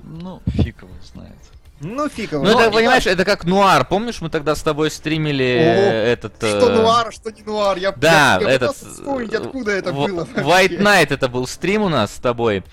[0.09, 1.35] Ну, фиг его знает.
[1.79, 2.43] Ну, фиг его.
[2.43, 3.85] Ну, это, понимаешь, это как нуар.
[3.85, 6.35] Помнишь, мы тогда с тобой стримили О, э, этот...
[6.37, 7.77] Что э, нуар, что не нуар.
[7.77, 8.75] Я, Да, я, я этот...
[8.75, 10.23] вспомнить, откуда это в- было.
[10.35, 10.79] White.
[10.79, 12.63] Knight это был стрим у нас с тобой.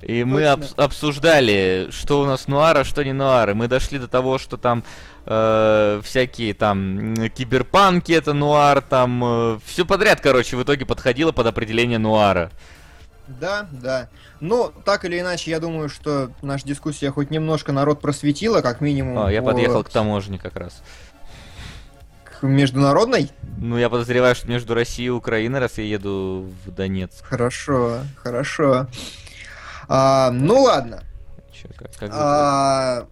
[0.00, 3.50] И мы обсуждали, что у нас нуар, а что не нуар.
[3.50, 4.84] И мы дошли до того, что там
[5.26, 11.98] э, всякие там киберпанки это нуар, там все подряд, короче, в итоге подходило под определение
[11.98, 12.50] нуара.
[13.28, 14.08] Да, да.
[14.40, 19.18] Но, так или иначе, я думаю, что наша дискуссия хоть немножко народ просветила, как минимум.
[19.18, 20.82] О, я по- подъехал к таможне как раз.
[22.24, 23.30] к международной.
[23.58, 27.24] Ну, я подозреваю, что между Россией и Украиной, раз я еду в Донецк.
[27.24, 28.88] Хорошо, хорошо.
[29.88, 31.04] А, ну ладно.
[31.52, 33.06] Чё, как- как- А,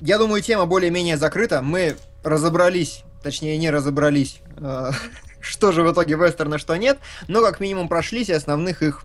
[0.00, 1.62] я думаю, тема более-менее закрыта.
[1.62, 4.90] Мы разобрались, точнее, не разобрались, а,
[5.40, 6.98] что же в итоге вестерн, а что нет,
[7.28, 9.04] но как минимум прошлись и основных их,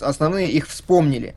[0.00, 1.34] основные их вспомнили.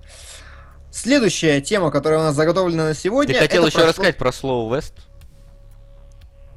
[0.91, 3.33] Следующая тема, которая у нас заготовлена на сегодня...
[3.33, 4.93] Ты хотел еще прошло- рассказать про слово Вест?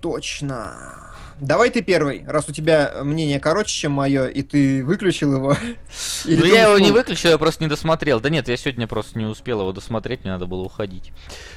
[0.02, 1.14] Точно.
[1.40, 5.54] Давай ты первый, раз у тебя мнение короче, чем мое, и ты выключил его.
[6.24, 8.20] Ну я его не выключил, я просто не досмотрел.
[8.20, 11.12] Да нет, я сегодня просто не успел его досмотреть, мне надо было уходить.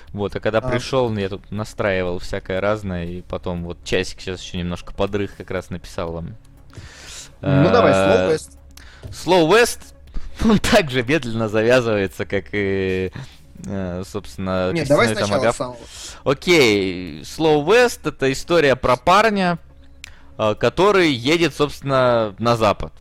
[0.10, 0.70] Вот, а когда А.
[0.70, 5.50] пришел, я тут настраивал всякое разное, и потом вот часик сейчас еще немножко подрых как
[5.52, 6.36] раз написал вам.
[7.42, 8.58] Ну давай, А, слово West.
[9.12, 9.80] Slow West,
[10.46, 13.12] он так же медленно завязывается, как и,
[13.66, 15.78] э, собственно, Нет, давай сначала самого.
[16.24, 19.60] Окей, Slow West это история про парня,
[20.38, 22.94] э, который едет, собственно, на запад.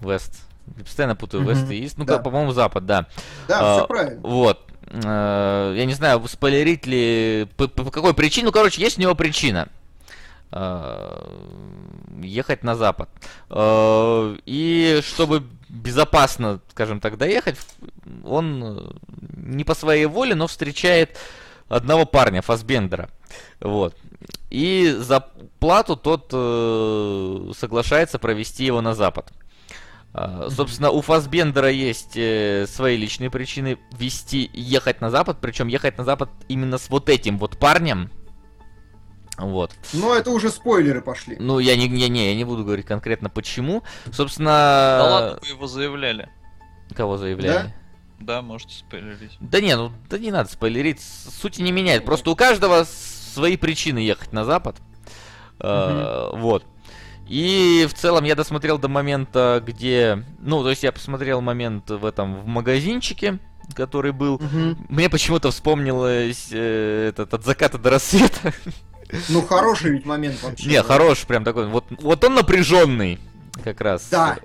[0.00, 0.34] Вест.
[0.76, 1.44] Я постоянно путаю.
[1.44, 1.98] Вест и Ист.
[1.98, 2.18] Ну, Да.
[2.18, 3.06] по-моему, запад, да.
[3.48, 4.20] Да, А, все правильно.
[4.22, 4.66] Вот.
[4.86, 7.48] Э, Я не знаю, спойлерить ли...
[7.56, 8.46] По, по какой причине?
[8.46, 9.68] Ну, короче, есть у него причина.
[10.52, 11.28] Э,
[12.22, 13.08] Ехать на запад.
[13.50, 17.56] Э, И чтобы безопасно, скажем так, доехать,
[18.24, 18.90] он э,
[19.36, 21.18] не по своей воле, но встречает
[21.68, 23.08] одного парня, Фасбендера.
[23.60, 23.96] Вот.
[24.50, 25.26] И за
[25.58, 29.32] плату тот э, соглашается провести его на запад.
[30.50, 36.04] Собственно, у Фасбендера есть э, свои личные причины вести, ехать на запад, причем ехать на
[36.04, 38.10] запад именно с вот этим вот парнем.
[39.42, 39.72] Вот.
[39.92, 41.36] Но это уже спойлеры пошли.
[41.38, 43.82] Ну, я не, не, не, я не буду говорить конкретно почему.
[44.12, 44.98] Собственно...
[44.98, 46.28] Да ладно, вы его заявляли.
[46.94, 47.74] Кого заявляли?
[48.20, 49.36] Да, можете спойлерить.
[49.40, 52.04] Да не, ну да не надо спойлерить, сути не меняет.
[52.04, 54.76] Просто у каждого свои причины ехать на запад.
[55.58, 56.64] Э, Вот.
[57.28, 60.22] И в целом я досмотрел до момента, где...
[60.38, 63.38] Ну, то есть я посмотрел момент в этом, в магазинчике,
[63.74, 64.38] который был.
[64.38, 64.86] Мгм.
[64.88, 68.52] Мне почему-то вспомнилось э, этот от заката до рассвета.
[69.28, 70.68] Ну, хороший ведь момент вообще.
[70.68, 71.66] Не, хороший прям такой.
[71.66, 73.18] Вот, вот он напряженный,
[73.62, 74.08] как раз.
[74.10, 74.38] Да.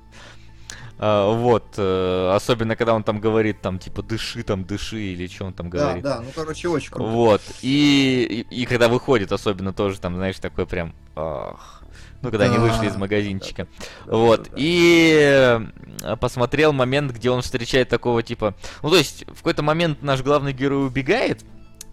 [0.99, 5.45] А, вот, э, особенно когда он там говорит, там, типа, дыши, там, дыши, или что
[5.45, 6.03] он там Да, говорит.
[6.03, 7.09] да, ну, короче, очень круто.
[7.09, 11.83] Вот, и, и, и когда выходит, особенно тоже там, знаешь, такой прям, ах,
[12.23, 13.67] ну, когда они Да, вышли из да, магазинчика.
[14.07, 14.55] Да, вот, да, да.
[14.57, 15.61] и
[16.03, 20.23] э, посмотрел момент, где он встречает такого типа, ну, то есть, в какой-то момент наш
[20.23, 21.43] главный герой убегает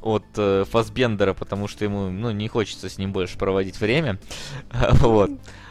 [0.05, 4.19] от э, Фасбендера, потому что ему, ну, не хочется с ним больше проводить время,
[5.01, 5.31] вот.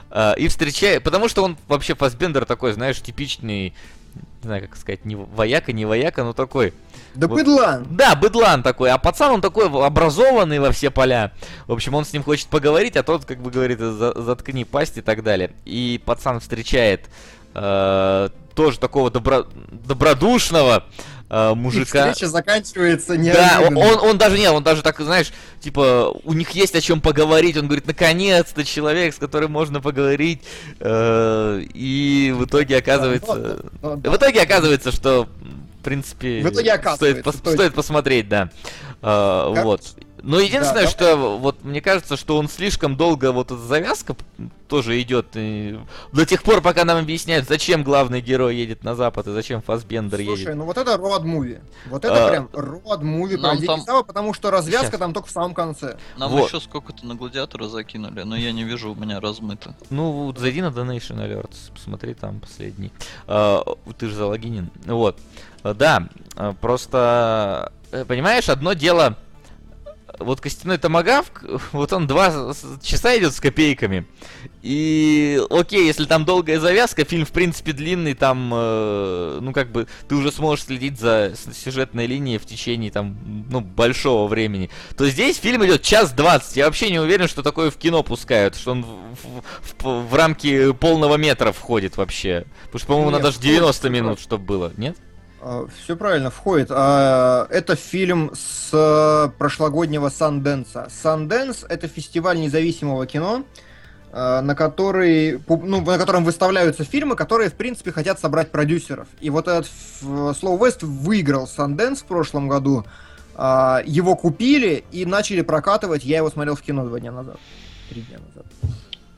[0.09, 3.73] А, И встречает, потому что он вообще Фасбендер такой, знаешь, типичный,
[4.15, 6.73] не знаю, как сказать, не вояка, не вояка, но такой,
[7.15, 7.35] Да вот.
[7.39, 7.85] быдлан.
[7.89, 11.31] да, быдлан такой, а пацан он такой образованный во все поля.
[11.67, 14.97] В общем, он с ним хочет поговорить, а тот как бы говорит, «За- заткни пасть
[14.97, 15.51] и так далее.
[15.65, 17.07] И пацан встречает
[17.55, 20.83] э, тоже такого добро- добродушного
[21.33, 22.11] э, И мужика.
[22.11, 26.51] встреча заканчивается Да, он, он, он даже не, он даже так, знаешь, типа, у них
[26.51, 27.57] есть о чем поговорить.
[27.57, 30.41] Он говорит, наконец-то человек, с которым можно поговорить.
[30.79, 34.11] Э, и в итоге оказывается, Ну, да.
[34.11, 35.27] в итоге оказывается, что
[35.79, 38.49] в принципе В итоге оказывается, стоит, пос- стоит посмотреть, да.
[39.01, 39.81] Как- вот.
[40.23, 40.89] Но единственное, да.
[40.89, 44.15] что вот мне кажется, что он слишком долго, вот эта завязка
[44.69, 45.77] тоже идет и
[46.13, 50.23] до тех пор, пока нам объясняют, зачем главный герой едет на запад и зачем Фасбендер
[50.23, 50.55] Слушай, едет.
[50.55, 51.59] ну вот это роад муви.
[51.89, 54.99] Вот это А, прям роад муви про там- потому что развязка Щас.
[54.99, 55.97] там только в самом конце.
[56.17, 56.47] Нам Вот.
[56.47, 59.75] еще сколько-то на гладиатора закинули, но я не вижу, у меня размыто.
[59.89, 62.93] Ну, вот зайди на Donation Alerts, посмотри там последний.
[63.27, 63.61] А,
[63.99, 64.71] ты же залогинен.
[64.85, 65.19] Вот.
[65.63, 66.07] А, Да,
[66.61, 69.17] просто, э, понимаешь, одно дело,
[70.19, 74.05] вот костяной томагавк, вот он два часа идет с копейками.
[74.61, 79.87] И окей, если там долгая завязка, фильм в принципе длинный, там, э, ну как бы,
[80.07, 83.17] ты уже сможешь следить за сюжетной линией в течение там,
[83.49, 84.69] ну, большого времени.
[84.97, 86.55] То здесь фильм идет час двадцать.
[86.57, 90.71] Я вообще не уверен, что такое в кино пускают, что он в, в- в рамки
[90.73, 92.45] полного метра входит вообще.
[92.65, 94.95] Потому что, по-моему, надо же входит, 90 всё минут, чтобы было, нет?
[95.83, 96.67] Все правильно, входит.
[96.71, 100.87] А, Это фильм с э, прошлогоднего Санденса.
[100.89, 103.43] Санденс это фестиваль независимого кино,
[104.11, 109.07] э, на который, ну, на котором выставляются фильмы, которые, в принципе, хотят собрать продюсеров.
[109.19, 109.69] И вот этот
[110.01, 112.85] Slow West выиграл Санденс в прошлом году.
[113.35, 116.05] А, Его купили и начали прокатывать.
[116.05, 117.37] Я его смотрел в кино два дня назад.
[117.89, 118.45] Три дня назад.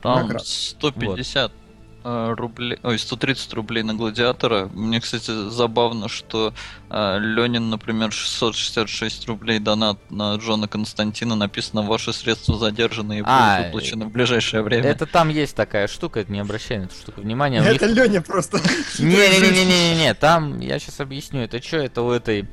[0.01, 0.47] Там Как раз.
[0.47, 1.64] 150 э,
[2.05, 4.69] рублей, ой, 130 рублей на гладиатора.
[4.73, 6.53] Мне, кстати, забавно, что
[6.89, 13.33] э, Ленин, например, 666 рублей донат на Джона Константина написано «Ваши средства задержаны и будут
[13.33, 14.87] А, выплачены в ближайшее время».
[14.87, 17.61] Это там есть такая штука, это не обращай на эту штуку внимания.
[17.61, 18.59] У них Это Леня просто.
[18.99, 22.47] Не-не-не-не-не, там, я сейчас объясню, это что, это у этой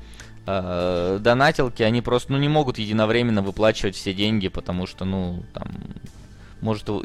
[0.47, 5.67] э, донатилки, они просто, ну, не могут единовременно выплачивать все деньги, потому что, ну, там,
[6.63, 7.03] может, у-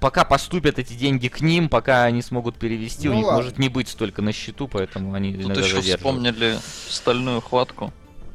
[0.00, 3.42] пока поступят эти деньги к ним, пока они смогут перевести, у Ну них ладно.
[3.42, 5.98] может не быть столько на счету, поэтому они Тут иногда еще задерживают.
[6.00, 6.58] вспомнили
[6.88, 7.92] стальную хватку.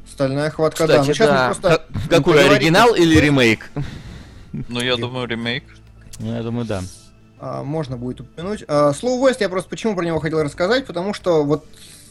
[0.08, 0.96] Стальная хватка, да.
[0.96, 3.70] Ну, Кстати, сейчас да, просто Ка- какой, оригинал или ремейк?
[4.52, 5.64] Ну, я думаю, ремейк.
[6.20, 6.82] Ну, я думаю, да.
[7.38, 8.64] А, можно будет упомянуть.
[8.68, 11.66] А, Slow West я просто почему про него хотел рассказать, потому что вот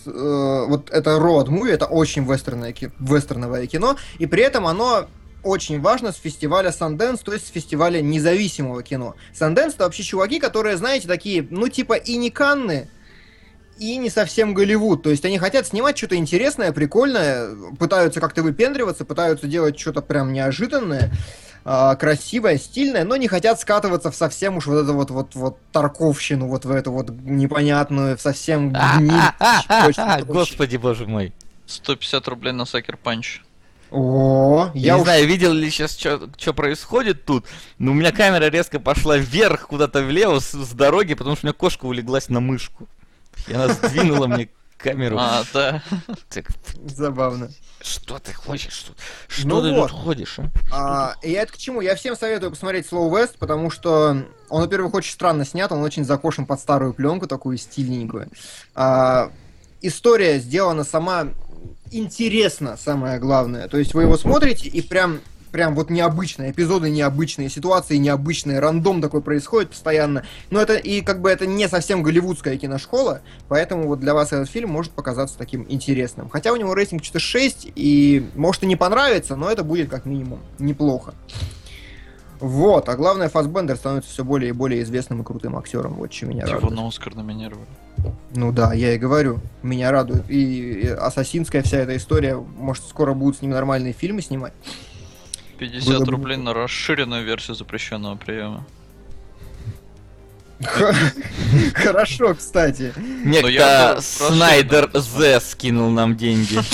[0.07, 5.07] э, вот это road movie, это очень вестерное, вестерновое кино, и при этом оно
[5.45, 9.15] очень важно с фестиваля Sundance, то есть с фестиваля независимого кино.
[9.33, 12.87] Sundance это вообще чуваки, которые, знаете, такие, ну типа и не Канны,
[13.77, 15.03] и не совсем Голливуд.
[15.03, 20.33] То есть они хотят снимать что-то интересное, прикольное, пытаются как-то выпендриваться, пытаются делать что-то прям
[20.33, 21.11] неожиданное,
[21.63, 25.57] а, красивое, стильное, но не хотят скатываться в совсем уж вот эту вот, вот, вот
[25.71, 30.23] тарковщину, вот в эту вот непонятную, в совсем гниль.
[30.25, 31.33] Господи, боже мой.
[31.67, 33.41] 150 рублей на Сакер Панч.
[33.97, 37.45] О, Я, я не уж знаю, видел ли сейчас, что происходит тут,
[37.77, 41.47] но у меня камера резко пошла вверх, куда-то влево с, с дороги, потому что у
[41.47, 42.87] меня кошка улеглась на мышку.
[43.47, 45.17] И она сдвинула мне камеру.
[45.17, 45.81] А, да.
[46.29, 46.47] Так,
[46.85, 47.49] Забавно.
[47.81, 48.73] что ты хочешь?
[48.73, 48.93] Что,
[49.29, 49.91] что Ну ты вот.
[49.91, 50.49] тут ходишь, а?
[50.73, 51.79] А, и это к чему?
[51.79, 54.17] Я всем советую посмотреть Slow West, потому что
[54.49, 58.29] он, во-первых, очень странно снят, он очень закошен под старую пленку, такую стильненькую.
[58.75, 59.31] А,
[59.81, 61.27] история сделана сама
[61.97, 63.67] интересно, самое главное.
[63.67, 65.19] То есть вы его смотрите и прям
[65.55, 70.25] прям вот необычные, эпизоды необычные, ситуации необычные, рандом такой происходит постоянно.
[70.49, 74.49] Но это и как бы это не совсем голливудская киношкола, поэтому вот для вас этот
[74.49, 76.29] фильм может показаться таким интересным.
[76.29, 80.05] Хотя у него рейтинг что-то 6, и может и не понравится, но это будет как
[80.05, 81.13] минимум неплохо.
[82.39, 86.25] Вот, а главное, Фассбендер становится все более и более известным и крутым актером, вот что
[86.25, 86.73] меня Его радует.
[86.73, 87.67] на Оскар номинировали.
[88.35, 90.29] Ну да, я и говорю, меня радует.
[90.29, 94.53] И, и ассасинская вся эта история, может, скоро будут с ним нормальные фильмы снимать.
[95.57, 98.65] 50 Было бы рублей на расширенную версию запрещенного приема.
[101.73, 102.93] Хорошо, кстати.
[103.25, 104.89] Некто прошу, Снайдер.
[104.93, 106.59] З скинул нам деньги.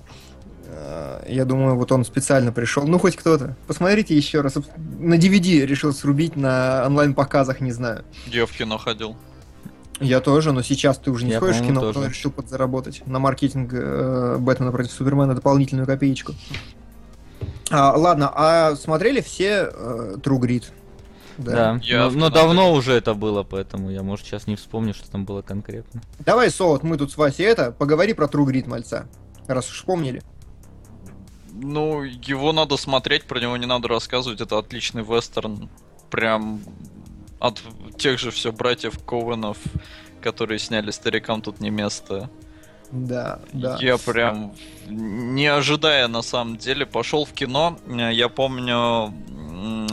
[0.78, 2.86] Э, Я думаю, вот он специально пришел.
[2.88, 3.56] Ну, хоть кто-то.
[3.68, 4.56] Посмотрите еще раз.
[4.99, 8.04] На DVD решил срубить, на онлайн-показах, не знаю.
[8.28, 9.16] Я в кино ходил.
[9.99, 11.94] Я тоже, но сейчас ты уже не Я, сходишь в кино, тоже.
[11.94, 16.34] потом решил подзаработать на маркетинг э, Бэтмена против Супермена дополнительную копеечку.
[17.72, 20.66] А, ладно, а смотрели все э, True Grit?
[21.40, 21.80] Да.
[21.84, 24.94] Я Но в но кино давно уже это было, поэтому я, может, сейчас не вспомню,
[24.94, 26.02] что там было конкретно.
[26.20, 29.08] Давай, Солод, мы тут с Васей это, поговори про True Grit, мальца.
[29.48, 30.22] Раз уж помнили.
[31.60, 34.42] Ну, его надо смотреть, про него не надо рассказывать.
[34.42, 35.70] Это отличный вестерн.
[36.10, 36.62] Прям
[37.40, 37.62] от
[37.98, 39.58] тех же все братьев Коуэнов,
[40.22, 42.30] которые сняли старикам тут не место.
[42.92, 43.78] Да, да.
[43.82, 44.54] Я прям
[44.88, 47.78] не ожидая на самом деле пошел в кино.
[47.88, 49.14] Я помню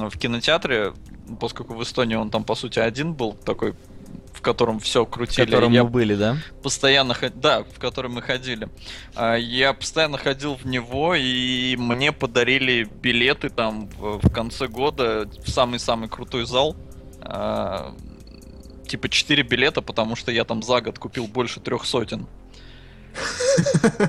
[0.08, 0.92] в кинотеатре,
[1.40, 3.74] поскольку в Эстонии он там по сути один был такой,
[4.44, 5.46] котором все В крутили.
[5.46, 6.36] котором я мы были, да?
[6.62, 8.68] постоянно да, в который мы ходили.
[9.16, 15.28] А, Я постоянно ходил в него, и мне подарили билеты там в в конце года
[15.44, 16.76] в самый-самый крутой зал.
[17.22, 17.94] А,
[18.86, 22.26] Типа 4 билета, потому что я там за год купил больше трех сотен.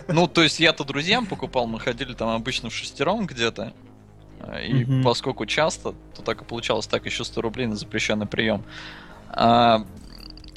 [0.10, 3.74] Ну, то есть я-то друзьям покупал, мы ходили там обычно в шестером где-то.
[4.42, 5.04] А, И Мгм.
[5.04, 8.64] поскольку часто, то так и получалось, так еще 100 рублей на запрещенный прием.
[9.30, 9.86] А,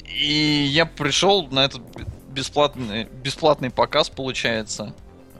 [0.09, 1.81] и я пришел на этот
[2.29, 4.93] бесплатный, бесплатный показ, получается.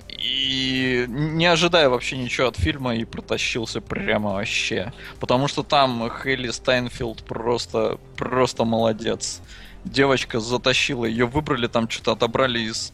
[0.07, 4.93] И не ожидая вообще ничего от фильма, и протащился прямо вообще.
[5.19, 9.41] Потому что там Хейли Стайнфилд просто, просто молодец.
[9.85, 12.91] Девочка затащила, ее выбрали, там что-то отобрали из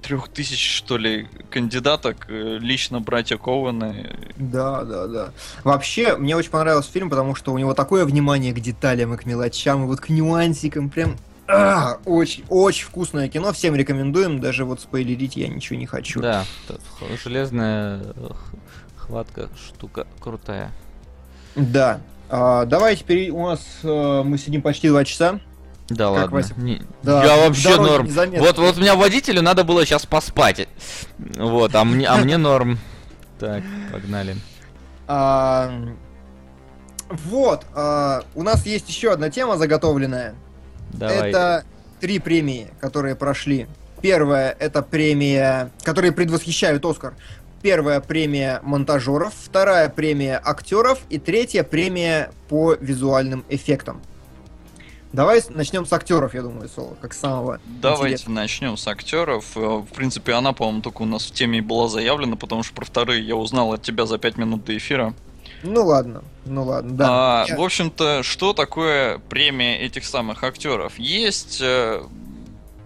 [0.00, 4.16] трех тысяч, что ли, кандидаток, э, лично братья Коуэны.
[4.36, 5.30] Да, да, да.
[5.64, 9.26] Вообще, мне очень понравился фильм, потому что у него такое внимание к деталям и к
[9.26, 11.16] мелочам, и вот к нюансикам, прям
[11.48, 16.20] а, очень, очень вкусное кино, всем рекомендуем, даже вот спойлерить я ничего не хочу.
[16.20, 16.44] Да,
[17.22, 18.00] железная
[18.96, 20.70] хватка штука крутая.
[21.56, 22.00] Да.
[22.28, 25.40] А, давайте теперь у нас э, мы сидим почти два часа.
[25.90, 26.36] Да Как, ладно.
[26.36, 26.54] Вася?
[26.56, 28.06] Не- Да, я вообще норм.
[28.06, 28.46] незаметно.
[28.46, 30.68] Вот, вот у меня водителю надо было сейчас поспать.
[31.18, 32.78] Вот, а мне, а мне норм.
[33.38, 33.62] Так,
[33.92, 34.36] погнали.
[35.08, 35.72] А,
[37.08, 40.34] вот, а, у нас есть еще одна тема заготовленная.
[40.92, 41.30] Давай.
[41.30, 41.64] Это
[42.00, 43.66] три премии, которые прошли.
[44.00, 47.14] Первая это премия, которые предвосхищают Оскар.
[47.62, 54.00] Первая премия монтажеров, вторая премия актеров и третья премия по визуальным эффектам.
[55.12, 57.60] Давай начнем с актеров, я думаю, Соло, как самого.
[57.66, 58.40] Давайте интересного.
[58.42, 59.56] начнем с актеров.
[59.56, 62.74] Э, В принципе, она, по-моему, только у нас в теме и была заявлена, потому что
[62.74, 65.14] про вторые я узнал от тебя за 5 минут до эфира.
[65.64, 67.06] Ну ладно, ну ладно, да.
[67.08, 70.96] А, Я- В общем-то, что такое премия этих самых актеров?
[70.98, 72.02] Есть э,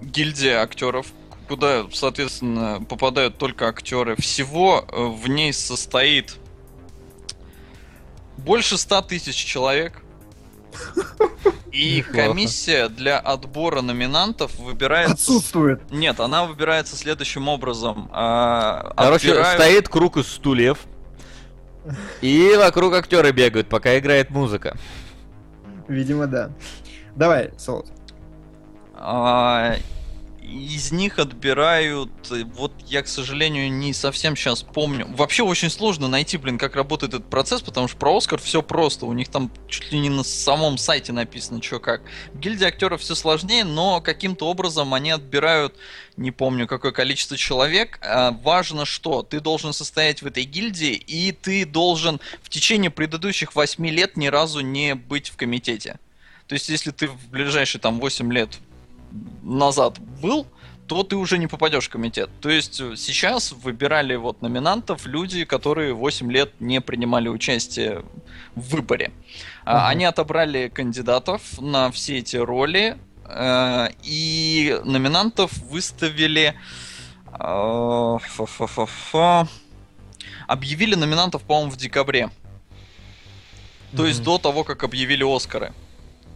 [0.00, 1.06] гильдия актеров,
[1.46, 4.16] куда, соответственно, попадают только актеры.
[4.16, 6.36] Всего э, в ней состоит
[8.38, 10.00] больше 100 тысяч человек.
[11.72, 15.14] И комиссия для отбора номинантов выбирается...
[15.14, 15.90] Отсутствует.
[15.90, 18.08] Нет, она выбирается следующим образом.
[18.12, 20.78] А, Короче, отбирают- стоит круг из стульев.
[22.20, 24.76] И вокруг актеры бегают, пока играет музыка.
[25.88, 26.50] Видимо, да.
[27.16, 27.88] Давай, Солод.
[30.44, 35.06] Из них отбирают, э, вот я, к сожалению, не совсем сейчас помню.
[35.08, 39.06] Вообще очень сложно найти, блин, как работает этот процесс, потому что про Оскар все просто.
[39.06, 42.02] У них там чуть ли не на самом сайте написано, что как.
[42.34, 45.76] В гильдии актеров все сложнее, но каким-то образом они отбирают,
[46.18, 47.98] не помню, какое количество человек.
[48.02, 53.54] А, важно, что ты должен состоять в этой гильдии, и ты должен в течение предыдущих
[53.54, 55.98] 8 лет ни разу не быть в комитете.
[56.48, 58.58] То есть, если ты в ближайшие там 8 лет
[59.42, 60.46] назад был,
[60.86, 62.28] то ты уже не попадешь в комитет.
[62.40, 68.04] То есть э, сейчас выбирали вот номинантов люди, которые 8 лет не принимали участие
[68.54, 69.10] в выборе.
[69.64, 69.88] Ага.
[69.88, 72.96] Они отобрали кандидатов на все эти роли,
[73.26, 76.54] э, и номинантов выставили...
[77.32, 78.18] э.
[80.46, 82.30] Объявили номинантов, по-моему, в декабре.
[83.96, 84.24] То есть Мгм.
[84.24, 85.72] до того, как объявили Оскары.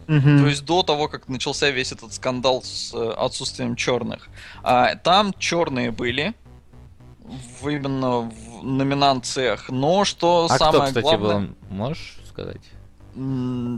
[0.09, 0.39] Мгм.
[0.41, 4.27] То есть до того, как начался весь этот скандал с э, отсутствием черных.
[4.63, 6.33] А, там черные были
[7.61, 11.39] в, именно в номинациях, но что А самое кто, кстати, главное...
[11.47, 11.55] был?
[11.69, 12.61] Можешь сказать?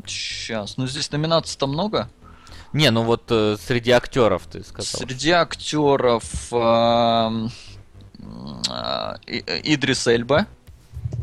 [0.06, 2.10] Сейчас, ну здесь номинаций-то много.
[2.72, 5.02] Не, ну вот э, среди актеров ты сказал.
[5.02, 7.52] Среди актеров эм,
[8.70, 9.44] а, И-
[9.74, 10.46] Идрис Эльба.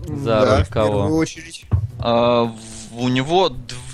[0.07, 0.87] За да, роль в кого?
[0.89, 1.65] первую очередь.
[1.99, 2.53] В-
[2.93, 3.49] У него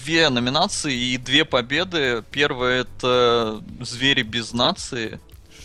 [0.05, 2.23] две номинации и две победы.
[2.31, 5.19] Первая это Звери без нации.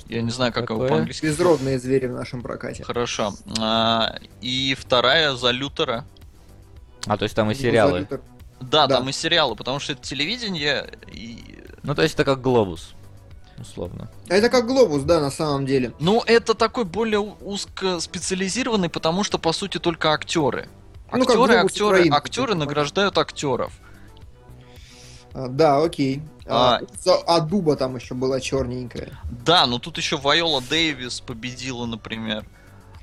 [0.07, 0.89] Я не знаю, как его Такое?
[0.89, 1.25] по-английски.
[1.27, 2.83] Безродные звери в нашем прокате.
[2.83, 3.33] Хорошо.
[3.59, 6.03] А, и вторая за Лютера.
[7.05, 8.07] А, то есть там и Его сериалы.
[8.59, 8.97] Да, Да.
[8.97, 10.89] там и сериалы, потому что это телевидение.
[11.13, 11.59] И...
[11.83, 12.93] Ну, то есть это как глобус.
[13.59, 14.09] Условно.
[14.29, 15.93] Это как глобус, да, на самом деле.
[15.99, 20.69] Ну, это такой более узкоспециализированный, потому что по сути только актеры.
[21.11, 23.73] Ну, Актеры, «Глобус актеры, Украины», актеры награждают актеров.
[25.33, 26.21] А, да, окей.
[26.47, 27.11] А, А.
[27.27, 29.09] а дуба там еще была черненькая.
[29.45, 32.43] Да, но тут еще Вайола Дэвис победила, например.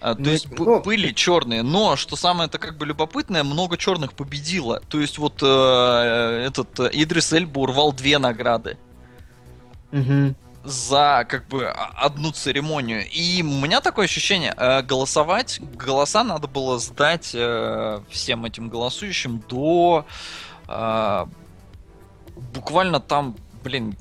[0.01, 3.77] А, то Ну, есть ну- были черные, но что самое это как бы любопытное, много
[3.79, 4.81] черных победило.
[4.89, 8.77] То есть вот э, этот э, Идрис Эльба урвал две награды
[10.65, 13.05] за как бы а- одну церемонию.
[13.09, 19.43] И у меня такое ощущение, э, голосовать, голоса надо было сдать э, всем этим голосующим
[19.49, 20.05] до
[20.69, 21.27] э,
[22.55, 23.97] буквально там, блин,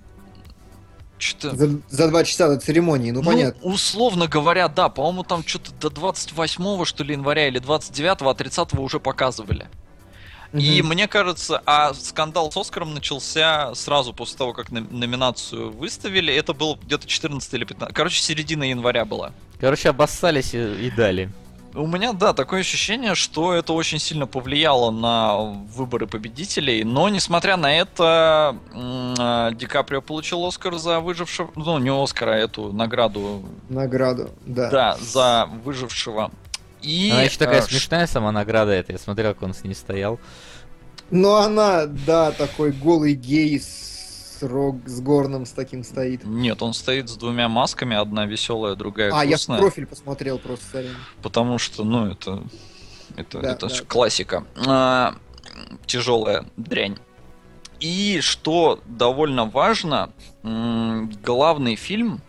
[1.17, 3.61] что-то За, за два часа до церемонии, ну, понятно.
[3.63, 8.73] условно говоря, да, по-моему, там что-то до 28 что ли января или 29 а 30
[8.73, 9.67] уже показывали.
[10.53, 10.89] И Мгм.
[10.89, 16.33] мне кажется, а скандал с Оскаром начался сразу после того, как номинацию выставили.
[16.33, 17.93] Это было где-то 14 или 15.
[17.93, 19.33] Короче, середина января была.
[19.59, 21.29] Короче, обоссались и, и дали.
[21.75, 27.57] У меня, да, такое ощущение, что это очень сильно повлияло на выборы победителей, но, несмотря
[27.57, 33.43] на это, а, Ди Каприо получил Оскар за выжившего, ну, не Оскара, а эту награду,
[33.67, 34.69] Награду, да.
[34.69, 36.31] да, за выжившего.
[36.81, 38.93] И, Она еще такая э, смешная сама награда эта.
[38.93, 40.19] Я смотрел, как он с ней стоял.
[41.09, 43.94] Но она, да, такой голый гей с,
[44.43, 46.23] рог, с горном с таким стоит.
[46.25, 49.59] Нет, он стоит с двумя масками, одна веселая, другая А, я в грустная.
[49.59, 50.95] профиль посмотрел просто, сорян.
[51.21, 52.43] Потому что, ну, это.
[53.15, 53.75] Это, Да, это да.
[53.87, 54.45] классика.
[55.85, 56.97] тяжелая дрянь.
[57.79, 60.11] И что довольно важно,
[60.43, 62.21] главный фильм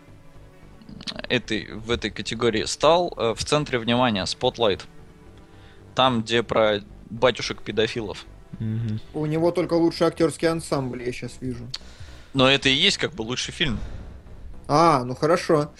[1.29, 4.81] этой, в этой категории стал э, в центре внимания Spotlight.
[5.95, 8.25] Там, где про батюшек-педофилов.
[8.59, 8.99] Мгм.
[9.13, 11.67] У него только лучший актерский ансамбль, я сейчас вижу.
[12.33, 13.79] Но это и есть как бы лучший фильм.
[14.67, 15.71] А, ну хорошо.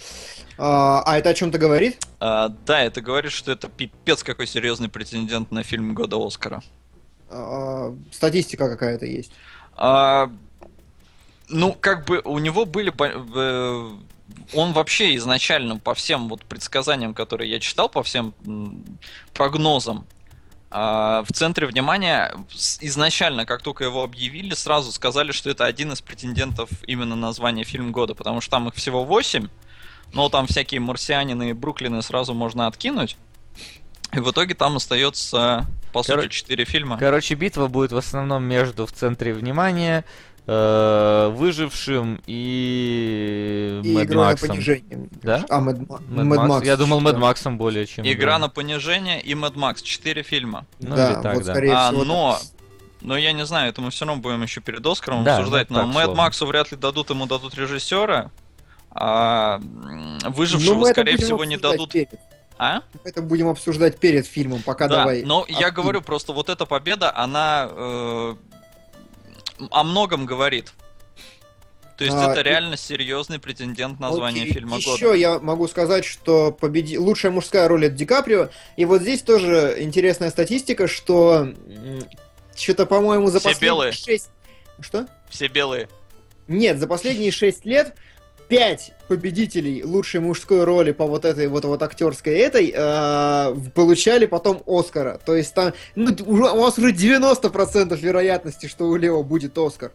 [0.56, 2.04] А, а это о чем-то говорит?
[2.20, 6.62] А, да, это говорит, что это пипец какой серьезный претендент на фильм года Оскара.
[7.30, 9.30] А, статистика какая-то есть.
[9.76, 10.30] А,
[11.48, 12.92] ну, как бы у него были...
[14.52, 18.34] Он вообще изначально по всем вот предсказаниям, которые я читал, по всем
[19.32, 20.06] прогнозам,
[20.70, 22.34] в центре внимания
[22.80, 27.64] изначально, как только его объявили, сразу сказали, что это один из претендентов именно на звание
[27.64, 29.48] фильм года, потому что там их всего 8,
[30.12, 33.16] но там всякие марсианины и Бруклины сразу можно откинуть.
[34.12, 36.98] И в итоге там остается, по Короче- сути, 4 фильма.
[36.98, 40.04] Короче, битва будет в основном между в центре внимания,
[40.50, 44.48] э, выжившим и, И на Максом.
[44.48, 45.08] понижение.
[45.22, 45.44] Да?
[45.48, 45.78] А, Макс.
[46.08, 47.18] Макс Я думал, Мэд да.
[47.20, 48.06] Максом более чем.
[48.06, 49.82] Игра на понижение и Mad Max.
[49.82, 50.64] Четыре фильма.
[50.80, 51.52] Ну, да, или так, вот да.
[51.52, 52.04] скорее А, всего.
[52.04, 52.42] но- так.
[53.00, 55.70] Но я не знаю, это мы все равно будем еще перед Оскаром Да, обсуждать.
[55.70, 56.14] ну, Но Мэд.
[56.16, 58.30] Максу вряд ли дадут, ему дадут режиссера.
[58.90, 61.92] А Ну, выжившего, это скорее всего, не дадут.
[61.92, 62.08] перед.
[62.58, 62.80] А?
[63.04, 65.22] Это будем обсуждать перед фильмом, пока да, давай.
[65.22, 68.34] но я говорю просто, вот эта победа, она э,
[69.70, 70.72] о многом говорит.
[71.96, 75.14] То есть А, это и- реально серьезный претендент на звание Окей, фильма Еще года.
[75.14, 76.96] я могу сказать, что победи...
[76.96, 78.50] лучшая мужская роль это Ди Каприо.
[78.76, 81.52] И вот здесь тоже интересная статистика, что
[82.56, 83.92] что-то, по-моему, за Все последние белые.
[83.92, 84.30] шесть...
[84.80, 85.08] Что?
[85.28, 85.88] Все белые.
[86.46, 87.94] Нет, за последние шесть лет
[88.48, 94.62] пять победителей лучшей мужской роли по вот этой вот, вот актерской этой э, получали потом
[94.66, 95.20] Оскара.
[95.24, 99.92] То есть там, ну, у вас уже 90% вероятности, что у Лео будет Оскар.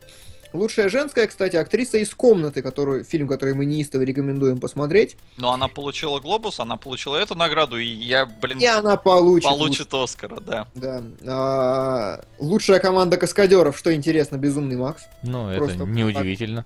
[0.54, 5.18] Лучшая женская, кстати, актриса из комнаты, которую, фильм, который мы неистово рекомендуем посмотреть.
[5.38, 9.50] Но она получила глобус, она получила эту награду, и я, блин, И она получит.
[9.50, 10.68] получит Оскара, да.
[10.76, 11.04] Да.
[11.26, 15.06] А, лучшая команда каскадеров, что интересно, Безумный Макс.
[15.24, 16.66] Ну, это Просто неудивительно.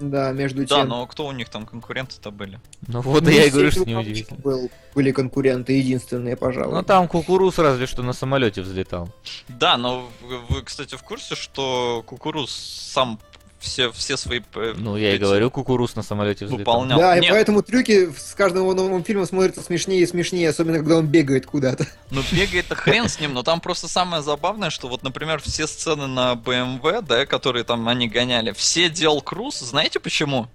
[0.00, 0.88] Да, между Да, тем.
[0.88, 2.58] но кто у них там конкуренты-то были?
[2.88, 4.40] Ну вот Ну, я и говорю, что рукавичек неудивительно.
[4.40, 6.74] был- были конкуренты единственные, пожалуй.
[6.74, 9.10] Ну там кукуруз разве что на самолете взлетал.
[9.48, 13.20] Да, но вы, вы, кстати, в курсе, что Кукуруз сам
[13.60, 14.40] все, все свои...
[14.54, 16.58] э, Ну я и эти говорю, кукуруз на самолете взлетал.
[16.80, 16.98] Выполнял.
[16.98, 17.30] Да, и Нет.
[17.30, 21.46] поэтому трюки с каждым его новым фильмом смотрятся смешнее и смешнее, особенно когда он бегает
[21.46, 21.86] куда-то.
[22.10, 26.06] Ну, бегает-то хрен с ним, но там просто самое забавное, что вот, например, все сцены
[26.06, 30.48] на BMW, да, которые там они гоняли, все делал Круз, знаете почему?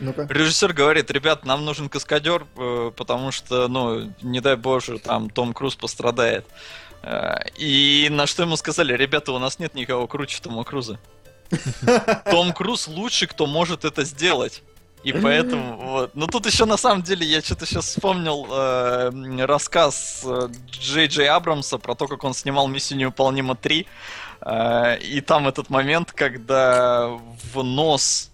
[0.00, 0.26] Ну-ка.
[0.30, 5.52] Режиссер говорит, ребят, нам нужен каскадер, э, потому что, ну, не дай боже, там Том
[5.52, 6.46] Круз пострадает.
[7.02, 10.98] Э, И на что ему сказали, ребята, у нас нет никого круче Тома Круза.
[12.30, 14.62] Том Круз лучший, кто может это сделать.
[15.04, 16.10] И поэтому, вот.
[16.14, 21.28] Ну тут еще на самом деле я что-то сейчас вспомнил э, рассказ э, Джей Джей
[21.28, 23.86] Абрамса про то, как он снимал «Миссию невыполнима 3».
[24.40, 27.08] Э, и там этот момент, когда
[27.52, 28.27] в нос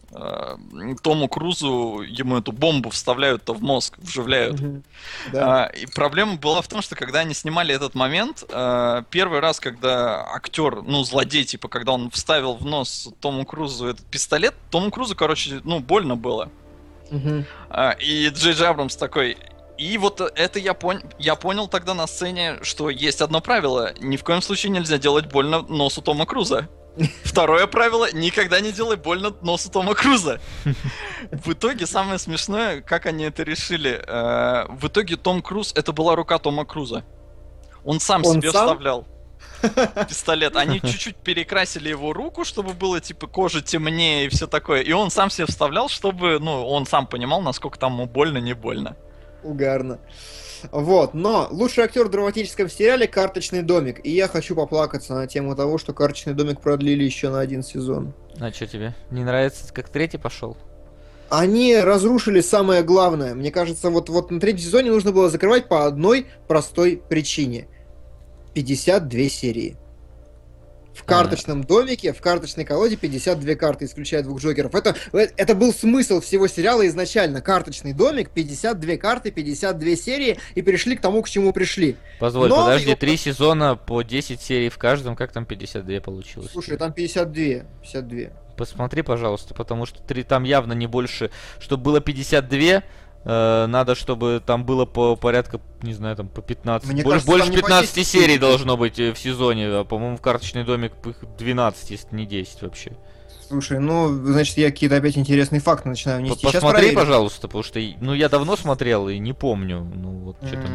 [1.03, 4.61] Тому Крузу ему эту бомбу вставляют-то в мозг, вживляют.
[4.61, 4.85] Мгм.
[5.33, 5.65] Да.
[5.65, 9.59] А, и проблема была в том, что когда они снимали этот момент, а, первый раз,
[9.59, 14.91] когда актер, ну, злодей, типа, когда он вставил в нос Тому Крузу этот пистолет, Тому
[14.91, 16.49] Крузу, короче, ну, больно было.
[17.71, 19.37] А, и Джей Джей Абрамс такой...
[19.77, 21.03] И вот это я, пон...
[21.19, 23.93] я понял тогда на сцене, что есть одно правило.
[23.99, 26.69] Ни в коем случае нельзя делать больно носу Тома Круза.
[27.25, 30.41] Второе правило, никогда не делай больно носу Тома Круза.
[31.33, 34.01] В итоге самое смешное, как они это решили.
[34.07, 37.05] э, В итоге Том Круз, это была рука Тома Круза.
[37.85, 38.67] Он сам Он себе сам?
[38.67, 39.07] вставлял
[40.09, 40.57] пистолет.
[40.57, 44.81] Они чуть-чуть перекрасили его руку, чтобы было типа кожа темнее и все такое.
[44.83, 48.55] И он сам себе вставлял, чтобы, ну, он сам понимал, насколько там ему больно, не
[48.55, 48.97] больно.
[49.43, 49.99] Угарно.
[50.73, 54.01] Вот, но лучший актер в драматическом сериале «Карточный домик».
[54.05, 58.15] И я хочу поплакаться на тему того, что «Карточный домик» продлили еще на один сезон.
[58.41, 58.95] А что тебе?
[59.11, 60.57] Не нравится, как третий пошел?
[61.31, 63.35] Они разрушили самое главное.
[63.35, 67.69] Мне кажется, вот, вот на третьем сезоне нужно было закрывать по одной простой причине.
[68.55, 69.77] 52 серии.
[70.95, 71.07] В А.
[71.07, 74.75] карточном домике, в карточной колоде 52 карты, исключая двух Джокеров.
[74.75, 77.41] Это, э, это был смысл всего сериала изначально.
[77.41, 81.97] Карточный домик, 52 карты, 52 серии, и пришли к тому, к чему пришли.
[82.21, 86.51] Позволь, Но подожди, его- три сезона по 10 серий в каждом, как там 52 получилось?
[86.53, 87.65] Слушай, там 52.
[87.83, 88.31] 52.
[88.57, 91.31] Посмотри, пожалуйста, потому что три, там явно не больше.
[91.59, 92.85] Чтобы было 52,
[93.25, 96.89] э, надо, чтобы там было по порядка, не знаю, там по 15.
[96.89, 99.67] Мне больше кажется, больше там не по 15 10 серий должно быть э, в сезоне.
[99.69, 102.97] А, по-моему, в карточный домик их 12, если не 10 вообще.
[103.47, 106.39] Слушай, ну, значит, я какие-то опять интересные факты начинаю нести.
[106.41, 106.99] Сейчас Посмотри, проверим.
[107.01, 109.81] пожалуйста, потому что, ну, я давно смотрел и не помню.
[109.95, 110.71] Ну, вот что там.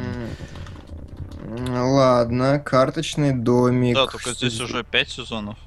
[1.41, 3.95] М, Ладно, карточный домик.
[3.95, 5.57] Да, только здесь уже 5 сезонов.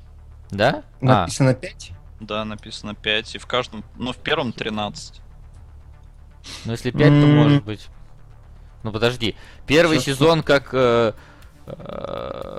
[0.51, 0.85] Да?
[1.01, 1.93] А, Написано 5?
[2.21, 5.22] Да, написано 5, и в каждом, ну, в первом 13.
[6.65, 7.89] Ну если 5, то может быть.
[8.83, 9.37] Ну, подожди.
[9.67, 10.71] Первый Щас сезон как...
[10.73, 11.13] э,
[11.67, 12.59] э,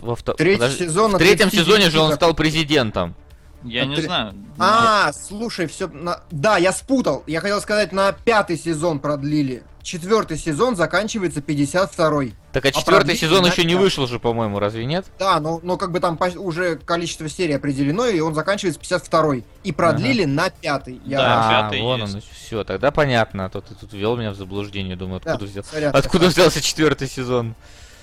[0.00, 3.14] во вто- Третий подожди, сезон В третьем 39 сезоне же он стал президентом.
[3.62, 4.34] Я не знаю.
[4.58, 5.90] А, слушай, все.
[6.30, 7.22] Да, я спутал.
[7.26, 9.62] Я хотел сказать, на пятый сезон продлили.
[9.82, 12.34] Четвертый сезон заканчивается 52-й.
[12.52, 15.06] Так а А четвертый продлили сезон еще не вышел же, по-моему, разве нет?
[15.18, 19.44] Да, но, но как бы там по- уже количество серий определено, и он заканчивается 52-й.
[19.64, 21.00] И продлили на пятый.
[21.06, 21.18] Я...
[21.18, 22.14] Да, а, пятый вон есть.
[22.14, 25.50] он, все, тогда понятно, а то ты тут ввел меня в заблуждение, думаю, Да, откуда
[25.50, 25.64] взял.
[25.64, 27.54] сорян, Откуда взялся четвертый сезон?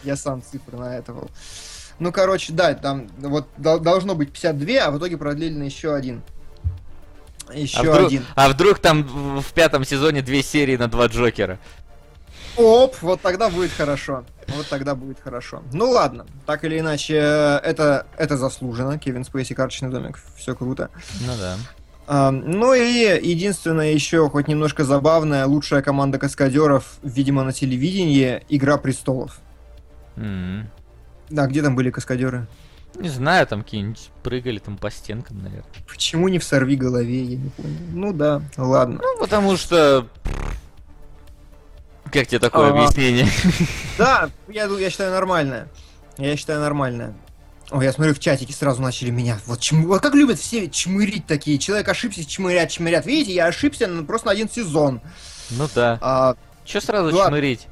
[0.03, 1.29] я сам цифры на это был.
[1.99, 5.93] Ну, короче, да, там вот дол- должно быть 52, а в итоге продлили на еще
[5.93, 6.21] один.
[7.53, 8.25] Еще А вдруг, один.
[8.35, 9.03] а вдруг там
[9.41, 11.59] в пятом сезоне две серии на два Джокера?
[12.57, 14.23] Оп, вот тогда будет хорошо.
[14.47, 15.61] Вот тогда будет хорошо.
[15.73, 18.97] Ну ладно, так или иначе, э, это, это заслуженно.
[18.97, 20.89] Кевин Спейси, карточный домик, все круто.
[21.21, 21.55] Ну да.
[22.07, 22.81] А, ну и
[23.21, 29.39] единственное еще, хоть немножко забавное, лучшая команда каскадеров, видимо, на телевидении, Игра престолов.
[30.15, 30.69] М.
[31.29, 32.47] Да, где там были каскадеры?
[32.95, 35.69] Не знаю, там какие-нибудь прыгали там по стенкам, наверное.
[35.87, 37.77] Почему не в сорви голове, я не понял.
[37.93, 38.99] Ну да, ладно.
[39.01, 40.07] Ну, потому что...
[42.11, 42.71] Как тебе такое А.
[42.71, 43.27] объяснение?
[43.97, 45.67] Да, я, я считаю нормальное.
[46.17, 47.13] Я считаю нормальное.
[47.69, 49.37] Ой, я смотрю, в чатике сразу начали меня.
[49.45, 49.85] Вот, чм...
[49.87, 51.57] вот как любят все чмырить такие.
[51.59, 53.05] Человек ошибся, чмырят, чмырят.
[53.05, 55.01] Видите, я ошибся на- просто на один сезон.
[55.51, 55.99] Ну да.
[56.01, 57.37] А, Че сразу Ладно.
[57.37, 57.67] чмырить?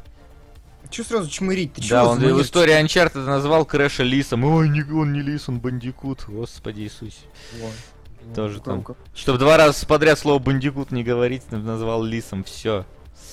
[0.95, 1.73] Че сразу чмырить?
[1.73, 4.45] Ты чё Да, он в истории Uncharted назвал Крэша лисом.
[4.45, 6.23] Ой, не, он не лис, он бандикут.
[6.26, 7.17] Господи Иисусе.
[7.59, 8.34] Вот.
[8.34, 8.81] Тоже там.
[8.81, 8.95] Громко.
[9.13, 12.85] Чтобы два раза подряд слово бандикут не говорить, назвал лисом, все.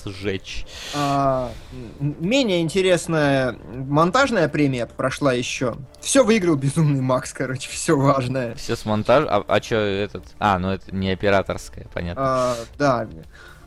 [0.05, 0.65] Сжечь.
[0.93, 1.53] А,
[2.01, 5.77] менее интересная монтажная премия прошла еще.
[6.01, 8.55] Все выиграл Безумный Макс, короче, все важное.
[8.55, 9.27] Все с монтажа.
[9.29, 10.25] А, а чё этот?
[10.37, 12.21] А, ну это не операторская, понятно.
[12.25, 13.07] А, да.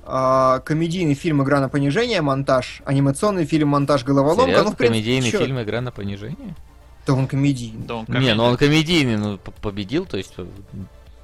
[0.09, 2.81] А, комедийный фильм «Игра на понижение», монтаж.
[2.85, 4.45] Анимационный фильм «Монтаж головоломка».
[4.45, 4.65] Серьезно?
[4.65, 5.39] Ну, в принципе, комедийный чё?
[5.41, 6.55] фильм «Игра на понижение»?
[7.07, 7.85] Да он комедийный.
[7.87, 10.33] Да, он Не, ну он комедийный, ну п- победил, то есть...
[10.39, 10.47] э,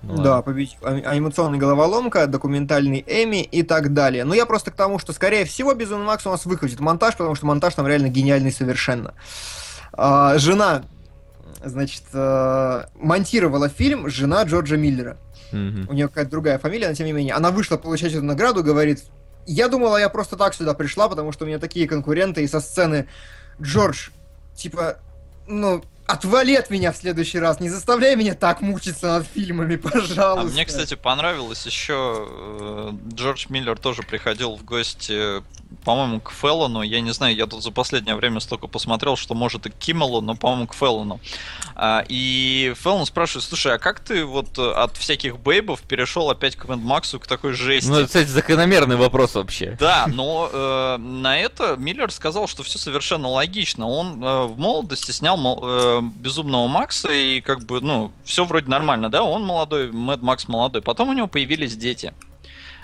[0.03, 0.43] ну да, ладно.
[0.43, 0.79] победитель.
[0.83, 4.25] А- Анимационная головоломка, документальный Эми и так далее.
[4.25, 7.35] Но я просто к тому, что, скорее всего, Безумный Макс у нас выхватит монтаж, потому
[7.37, 9.15] что монтаж там реально гениальный совершенно.
[9.93, 10.83] А, жена,
[11.65, 15.17] значит, э, монтировала фильм жена Джорджа Миллера.
[15.53, 17.35] У нее какая-то другая фамилия, но тем не менее.
[17.35, 19.05] Она вышла получать эту награду, говорит,
[19.47, 22.61] я думала, я просто так сюда пришла, потому что у меня такие конкуренты, и со
[22.61, 23.09] сцены
[23.61, 24.11] Джордж,
[24.55, 24.99] типа,
[25.47, 30.41] ну, отвали от меня в следующий раз, не заставляй меня так мучиться над фильмами, пожалуйста.
[30.41, 35.43] А мне, кстати, понравилось еще э, Джордж Миллер тоже приходил в гости,
[35.85, 36.83] по-моему, к Феллону.
[36.83, 40.21] Я не знаю, я тут за последнее время столько посмотрел, что может и к Киммелу,
[40.21, 41.21] но, по-моему, к Феллону.
[41.75, 46.57] А, и Феллон спрашивает, слушай, а как ты вот э, от всяких бейбов перешел опять
[46.57, 47.89] к Мэд Максу, к такой жести?
[47.89, 49.77] Ну, это, кстати, закономерный вопрос вообще.
[49.79, 53.89] Да, но э, на это Миллер сказал, что все совершенно логично.
[53.89, 59.11] Он э, в молодости снял э, Безумного Макса, и как бы, ну, все вроде нормально,
[59.11, 60.83] да, он молодой, Мэд Макс молодой.
[60.83, 62.13] Потом у него появились дети.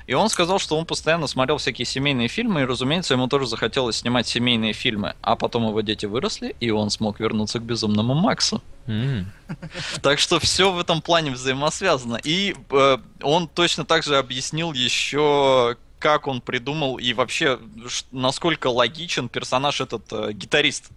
[0.09, 3.97] И он сказал, что он постоянно смотрел всякие семейные фильмы, и, разумеется, ему тоже захотелось
[3.97, 5.14] снимать семейные фильмы.
[5.20, 8.62] А потом его дети выросли, и он смог вернуться к Безумному Максу.
[10.02, 12.18] Так что все в этом плане взаимосвязано.
[12.24, 17.59] И э, он точно так же объяснил еще, как он придумал и вообще
[18.10, 20.90] насколько логичен персонаж этот э, гитарист.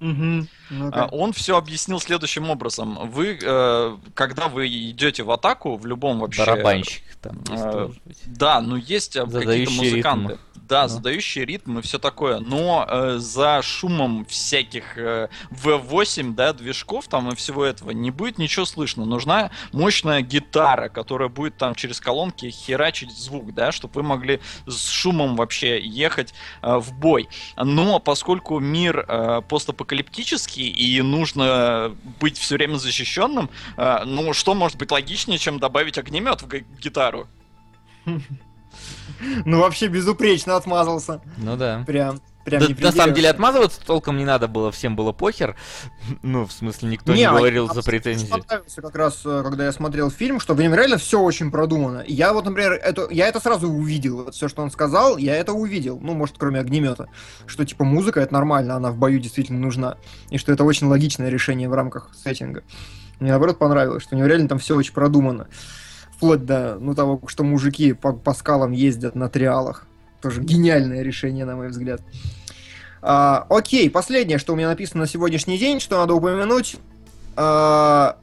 [0.00, 0.48] Мгм.
[0.70, 1.04] Ну-ка.
[1.04, 3.10] А, Он все объяснил следующим образом.
[3.10, 6.44] Вы, э, когда вы идете в атаку, в любом вообще...
[6.44, 8.18] Барабанщик там есть, э, должен быть.
[8.26, 10.32] Да, ну есть э, какие-то музыканты.
[10.32, 10.42] ритм.
[10.54, 10.88] Да, Ну.
[10.88, 12.38] задающие ритм и все такое.
[12.38, 18.38] Но э, за шумом всяких э, V8, да, движков там и всего этого не будет
[18.38, 19.04] ничего слышно.
[19.04, 24.86] Нужна мощная гитара, которая будет там через колонки херачить звук, да, чтобы вы могли с
[24.88, 26.32] шумом вообще ехать
[26.62, 27.28] э, в бой.
[27.56, 29.89] Но поскольку мир э, постапокалиптический
[30.60, 36.42] и нужно быть все время защищенным, э, ну что может быть логичнее, чем добавить огнемет
[36.42, 37.26] в г- гитару?
[39.44, 41.20] Ну, вообще безупречно отмазался.
[41.36, 41.84] Ну да.
[41.86, 42.20] Прям,
[42.58, 45.56] прям Да, не на самом деле отмазываться толком не надо было, всем было похер.
[46.22, 48.26] Ну, в смысле, никто не, а говорил за претензии.
[48.26, 52.00] понравился как раз, э, когда я смотрел фильм, что в нем реально все очень продумано.
[52.00, 54.24] И Я вот, например, это, я это сразу увидел.
[54.24, 55.98] Вот все, что он сказал, я это увидел.
[56.00, 57.08] Ну, может, кроме огнемета.
[57.46, 59.96] Что, типа, музыка это нормально, она в бою действительно нужна.
[60.30, 62.62] И что это очень логичное решение в рамках сеттинга.
[63.20, 65.48] Мне, наоборот, понравилось, что у него реально там все очень продумано.
[66.16, 69.86] Вплоть до, ну, того, что мужики по, по скалам ездят на триалах.
[70.20, 72.02] Тоже гениальное решение, на мой взгляд.
[73.02, 76.76] А, окей, последнее, что у меня написано на сегодняшний день, что надо упомянуть.
[77.36, 78.16] А,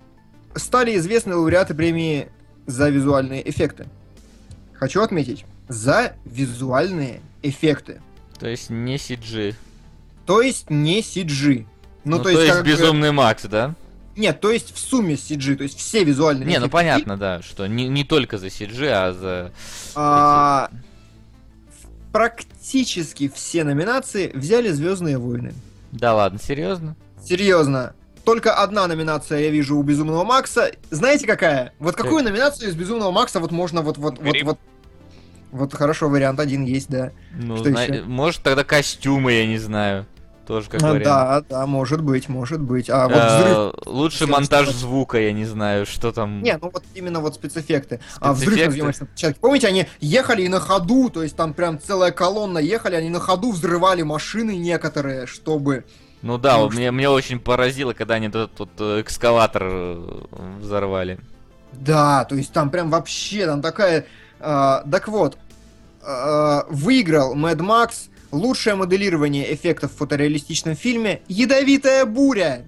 [0.55, 2.29] стали известны лауреаты премии
[2.65, 3.87] за визуальные эффекты.
[4.73, 8.01] Хочу отметить, за визуальные эффекты.
[8.39, 9.55] То есть не CG.
[10.25, 11.65] То есть не CG.
[12.03, 13.73] Ну, Ну, то, есть, как бы- безумный Макс, да?
[14.15, 17.41] Нет, то есть в сумме CG, то есть все визуальные Не, ну эффекты понятно, да,
[17.43, 19.51] что не, не только за CG, а за...
[19.95, 20.69] А,
[22.11, 25.53] практически все номинации взяли Звездные войны.
[25.91, 26.95] Да ладно, серьезно?
[27.23, 27.93] Серьезно.
[28.23, 30.71] Только одна номинация я вижу у Безумного Макса.
[30.89, 31.73] Знаете какая?
[31.79, 34.59] Вот какую номинацию из Безумного Макса вот можно вот вот вот вот
[35.51, 37.11] вот хорошо вариант один есть, да.
[37.33, 38.03] Ну, Что зна- ещё?
[38.05, 40.05] может тогда костюмы, я не знаю.
[40.47, 41.03] Тоже как А, вариант.
[41.03, 42.89] да, да, может быть, может быть.
[42.89, 43.73] А вот Э, взрыв.
[43.85, 46.41] Лучший монтаж звука, я не знаю, что там.
[46.41, 47.99] Не, ну вот именно вот спецэффекты.
[48.21, 49.39] А взрыв на съемочной площадке.
[49.41, 53.19] Помните, они ехали и на ходу, то есть там прям целая колонна ехали, они на
[53.19, 55.83] ходу взрывали машины некоторые, чтобы...
[56.21, 60.21] Ну да, Ну, мне, мне очень поразило, когда они тут, тут э, экскаватор э,
[60.61, 61.19] взорвали.
[61.73, 64.05] Да, то есть там прям вообще, там такая...
[64.39, 65.37] а, так вот,
[66.01, 72.65] а, выиграл Mad Max лучшее моделирование эффектов в фотореалистичном фильме «Ядовитая буря».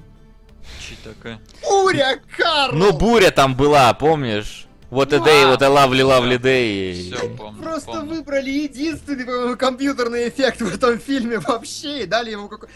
[0.79, 1.39] Чи такая?
[1.63, 2.75] Буря, Карл!
[2.75, 4.67] Ну, буря там была, помнишь?
[4.89, 6.93] Вот a day, вот a lovely, lovely day.
[6.93, 7.61] Все, помню.
[7.61, 8.15] Просто помню.
[8.15, 12.69] выбрали единственный по-моему, компьютерный эффект в этом фильме вообще и дали ему какой...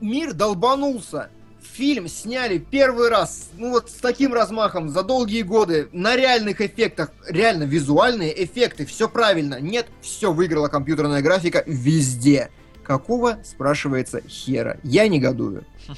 [0.00, 1.30] Мир долбанулся.
[1.78, 7.10] Фильм сняли первый раз, ну вот с таким размахом, за долгие годы, на реальных эффектах,
[7.28, 9.60] реально визуальные эффекты, все правильно.
[9.60, 12.50] Нет, все выиграла компьютерная графика везде.
[12.82, 14.78] Какого, спрашивается, хера?
[14.82, 15.64] Я негодую.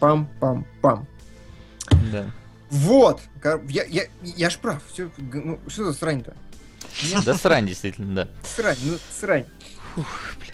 [0.00, 1.06] Пам-пам-пам.
[2.12, 2.30] Да.
[2.68, 3.22] Вот!
[3.70, 4.82] Я, я, я ж прав.
[4.92, 6.34] Всё, г- ну, что за срань-то?
[7.24, 8.28] Да срань, действительно, да.
[8.44, 9.46] Срань, ну срань.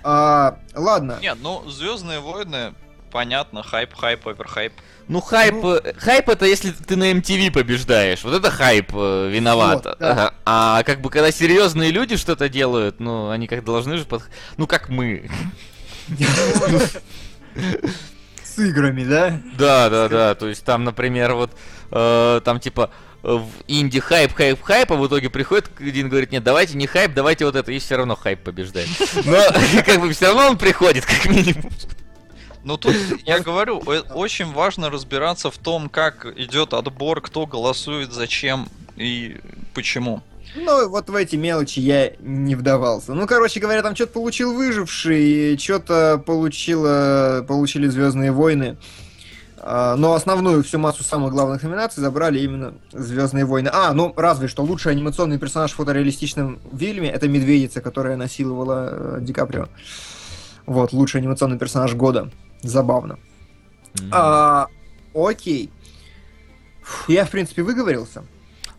[0.05, 1.19] А, ладно.
[1.20, 2.74] Нет, ну, Звездные войны,
[3.12, 4.72] понятно, хайп, хайп, оверхайп.
[5.06, 8.24] Ну, хайп, Ну- э, хайп это если ты на MTV побеждаешь.
[8.24, 9.84] Вот это хайп э, виноват.
[9.84, 10.10] Вот, да.
[10.10, 10.34] Ага.
[10.44, 14.22] А как бы когда серьезные люди что-то делают, ну, они как должны же под...
[14.56, 15.30] Ну, как мы.
[18.43, 19.40] С играми, да?
[19.59, 20.34] Да, да, да.
[20.34, 21.51] То есть там, например, вот
[21.90, 22.90] э, там типа
[23.22, 26.76] э, в инди хайп, хайп, хайп, а в итоге приходит один и говорит, нет, давайте
[26.76, 28.89] не хайп, давайте вот это, и все равно хайп побеждает.
[29.24, 29.39] Но
[29.84, 31.70] как бы все равно он приходит, как минимум.
[32.64, 32.94] Ну тут,
[33.26, 33.78] я говорю,
[34.14, 39.39] очень важно разбираться в том, как идет отбор, кто голосует, зачем и
[39.74, 40.22] почему.
[40.55, 43.14] Ну, вот в эти мелочи я не вдавался.
[43.14, 48.76] Ну, короче говоря, там что-то получил выживший, что-то получило, получили Звездные войны.
[49.64, 53.70] А, Но основную всю массу самых главных номинаций забрали именно Звездные войны.
[53.72, 59.18] А, ну разве что лучший анимационный персонаж в фотореалистичном фильме это медведица, которая насиловала э,
[59.22, 59.68] Ди Каприо.
[60.66, 62.30] Вот, лучший анимационный персонаж года.
[62.62, 63.18] Забавно.
[64.10, 64.68] А,
[65.14, 65.70] окей.
[66.82, 68.24] Фу, Я, в принципе, выговорился.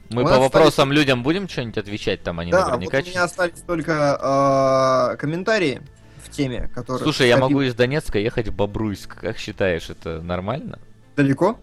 [0.09, 2.97] Мы у по вопросам людям будем что-нибудь отвечать, там они да, наверняка...
[2.97, 5.81] вот у меня остались только а, комментарии
[6.23, 7.03] в теме, которые...
[7.03, 9.19] Слушай, я могу из Донецка ехать в Бобруйск.
[9.19, 10.79] Как считаешь, это нормально?
[11.15, 11.57] Далеко?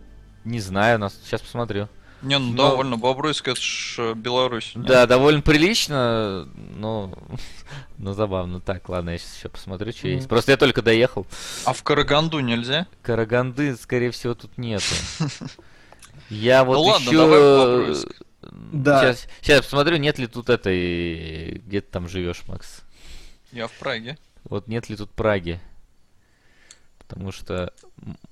[0.44, 1.88] Не знаю, нас сейчас посмотрю.
[2.22, 4.72] Не, ну Но- довольно, Бобруйск это ж э, Беларусь.
[4.74, 4.84] не?
[4.84, 7.12] Да, довольно прилично, но,
[7.98, 8.60] но забавно.
[8.60, 10.28] Так, ладно, я сейчас еще посмотрю, что есть.
[10.28, 11.26] Просто я только доехал.
[11.64, 12.86] А в Караганду нельзя?
[13.02, 14.84] Караганды, скорее всего, тут нету.
[16.28, 17.16] Я вот Ну ладно, еще...
[17.16, 18.22] давай в Бобруйск.
[18.72, 19.00] Да.
[19.00, 21.60] Сейчас, сейчас посмотрю, нет ли тут этой...
[21.66, 22.82] Где ты там живешь, Макс?
[23.50, 24.16] Я в Праге.
[24.44, 25.60] Вот нет ли тут Праги?
[27.10, 27.72] Потому что...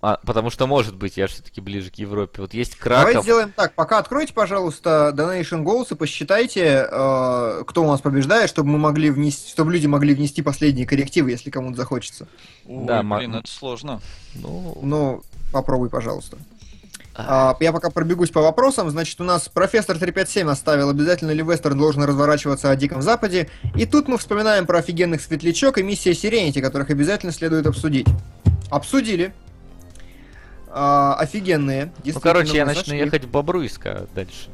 [0.00, 2.40] А, потому что, может быть, я все-таки ближе к Европе.
[2.40, 3.24] Вот есть Давайте Краков.
[3.24, 3.74] сделаем так.
[3.74, 9.10] Пока откройте, пожалуйста, Donation Goals и посчитайте, э, кто у нас побеждает, чтобы мы могли
[9.10, 12.28] внести, чтобы люди могли внести последние коррективы, если кому-то захочется.
[12.66, 14.00] Ой, Да, блин, это сложно.
[14.34, 15.22] Ну, Ну,
[15.52, 16.38] попробуй, пожалуйста.
[17.14, 18.88] а, А, я пока пробегусь по вопросам.
[18.90, 23.50] Значит, у нас профессор 357 оставил, обязательно ли вестерн должен разворачиваться о Диком Западе.
[23.74, 28.06] И тут мы вспоминаем про офигенных светлячок и миссия Сиренити, которых обязательно следует обсудить.
[28.70, 29.32] Обсудили.
[30.68, 31.92] А, офигенные.
[32.04, 32.98] ну, короче, я начну зашли.
[32.98, 34.48] ехать в Бобруйск, а дальше...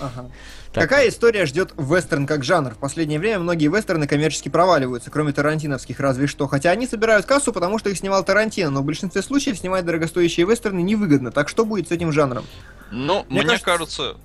[0.00, 0.30] Ага.
[0.70, 2.74] Так, Какая история ждет вестерн как жанр?
[2.74, 6.46] В последнее время многие вестерны коммерчески проваливаются, кроме тарантиновских разве что.
[6.46, 10.44] Хотя они собирают кассу, потому что их снимал Тарантино, но в большинстве случаев снимать дорогостоящие
[10.46, 11.32] вестерны невыгодно.
[11.32, 12.44] Так что будет с этим жанром?
[12.90, 14.16] Ну, Мне мне, кажется- кажется,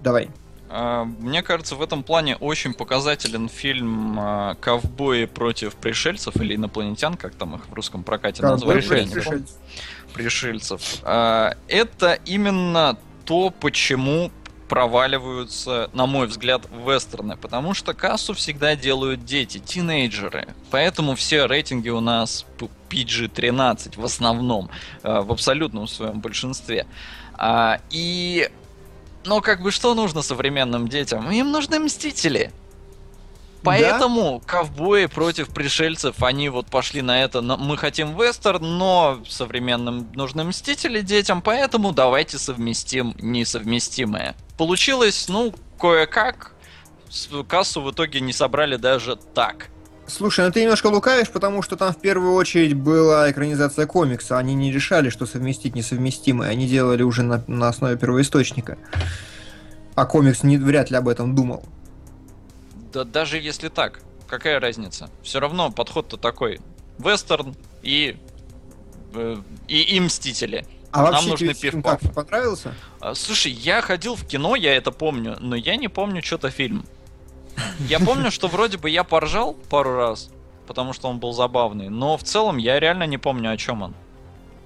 [0.00, 0.28] Давай.
[0.68, 7.16] А, мне кажется, в этом плане очень показателен фильм а, «Ковбои против пришельцев» или «Инопланетян»,
[7.16, 8.84] как там их в русском прокате называют.
[8.84, 9.24] я Пришельцев.
[10.14, 10.82] Пришельцев.
[11.02, 14.30] А, Это именно то, почему
[14.68, 17.36] проваливаются, на мой взгляд, вестерны.
[17.36, 20.48] Потому что кассу всегда делают дети, тинейджеры.
[20.70, 24.68] Поэтому все рейтинги у нас п- PG-13 в основном,
[25.02, 26.86] в абсолютном своем большинстве.
[27.90, 28.50] И...
[29.26, 31.30] Но как бы что нужно современным детям?
[31.30, 32.52] Им нужны мстители.
[33.62, 37.42] Поэтому ковбои против пришельцев, они вот пошли на это.
[37.42, 44.36] Мы хотим вестерн, но современным нужны мстители детям, поэтому давайте совместим несовместимое.
[44.56, 46.52] Получилось, ну, кое-как.
[47.48, 49.68] Кассу в итоге не собрали даже так.
[50.08, 54.38] Слушай, ну ты немножко лукавишь, потому что там в первую очередь была экранизация комикса.
[54.38, 56.50] Они не решали, что совместить несовместимое.
[56.50, 58.78] Они делали уже на, на основе первоисточника.
[59.94, 61.64] А комикс не, вряд ли об этом думал.
[62.92, 65.10] Да даже если так, какая разница?
[65.22, 66.60] Все равно подход-то такой.
[66.98, 68.16] Вестерн и,
[69.14, 70.66] э, и, и мстители.
[70.92, 72.74] А Нам вообще нужны тебе фильм как понравился?
[73.00, 76.86] А, Слушай, я ходил в кино, я это помню, но я не помню что-то фильм.
[77.88, 80.30] Я помню, что вроде бы я поржал пару раз,
[80.66, 83.94] потому что он был забавный, но в целом я реально не помню, о чем он.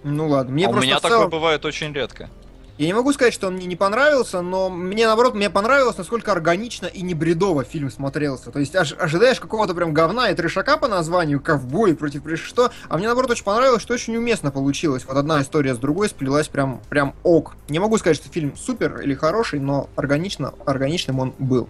[0.03, 2.31] Ну ладно, мне а у просто меня в целом- такое бывает очень редко.
[2.79, 6.33] Я не могу сказать, что он мне не понравился, но мне наоборот, мне понравилось, насколько
[6.33, 8.51] органично и не бредово фильм смотрелся.
[8.51, 12.97] То есть ож- ожидаешь какого-то прям говна и трешака по названию, ковбой против что, а
[12.97, 15.05] мне наоборот очень понравилось, что очень уместно получилось.
[15.07, 17.55] Вот одна история с другой сплелась прям, прям ок.
[17.69, 21.69] Не могу сказать, что фильм супер или хороший, но органично, органичным он был.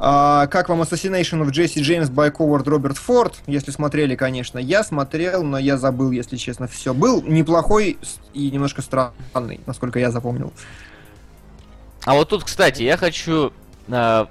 [0.00, 3.34] А, как вам Assassination of Jesse James by Coward Роберт Форд?
[3.46, 4.58] Если смотрели, конечно.
[4.58, 6.94] Я смотрел, но я забыл, если честно, все.
[6.94, 7.98] Был неплохой
[8.32, 10.52] и немножко странный, насколько я запомнил.
[12.04, 13.52] А вот тут, кстати, я хочу
[13.88, 14.28] а,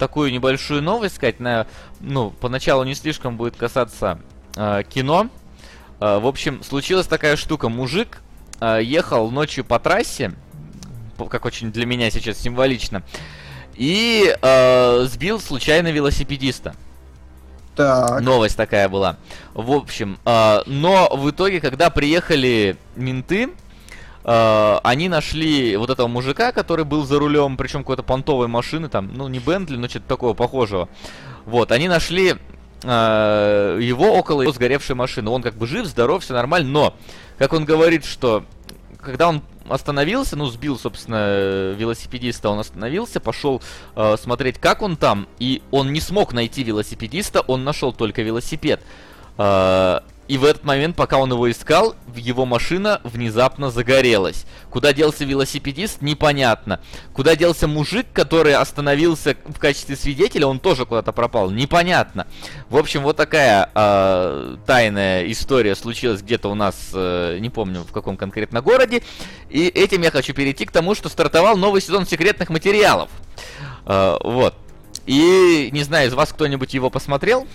[0.00, 1.38] такую небольшую новость сказать.
[1.38, 1.68] На,
[2.00, 4.18] ну, поначалу не слишком будет касаться
[4.56, 5.28] а, кино.
[6.00, 7.68] А, в общем, случилась такая штука.
[7.68, 8.20] Мужик
[8.58, 10.34] а, ехал ночью по трассе
[11.26, 13.02] как очень для меня сейчас символично.
[13.78, 16.74] И э, сбил случайно велосипедиста.
[17.76, 18.20] Так.
[18.22, 19.18] Новость такая была.
[19.54, 23.50] В общем, э, но в итоге, когда приехали менты,
[24.24, 29.14] э, они нашли вот этого мужика, который был за рулем, причем какой-то понтовой машины, там,
[29.14, 30.88] ну не Бентли, но что-то такого похожего.
[31.46, 32.34] Вот, они нашли
[32.82, 35.30] э, его около его сгоревшей машины.
[35.30, 36.94] Он как бы жив, здоров, все нормально, но,
[37.38, 38.44] как он говорит, что
[39.00, 39.40] когда он
[39.72, 43.62] остановился, ну, сбил, собственно, велосипедиста, он остановился, пошел
[43.96, 48.82] э, смотреть, как он там, и он не смог найти велосипедиста, он нашел только велосипед.
[49.36, 54.44] Э, и в этот момент, пока он его искал, его машина внезапно загорелась.
[54.70, 56.80] Куда делся велосипедист, непонятно.
[57.14, 62.26] Куда делся мужик, который остановился в качестве свидетеля, он тоже куда-то пропал, непонятно.
[62.68, 67.92] В общем, вот такая э, тайная история случилась где-то у нас, э, не помню в
[67.92, 69.02] каком конкретно городе.
[69.48, 73.08] И этим я хочу перейти к тому, что стартовал новый сезон секретных материалов.
[73.86, 74.54] Э, вот.
[75.06, 77.46] И не знаю, из вас кто-нибудь его посмотрел?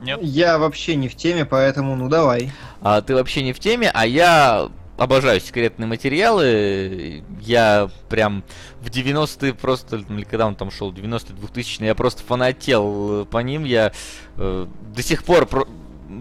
[0.00, 0.20] Нет.
[0.22, 2.50] Я вообще не в теме, поэтому ну давай.
[2.82, 7.22] А, ты вообще не в теме, а я обожаю секретные материалы.
[7.40, 8.44] Я прям
[8.80, 13.64] в 90-е просто, или когда он там шел, 90-е, 2000 я просто фанател по ним.
[13.64, 13.92] Я
[14.36, 15.66] э, до сих пор про...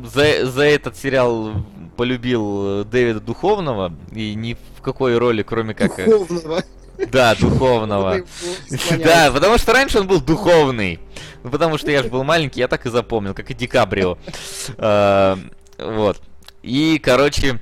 [0.06, 1.54] за, за этот сериал
[1.96, 5.98] полюбил э, Дэвида Духовного, и ни в какой роли, кроме как...
[6.00, 6.64] э, Духовного.
[7.12, 8.22] Да, Духовного.
[9.04, 11.00] Да, потому что раньше он был духовный.
[11.44, 14.18] Ну, потому что я же был маленький, я так и запомнил, как и Ди Каприо.
[14.78, 15.38] Э,
[15.78, 16.22] Вот.
[16.64, 17.60] И, короче,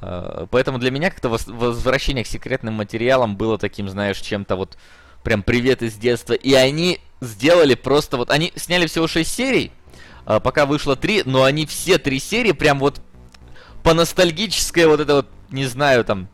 [0.00, 4.76] э, поэтому для меня как-то возвращение к секретным материалам было таким, знаешь, чем-то вот
[5.22, 6.34] прям привет из детства.
[6.34, 8.30] И они сделали просто вот...
[8.30, 9.72] Они сняли всего 6 серий,
[10.26, 13.00] э, пока вышло 3, но они все три серии прям вот
[13.82, 16.28] по ностальгической вот это вот, не знаю, там,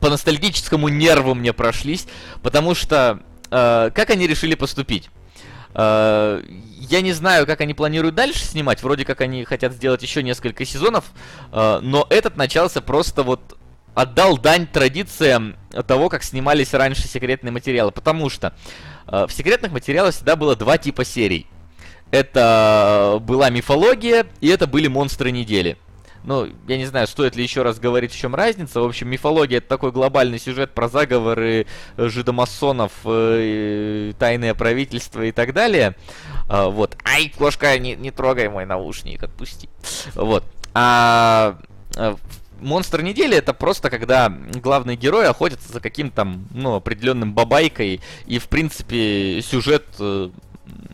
[0.00, 2.06] по ностальгическому нерву мне прошлись,
[2.42, 5.10] потому что э, как они решили поступить?
[5.74, 6.42] Э,
[6.90, 8.82] я не знаю, как они планируют дальше снимать.
[8.82, 11.04] Вроде как они хотят сделать еще несколько сезонов,
[11.52, 13.58] э, но этот начался просто вот
[13.94, 18.54] отдал дань традициям того, как снимались раньше секретные материалы, потому что
[19.06, 21.46] э, в секретных материалах всегда было два типа серий.
[22.10, 25.78] Это была мифология, и это были монстры недели.
[26.24, 28.80] Ну, я не знаю, стоит ли еще раз говорить, в чем разница.
[28.80, 31.66] В общем, мифология это такой глобальный сюжет про заговоры
[31.96, 35.96] э, жидомасонов, э, тайное правительство и так далее.
[36.48, 36.96] А, вот.
[37.04, 39.68] Ай, кошка, не, не трогай мой наушник, отпусти.
[40.14, 40.44] Вот.
[40.74, 41.58] А
[41.96, 42.14] э,
[42.60, 48.48] Монстр недели это просто когда главный герой охотится за каким-то, ну, определенным бабайкой, и, в
[48.48, 49.84] принципе, сюжет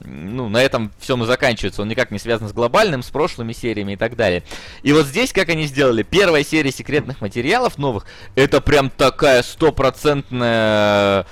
[0.08, 1.82] ну, на этом всем и заканчивается.
[1.82, 4.42] Он никак не связан с глобальным, с прошлыми сериями и так далее.
[4.82, 11.26] И вот здесь, как они сделали, первая серия секретных материалов новых, это прям такая стопроцентная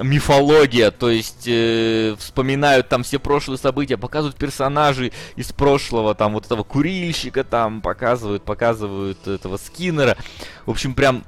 [0.00, 6.46] мифология, то есть э, вспоминают там все прошлые события, показывают персонажей из прошлого, там вот
[6.46, 10.16] этого курильщика там показывают, показывают этого Скиннера.
[10.64, 11.24] В общем, прям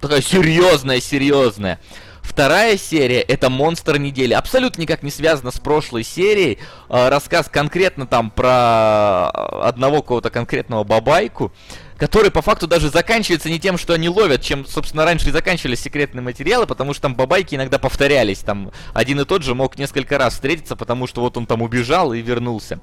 [0.00, 1.80] такая серьезная, серьезная.
[2.24, 4.32] Вторая серия это монстр недели.
[4.32, 6.58] Абсолютно никак не связано с прошлой серией.
[6.88, 11.52] Э, рассказ конкретно там про одного кого-то конкретного бабайку,
[11.98, 15.80] который по факту даже заканчивается не тем, что они ловят, чем, собственно, раньше и заканчивались
[15.80, 18.38] секретные материалы, потому что там бабайки иногда повторялись.
[18.38, 22.14] Там один и тот же мог несколько раз встретиться, потому что вот он там убежал
[22.14, 22.80] и вернулся.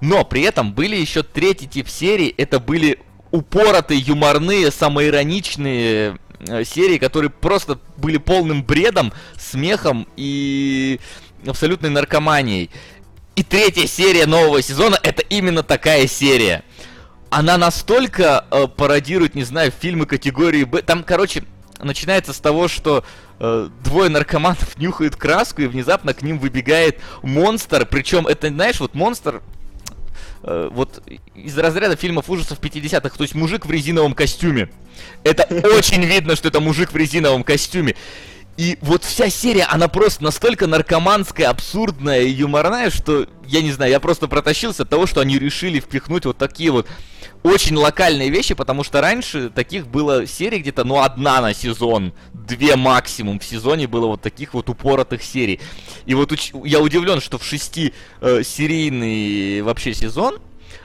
[0.00, 2.34] Но при этом были еще третий тип серий.
[2.36, 2.98] Это были
[3.30, 6.18] упоротые, юморные, самоироничные
[6.64, 11.00] серии, которые просто были полным бредом, смехом и
[11.46, 12.70] абсолютной наркоманией.
[13.36, 16.62] И третья серия нового сезона это именно такая серия.
[17.30, 20.82] Она настолько э, пародирует, не знаю, фильмы категории Б.
[20.82, 21.44] Там, короче,
[21.78, 23.04] начинается с того, что
[23.38, 27.86] э, двое наркоманов нюхают краску, и внезапно к ним выбегает монстр.
[27.86, 29.42] Причем это, знаешь, вот монстр
[30.42, 31.02] э, вот
[31.34, 34.70] из разряда фильмов ужасов 50-х, то есть мужик в резиновом костюме.
[35.24, 35.44] Это
[35.76, 37.96] очень видно, что это мужик в резиновом костюме.
[38.56, 43.90] И вот вся серия, она просто настолько наркоманская, абсурдная и юморная, что, я не знаю,
[43.90, 46.86] я просто протащился от того, что они решили впихнуть вот такие вот
[47.42, 52.76] очень локальные вещи, потому что раньше таких было серий где-то, ну, одна на сезон, две
[52.76, 55.60] максимум в сезоне было вот таких вот упоротых серий.
[56.04, 60.38] И вот уч- я удивлен, что в шести э, серийный вообще сезон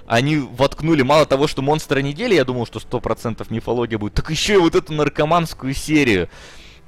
[0.08, 4.54] они воткнули мало того, что монстра недели, я думал, что 100% мифология будет, так еще
[4.54, 6.30] и вот эту наркоманскую серию.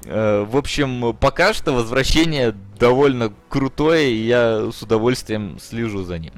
[0.04, 6.32] Э, В общем, пока что возвращение довольно крутое, и я с удовольствием слежу за ним.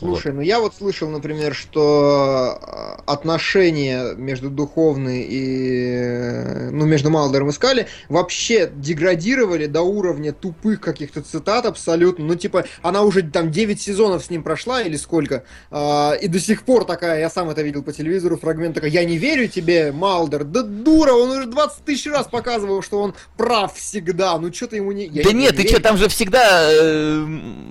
[0.00, 0.14] Вот.
[0.14, 7.50] Слушай, ну я вот слышал, например, что э, отношения между духовной и ну между Малдером
[7.50, 12.24] и Скали вообще деградировали до уровня тупых каких-то цитат абсолютно.
[12.24, 16.40] Ну типа она уже там 9 сезонов с ним прошла или сколько, а, и до
[16.40, 19.92] сих пор такая, я сам это видел по телевизору, фрагмент такой, я не верю тебе,
[19.92, 24.68] Малдер, да дура, он уже 20 тысяч раз показывал, что он прав всегда, ну что
[24.68, 25.06] ты ему не...
[25.06, 25.74] я Да не нет, ты верю.
[25.74, 27.26] что, там же всегда э,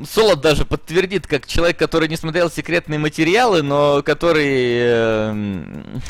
[0.10, 5.34] Солод даже подтвердит, как человек, который не смотрел секретные материалы, но который э,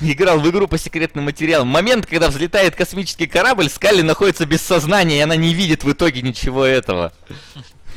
[0.02, 1.68] играл в игру по секретным материалам.
[1.68, 6.22] Момент, когда взлетает космический корабль, Скалли находится без сознания, и она не видит в итоге
[6.22, 7.14] ничего этого.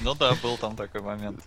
[0.03, 1.41] Ну да, был там такой момент.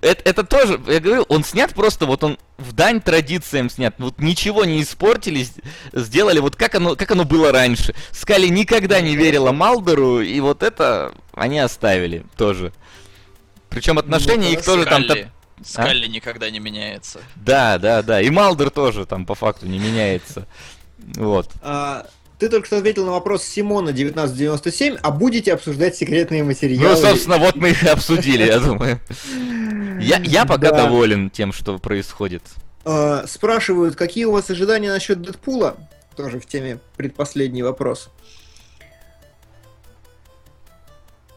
[0.00, 3.94] Это, это тоже, я говорю, он снят просто, вот он в дань традициям снят.
[3.98, 5.46] Вот ничего не испортили,
[5.92, 7.94] сделали вот как оно, как оно было раньше.
[8.12, 12.72] Скали никогда не верила Малдеру, и вот это они оставили тоже.
[13.68, 15.04] Причем отношения их тоже там...
[15.04, 15.30] Скалли.
[15.62, 17.20] Скалли никогда не меняется.
[17.36, 18.20] Да, да, да.
[18.20, 20.46] И Малдер тоже там по факту не меняется.
[21.16, 21.50] Вот.
[21.62, 22.06] А,
[22.44, 26.90] ты только что ответил на вопрос Симона 1997, а будете обсуждать секретные материалы?
[26.90, 29.00] Ну, собственно, вот мы их и обсудили, я думаю.
[29.98, 30.84] Я, я пока Да.
[30.84, 32.42] доволен тем, что происходит.
[32.84, 35.76] А, спрашивают, какие у вас ожидания насчет Дэдпула?
[36.16, 38.10] Тоже в теме предпоследний вопрос.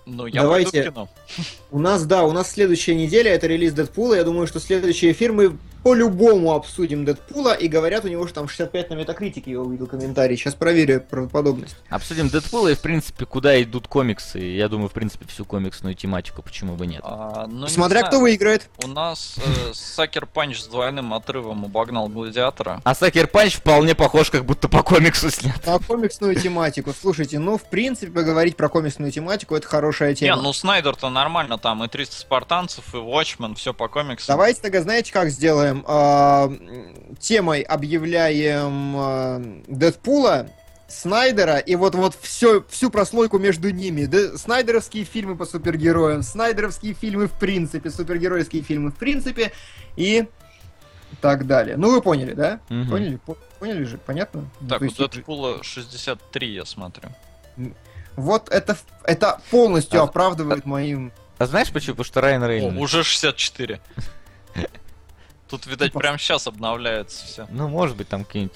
[0.07, 0.71] Ну, я Давайте.
[0.71, 1.09] пойду в кино.
[1.71, 4.13] У нас, да, у нас следующая неделя, это релиз Дэдпула.
[4.15, 7.53] Я думаю, что следующий эфир мы по-любому обсудим Дэдпула.
[7.53, 10.35] И говорят, у него же там 65 на метакритике, я увидел комментарий.
[10.35, 11.77] Сейчас проверю правдоподобность.
[11.89, 14.39] Обсудим Дэдпула и, в принципе, куда идут комиксы.
[14.39, 17.01] Я думаю, в принципе, всю комиксную тематику, почему бы нет.
[17.03, 18.11] А, ну, не Смотря знаю.
[18.11, 18.69] кто выиграет.
[18.83, 22.81] У нас э, Sucker Punch с двойным отрывом обогнал Гладиатора.
[22.83, 25.65] А Sucker Punch вполне похож, как будто по комиксу снят.
[25.65, 26.93] На комиксную тематику.
[26.99, 29.67] Слушайте, ну, в принципе, поговорить про комиксную тематику, это
[29.97, 30.41] хорошая Не, тема.
[30.41, 34.33] ну Снайдер-то нормально, там и 300 спартанцев, и Watchmen, все по комиксам.
[34.33, 35.83] Давайте тогда, знаете, как сделаем?
[35.87, 36.51] А,
[37.19, 40.49] темой объявляем а, Дэдпула,
[40.87, 44.05] Снайдера и вот вот все, всю прослойку между ними.
[44.05, 49.51] Да, снайдеровские фильмы по супергероям, снайдеровские фильмы в принципе, супергеройские фильмы в принципе
[49.97, 50.27] и
[51.19, 51.75] так далее.
[51.77, 52.59] Ну вы поняли, да?
[52.69, 52.89] Мгм.
[52.89, 53.15] Поняли?
[53.17, 53.97] По- Поняли же?
[53.97, 54.45] Понятно?
[54.69, 57.09] Так, у Дэдпула 63, я смотрю.
[58.17, 61.13] Вот это, это полностью А- оправдывает моим...
[61.37, 61.93] А знаешь почему?
[61.95, 62.81] Потому что Райан О, Рейнольдс.
[62.81, 63.79] уже 64.
[65.49, 67.47] Тут, видать, Типа- прямо сейчас обновляется все.
[67.49, 68.55] Ну, может быть, там какие-нибудь...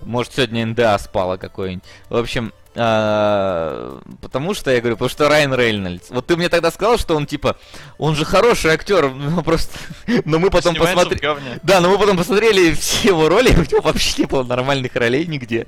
[0.00, 1.84] Может, сегодня НДА спала какой-нибудь.
[2.08, 6.10] В общем, а, потому что, я говорю, потому что Райан Рейнольдс.
[6.10, 7.56] Вот ты мне тогда сказал, что он, типа,
[7.98, 9.78] он же хороший актер, ну, просто...
[10.24, 11.60] Но мы потом посмотрели...
[11.62, 15.26] Да, но мы потом посмотрели все его роли, у него вообще не было нормальных ролей
[15.26, 15.66] нигде.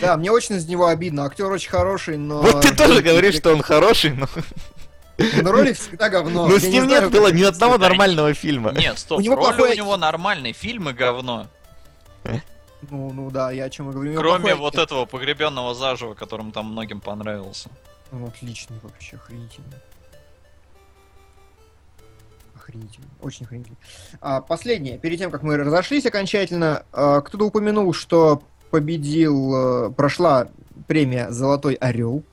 [0.00, 1.24] Да, мне очень из него обидно.
[1.24, 2.42] Актер очень хороший, но...
[2.42, 4.28] Вот ты тоже говоришь, что он хороший, но,
[5.42, 6.46] Но роли всегда говно.
[6.46, 8.72] но Я с ним нет было ни одного нормального фильма.
[8.72, 11.48] Нет, стоп, У него роли у него нормальный, фильмы говно.
[12.90, 14.16] Ну, ну да, я о чем и говорю.
[14.16, 14.82] Кроме вот актер.
[14.82, 17.70] этого погребенного заживо, которым там многим понравился.
[18.12, 19.78] Он отличный вообще, охренительный.
[22.54, 23.78] Охренительный, очень охренительный.
[24.20, 30.48] А, последнее, перед тем, как мы разошлись окончательно, а, кто-то упомянул, что победил, э, прошла
[30.88, 32.24] премия «Золотой орел».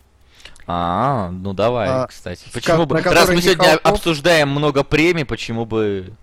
[0.65, 2.45] А, ну давай, А, кстати.
[2.53, 3.01] Почему ко- бы...
[3.01, 6.13] Раз мы сегодня Михалков- обсуждаем много премий, почему бы...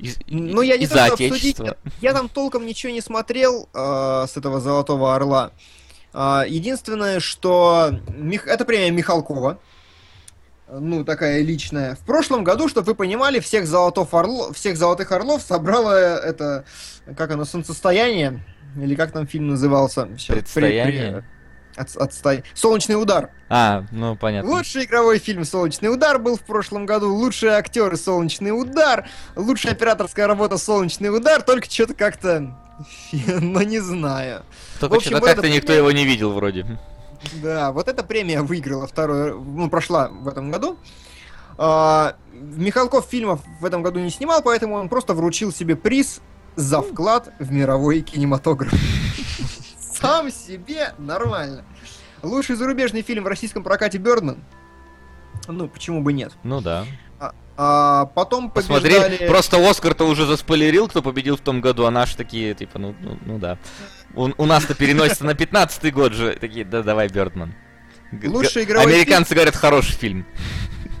[0.00, 1.76] Из, Ну, я не из-за то, что обсудить, отечества.
[2.00, 5.52] Я там толком ничего не смотрел э, с этого «Золотого орла».
[6.12, 9.58] А, единственное, что Мих- это премия Михалкова.
[10.72, 11.96] Ну, такая личная.
[11.96, 14.52] В прошлом году, чтобы вы понимали, всех, золотов орло...
[14.52, 16.64] всех золотых орлов собрало это,
[17.16, 18.44] как оно, солнцестояние,
[18.76, 20.08] или как там фильм назывался?
[20.34, 21.24] Предстояние?
[21.80, 23.30] От- отстой- Солнечный удар.
[23.48, 24.50] А, ну понятно.
[24.50, 27.14] Лучший игровой фильм «Солнечный удар» был в прошлом году.
[27.14, 29.08] Лучшие актеры «Солнечный удар».
[29.36, 31.42] Лучшая операторская работа «Солнечный удар».
[31.42, 32.54] Только что-то как-то...
[33.12, 34.42] Ну, не знаю.
[34.78, 36.66] Только в общем, что-то вот как-то никто премия- его не видел вроде.
[37.42, 39.32] Да, вот эта премия выиграла второй...
[39.34, 40.78] Ну, прошла в этом году.
[41.58, 46.20] А, Михалков фильмов в этом году не снимал, поэтому он просто вручил себе приз
[46.56, 48.72] за вклад в мировой кинематограф.
[50.00, 51.64] Сам себе нормально.
[52.22, 54.38] Лучший зарубежный фильм в российском прокате Бёрдман.
[55.48, 56.32] Ну, почему бы нет?
[56.42, 56.84] Ну да.
[57.62, 59.28] А потом Посмотри, побеждали...
[59.28, 63.18] просто Оскар-то уже заспойлерил, кто победил в том году, а наши такие, типа, ну, ну,
[63.26, 63.58] ну да.
[64.14, 66.38] У, у нас-то переносится на 15-й год же.
[66.40, 67.54] Такие, да давай, Бёрдман.
[68.24, 70.26] Лучший игровой Американцы говорят, хороший фильм.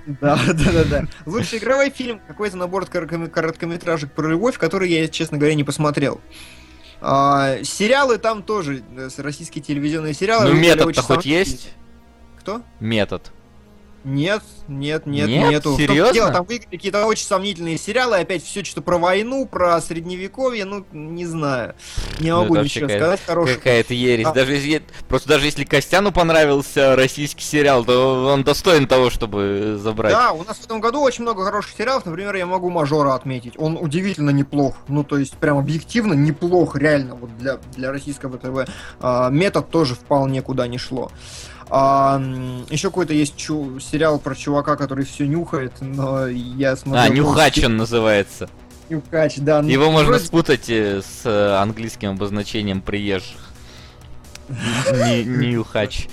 [0.06, 1.04] Да, да, да, да.
[1.24, 6.20] Лучший игровой фильм какой-то набор короткоме- короткометражек про любовь, который я, честно говоря, не посмотрел.
[7.00, 10.50] А, сериалы там тоже, э, российские телевизионные сериалы.
[10.50, 11.70] Ну, метод-то хоть есть?
[12.38, 12.62] Кто?
[12.78, 13.32] Метод.
[14.02, 15.50] Нет, нет, нет, Нет?
[15.50, 15.76] нету.
[15.76, 16.14] Серьезно?
[16.14, 20.86] Дело, там выиграли какие-то очень сомнительные сериалы, опять все что-то про войну, про средневековье, ну,
[20.92, 21.74] не знаю.
[22.18, 23.56] Не Ну, могу это ничего сказать хорошего.
[23.56, 24.26] Какая-то ересь.
[24.26, 24.32] А.
[24.32, 30.12] Даже если, просто даже если Костяну понравился российский сериал, то он достоин того, чтобы забрать.
[30.12, 32.06] Да, у нас в этом году очень много хороших сериалов.
[32.06, 33.54] Например, я могу Мажора отметить.
[33.58, 34.76] Он удивительно неплох.
[34.88, 38.70] Ну, то есть, прям объективно неплох, реально, вот для, для российского ТВ.
[39.00, 41.10] А, метод тоже вполне куда не шло.
[41.10, 41.10] А,
[41.70, 47.02] м, еще какой-то есть чу- сериал про чувака, который все нюхает, но я смотрю...
[47.02, 48.48] а, Нюхач он называется.
[48.88, 49.62] Нюхач, да.
[49.62, 53.38] ну, Его можно вроде- спутать э, с э, английским обозначением приезжих.
[55.24, 56.08] Нюхач.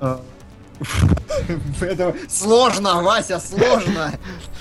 [0.00, 0.20] А.
[1.80, 4.12] Это сложно, Вася, сложно.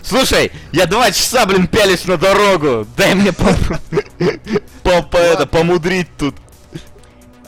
[0.04, 2.88] Слушай, я два часа, блин, пялись на дорогу.
[2.98, 3.46] Дай мне по...
[4.84, 6.36] по- по- это, помудрить тут.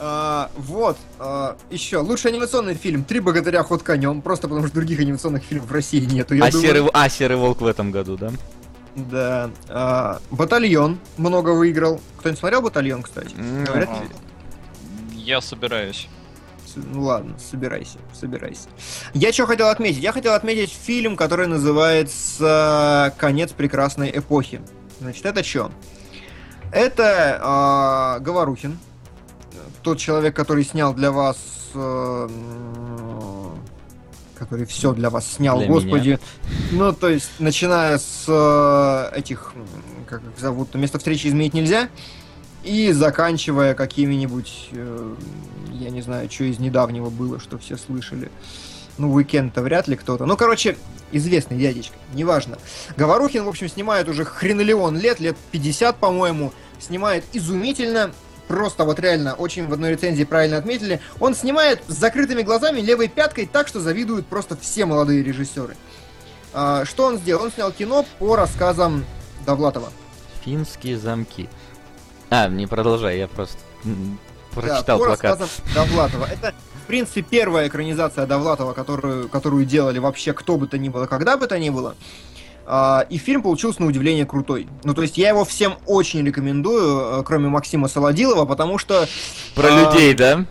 [0.06, 0.98] А, вот,
[1.70, 3.62] еще лучший анимационный фильм «Три богатыря.
[3.62, 6.34] Ход конем», просто потому что других анимационных фильмов в России нету.
[6.34, 6.66] я А думаю.
[6.68, 8.30] серый, а, серый волк в этом году, да?
[8.96, 9.50] Да.
[9.70, 12.02] А, «Батальон» много выиграл.
[12.18, 13.34] Кто-нибудь смотрел «Батальон», кстати?
[13.34, 14.02] Говорят, А,
[15.14, 16.06] Я собираюсь.
[16.76, 18.68] Ну ладно, собирайся, собирайся.
[19.14, 20.02] Я что хотел отметить?
[20.02, 24.60] Я хотел отметить фильм, который называется «Конец прекрасной эпохи».
[25.00, 25.70] Значит, это что?
[26.72, 28.76] Это а, Говорухин,
[29.84, 31.36] тот человек, который снял для вас,
[31.74, 32.28] э,
[34.36, 36.18] который все для вас снял, Для господи.
[36.72, 39.52] Ну, то есть, начиная с э, этих,
[40.08, 41.88] как их зовут, место встречи изменить нельзя,
[42.64, 45.14] и заканчивая какими-нибудь, э,
[45.72, 48.30] я не знаю, что из недавнего было, что все слышали.
[48.96, 50.24] Ну, уикенд-то вряд ли кто-то.
[50.24, 50.78] Ну, короче,
[51.12, 52.56] известный дядечка, неважно.
[52.96, 56.52] Говорухин, в общем, снимает уже хренолеон лет, лет 50, по-моему.
[56.78, 58.12] Снимает изумительно,
[58.48, 61.00] просто вот реально, очень в одной рецензии правильно отметили.
[61.20, 65.76] Он снимает с закрытыми глазами, левой пяткой, так что завидуют просто все молодые режиссеры.
[66.52, 67.44] А, что он сделал?
[67.44, 69.04] Он снял кино по рассказам
[69.46, 69.88] Довлатова.
[70.44, 71.48] Финские замки.
[72.30, 74.18] А, не продолжай, я просто м,
[74.54, 75.40] Да, прочитал по плакат.
[75.40, 76.26] рассказам Довлатова.
[76.26, 76.54] Это,
[76.84, 81.36] в принципе, первая экранизация Довлатова, которую, которую делали вообще кто бы то ни было, когда
[81.36, 81.94] бы то ни было.
[83.10, 84.68] И фильм получился на удивление крутой.
[84.84, 89.06] Ну, то есть я его всем очень рекомендую, э, кроме Максима Солодилова, потому что
[89.54, 90.46] Про а, людей, да?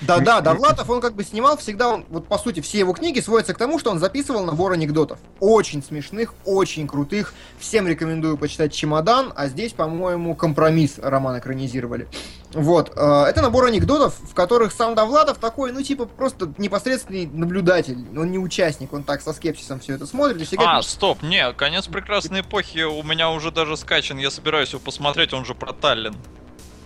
[0.00, 3.54] Да-да, Довлатов, он как бы снимал всегда, он, вот по сути, все его книги сводятся
[3.54, 5.18] к тому, что он записывал набор анекдотов.
[5.40, 7.34] Очень смешных, очень крутых.
[7.58, 12.08] Всем рекомендую почитать «Чемодан», а здесь, по-моему, «Компромисс» роман экранизировали.
[12.52, 17.98] Вот, э, это набор анекдотов, в которых сам Довлатов такой, ну, типа, просто непосредственный наблюдатель.
[18.16, 20.40] Он не участник, он так со скепсисом все это смотрит.
[20.40, 24.70] и всегда А, стоп, не, конец прекрасной эпохи у меня уже даже скачан, я собираюсь
[24.70, 26.14] его посмотреть, он же про Таллин.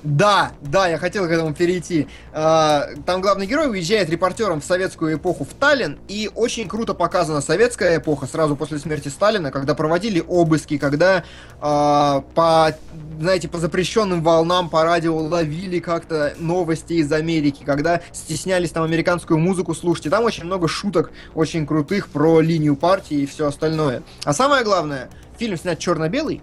[0.03, 2.09] Да, да, я хотел к этому перейти.
[2.33, 7.43] А, Там главный герой уезжает репортером в советскую эпоху в Таллин, и очень круто показана
[7.43, 11.25] советская эпоха сразу после смерти Сталина, когда проводили обыски, когда
[11.61, 12.75] а, по,
[13.19, 19.39] знаете, по запрещенным волнам по радио ловили как-то новости из Америки, когда стеснялись там американскую
[19.39, 20.07] музыку слушать.
[20.07, 24.03] И там очень много шуток очень крутых про линию партии и все остальное.
[24.25, 26.41] А самое главное, фильм снят черно-белый,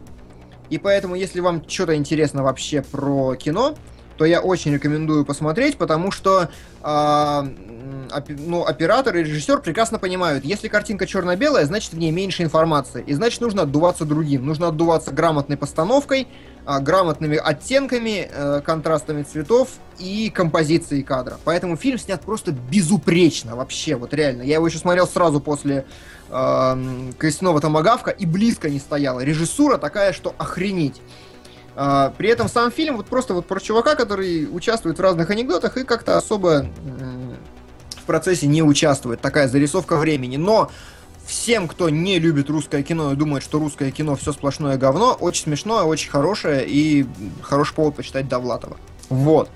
[0.70, 3.76] и поэтому, если вам что-то интересно вообще про кино,
[4.18, 6.50] то я очень рекомендую посмотреть, потому что
[6.84, 12.44] м, опе- ну, оператор и режиссер прекрасно понимают, если картинка черно-белая, значит в ней меньше
[12.44, 14.46] информации, и значит нужно отдуваться другим.
[14.46, 16.28] Нужно отдуваться грамотной постановкой,
[16.66, 19.70] а, грамотными оттенками, э, контрастами цветов
[20.00, 21.38] и композицией кадра.
[21.46, 24.42] Поэтому фильм снят просто безупречно вообще, вот реально.
[24.42, 25.86] Я его еще смотрел сразу после
[26.30, 29.22] э, Крестяного Томагавка и близко не стояла.
[29.22, 31.02] Режиссура такая, что охренеть.
[31.76, 35.78] А, при этом сам фильм вот просто вот про чувака, который участвует в разных анекдотах
[35.78, 36.66] и как-то особо
[38.02, 39.22] в процессе не участвует.
[39.22, 40.38] Такая зарисовка времени.
[40.38, 40.72] Но
[41.28, 45.44] всем, кто не любит русское кино и думает, что русское кино все сплошное говно, очень
[45.44, 47.06] смешное, очень хорошее и
[47.42, 48.78] хороший повод почитать Довлатова.
[49.10, 49.50] Вот.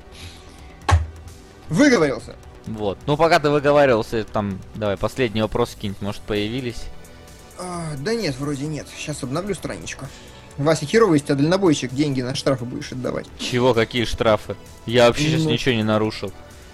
[1.69, 2.35] Выговорился.
[2.67, 2.97] Вот.
[3.07, 6.83] Ну, пока ты выговаривался, там, давай, последние вопросы какие-нибудь, может, появились.
[7.59, 8.87] А, да нет, вроде нет.
[8.97, 10.05] Сейчас обновлю страничку.
[10.57, 13.25] Вася херово из тебя дальнобойщик, деньги на штрафы будешь отдавать.
[13.39, 14.55] Чего, какие штрафы?
[14.85, 15.49] Я вообще сейчас Ну.
[15.51, 16.31] ничего не нарушил.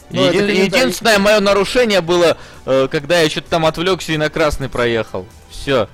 [0.10, 0.66] Ну, Еди-.
[0.66, 5.26] Единственное мое нарушение было, э, когда я что-то там отвлекся и на красный проехал.
[5.50, 5.90] Все.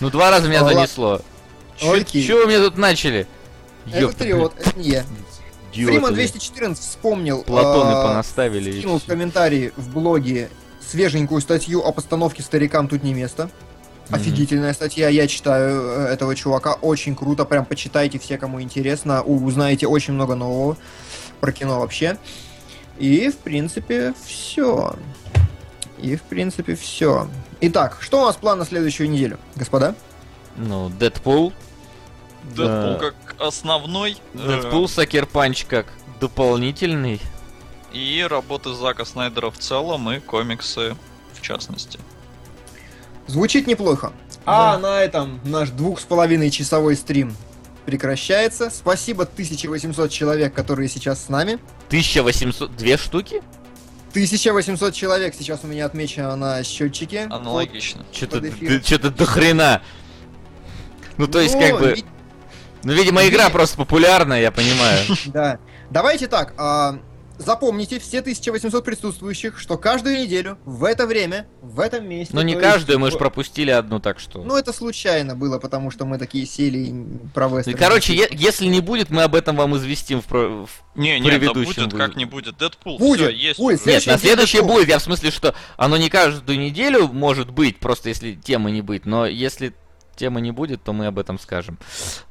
[0.00, 1.20] Ну, два раза меня занесло.
[1.80, 2.26] Окей.
[2.26, 3.26] Че вы мне тут начали?
[3.86, 5.04] Это Ёпта, триот, это не я.
[5.74, 6.26] идиоты, Фриман блин.
[6.26, 7.42] 214 вспомнил.
[7.42, 8.78] Платоны а, понаставили.
[8.78, 10.48] Скинул в комментарии в блоге
[10.80, 13.50] свеженькую статью о постановке старикам тут не место.
[14.10, 19.86] Офигительная статья, я читаю э, этого чувака, очень круто, прям почитайте все, кому интересно, узнаете
[19.86, 20.76] очень много нового
[21.40, 22.18] про кино вообще.
[22.98, 24.94] И, в принципе, все.
[25.98, 27.28] И, в принципе, все.
[27.62, 29.94] Итак, что у нас план на следующую неделю, господа?
[30.56, 31.52] Ну, Дэдпул.
[32.50, 32.98] Дэдпул Да.
[32.98, 34.16] как основной.
[34.34, 35.86] э, Дэдпул, Сакер Панч как
[36.20, 37.20] дополнительный.
[37.92, 40.96] И работы Зака Снайдера в целом, и комиксы
[41.32, 41.98] в частности.
[43.26, 44.12] Звучит неплохо.
[44.46, 47.34] А на этом наш двух с половиной часовой стрим
[47.86, 48.68] прекращается.
[48.70, 51.54] Спасибо 1800 человек, которые сейчас с нами.
[51.88, 52.76] 1800...
[52.76, 53.42] Две штуки?
[54.10, 57.22] 1800 человек сейчас у меня отмечено на счетчике.
[57.30, 58.04] Аналогично.
[58.12, 58.82] Эфиром.
[58.84, 59.82] что-то до хрена.
[61.16, 61.94] Ну, то есть, Ну, как бы...
[61.94, 62.04] ви-
[62.84, 65.00] Ну, видимо, игра просто популярная, я понимаю.
[65.26, 65.58] Да.
[65.90, 66.54] Давайте так.
[66.58, 66.98] а,
[67.38, 72.32] запомните все 1800 присутствующих, что каждую неделю в это время, в этом месте.
[72.34, 74.42] Но не то есть каждую, мы в- же пропустили одну, так что...
[74.44, 76.94] Ну, это случайно было, потому что мы такие сели и
[77.34, 77.76] про Ну, вестерн.
[77.76, 80.26] Короче, е- если не будет, мы об этом вам известим в...
[80.26, 82.06] про- в- Не, не, да Предыдущем будет, будет.
[82.06, 82.56] как не будет.
[82.56, 83.58] Дэдпул, Будет, все, есть.
[83.58, 83.80] будет.
[83.80, 83.90] уже.
[83.90, 84.76] Нет, Следующий на день следующее Дэдпул.
[84.78, 84.88] будет.
[84.88, 89.06] Я в смысле, что оно не каждую неделю может быть, просто если темы не быть.
[89.06, 89.74] Но если
[90.14, 91.78] темы не будет, то мы об этом скажем.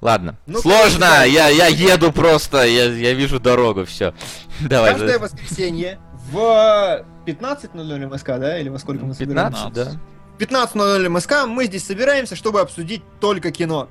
[0.01, 0.37] Ладно.
[0.45, 4.13] Ну, Сложно, я, я еду просто, я, я вижу дорогу, все.
[4.61, 4.91] Давай.
[4.91, 5.99] Каждое воскресенье
[6.31, 8.59] в 15.00 МСК, да?
[8.59, 9.69] Или во сколько мы собираемся?
[9.69, 9.99] 15, да.
[10.39, 13.89] 15.00 МСК мы здесь собираемся, чтобы обсудить только кино.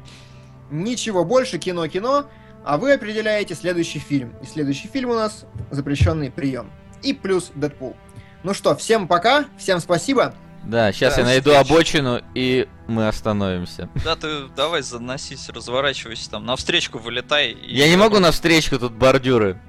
[0.70, 2.26] Ничего больше, кино-кино,
[2.64, 4.34] а вы определяете следующий фильм.
[4.42, 6.70] И следующий фильм у нас «Запрещенный прием».
[7.02, 7.96] И плюс Дэдпул.
[8.42, 10.34] Ну что, всем пока, всем спасибо.
[10.64, 11.70] Да, сейчас Да, я найду встречи.
[11.72, 13.88] обочину, и мы остановимся.
[14.04, 17.50] Да, ты давай заносись, разворачивайся там, навстречку вылетай.
[17.50, 19.60] и- Я не могу навстречку, тут бордюры.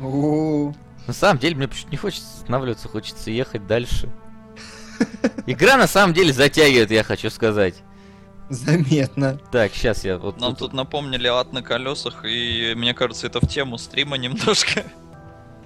[0.00, 4.08] На самом деле, мне почему-то не хочется останавливаться, хочется ехать дальше.
[5.46, 7.74] Игра на самом деле затягивает, я хочу сказать.
[8.50, 9.38] Заметно.
[9.52, 13.40] Так, сейчас я вот Нам тут- тут напомнили ад на колесах, и мне кажется, это
[13.40, 14.84] в тему стрима немножко.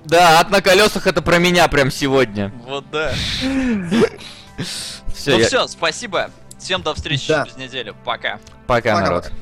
[0.04, 2.52] Да, ад на колесах это про меня прям сегодня.
[2.66, 3.12] Вот да.
[5.18, 6.30] Все, ну все, спасибо.
[6.58, 7.44] Всем до встречи Да.
[7.44, 7.94] через неделю.
[8.04, 8.38] Пока.
[8.66, 9.00] пока, Пока-пока.
[9.00, 9.32] народ.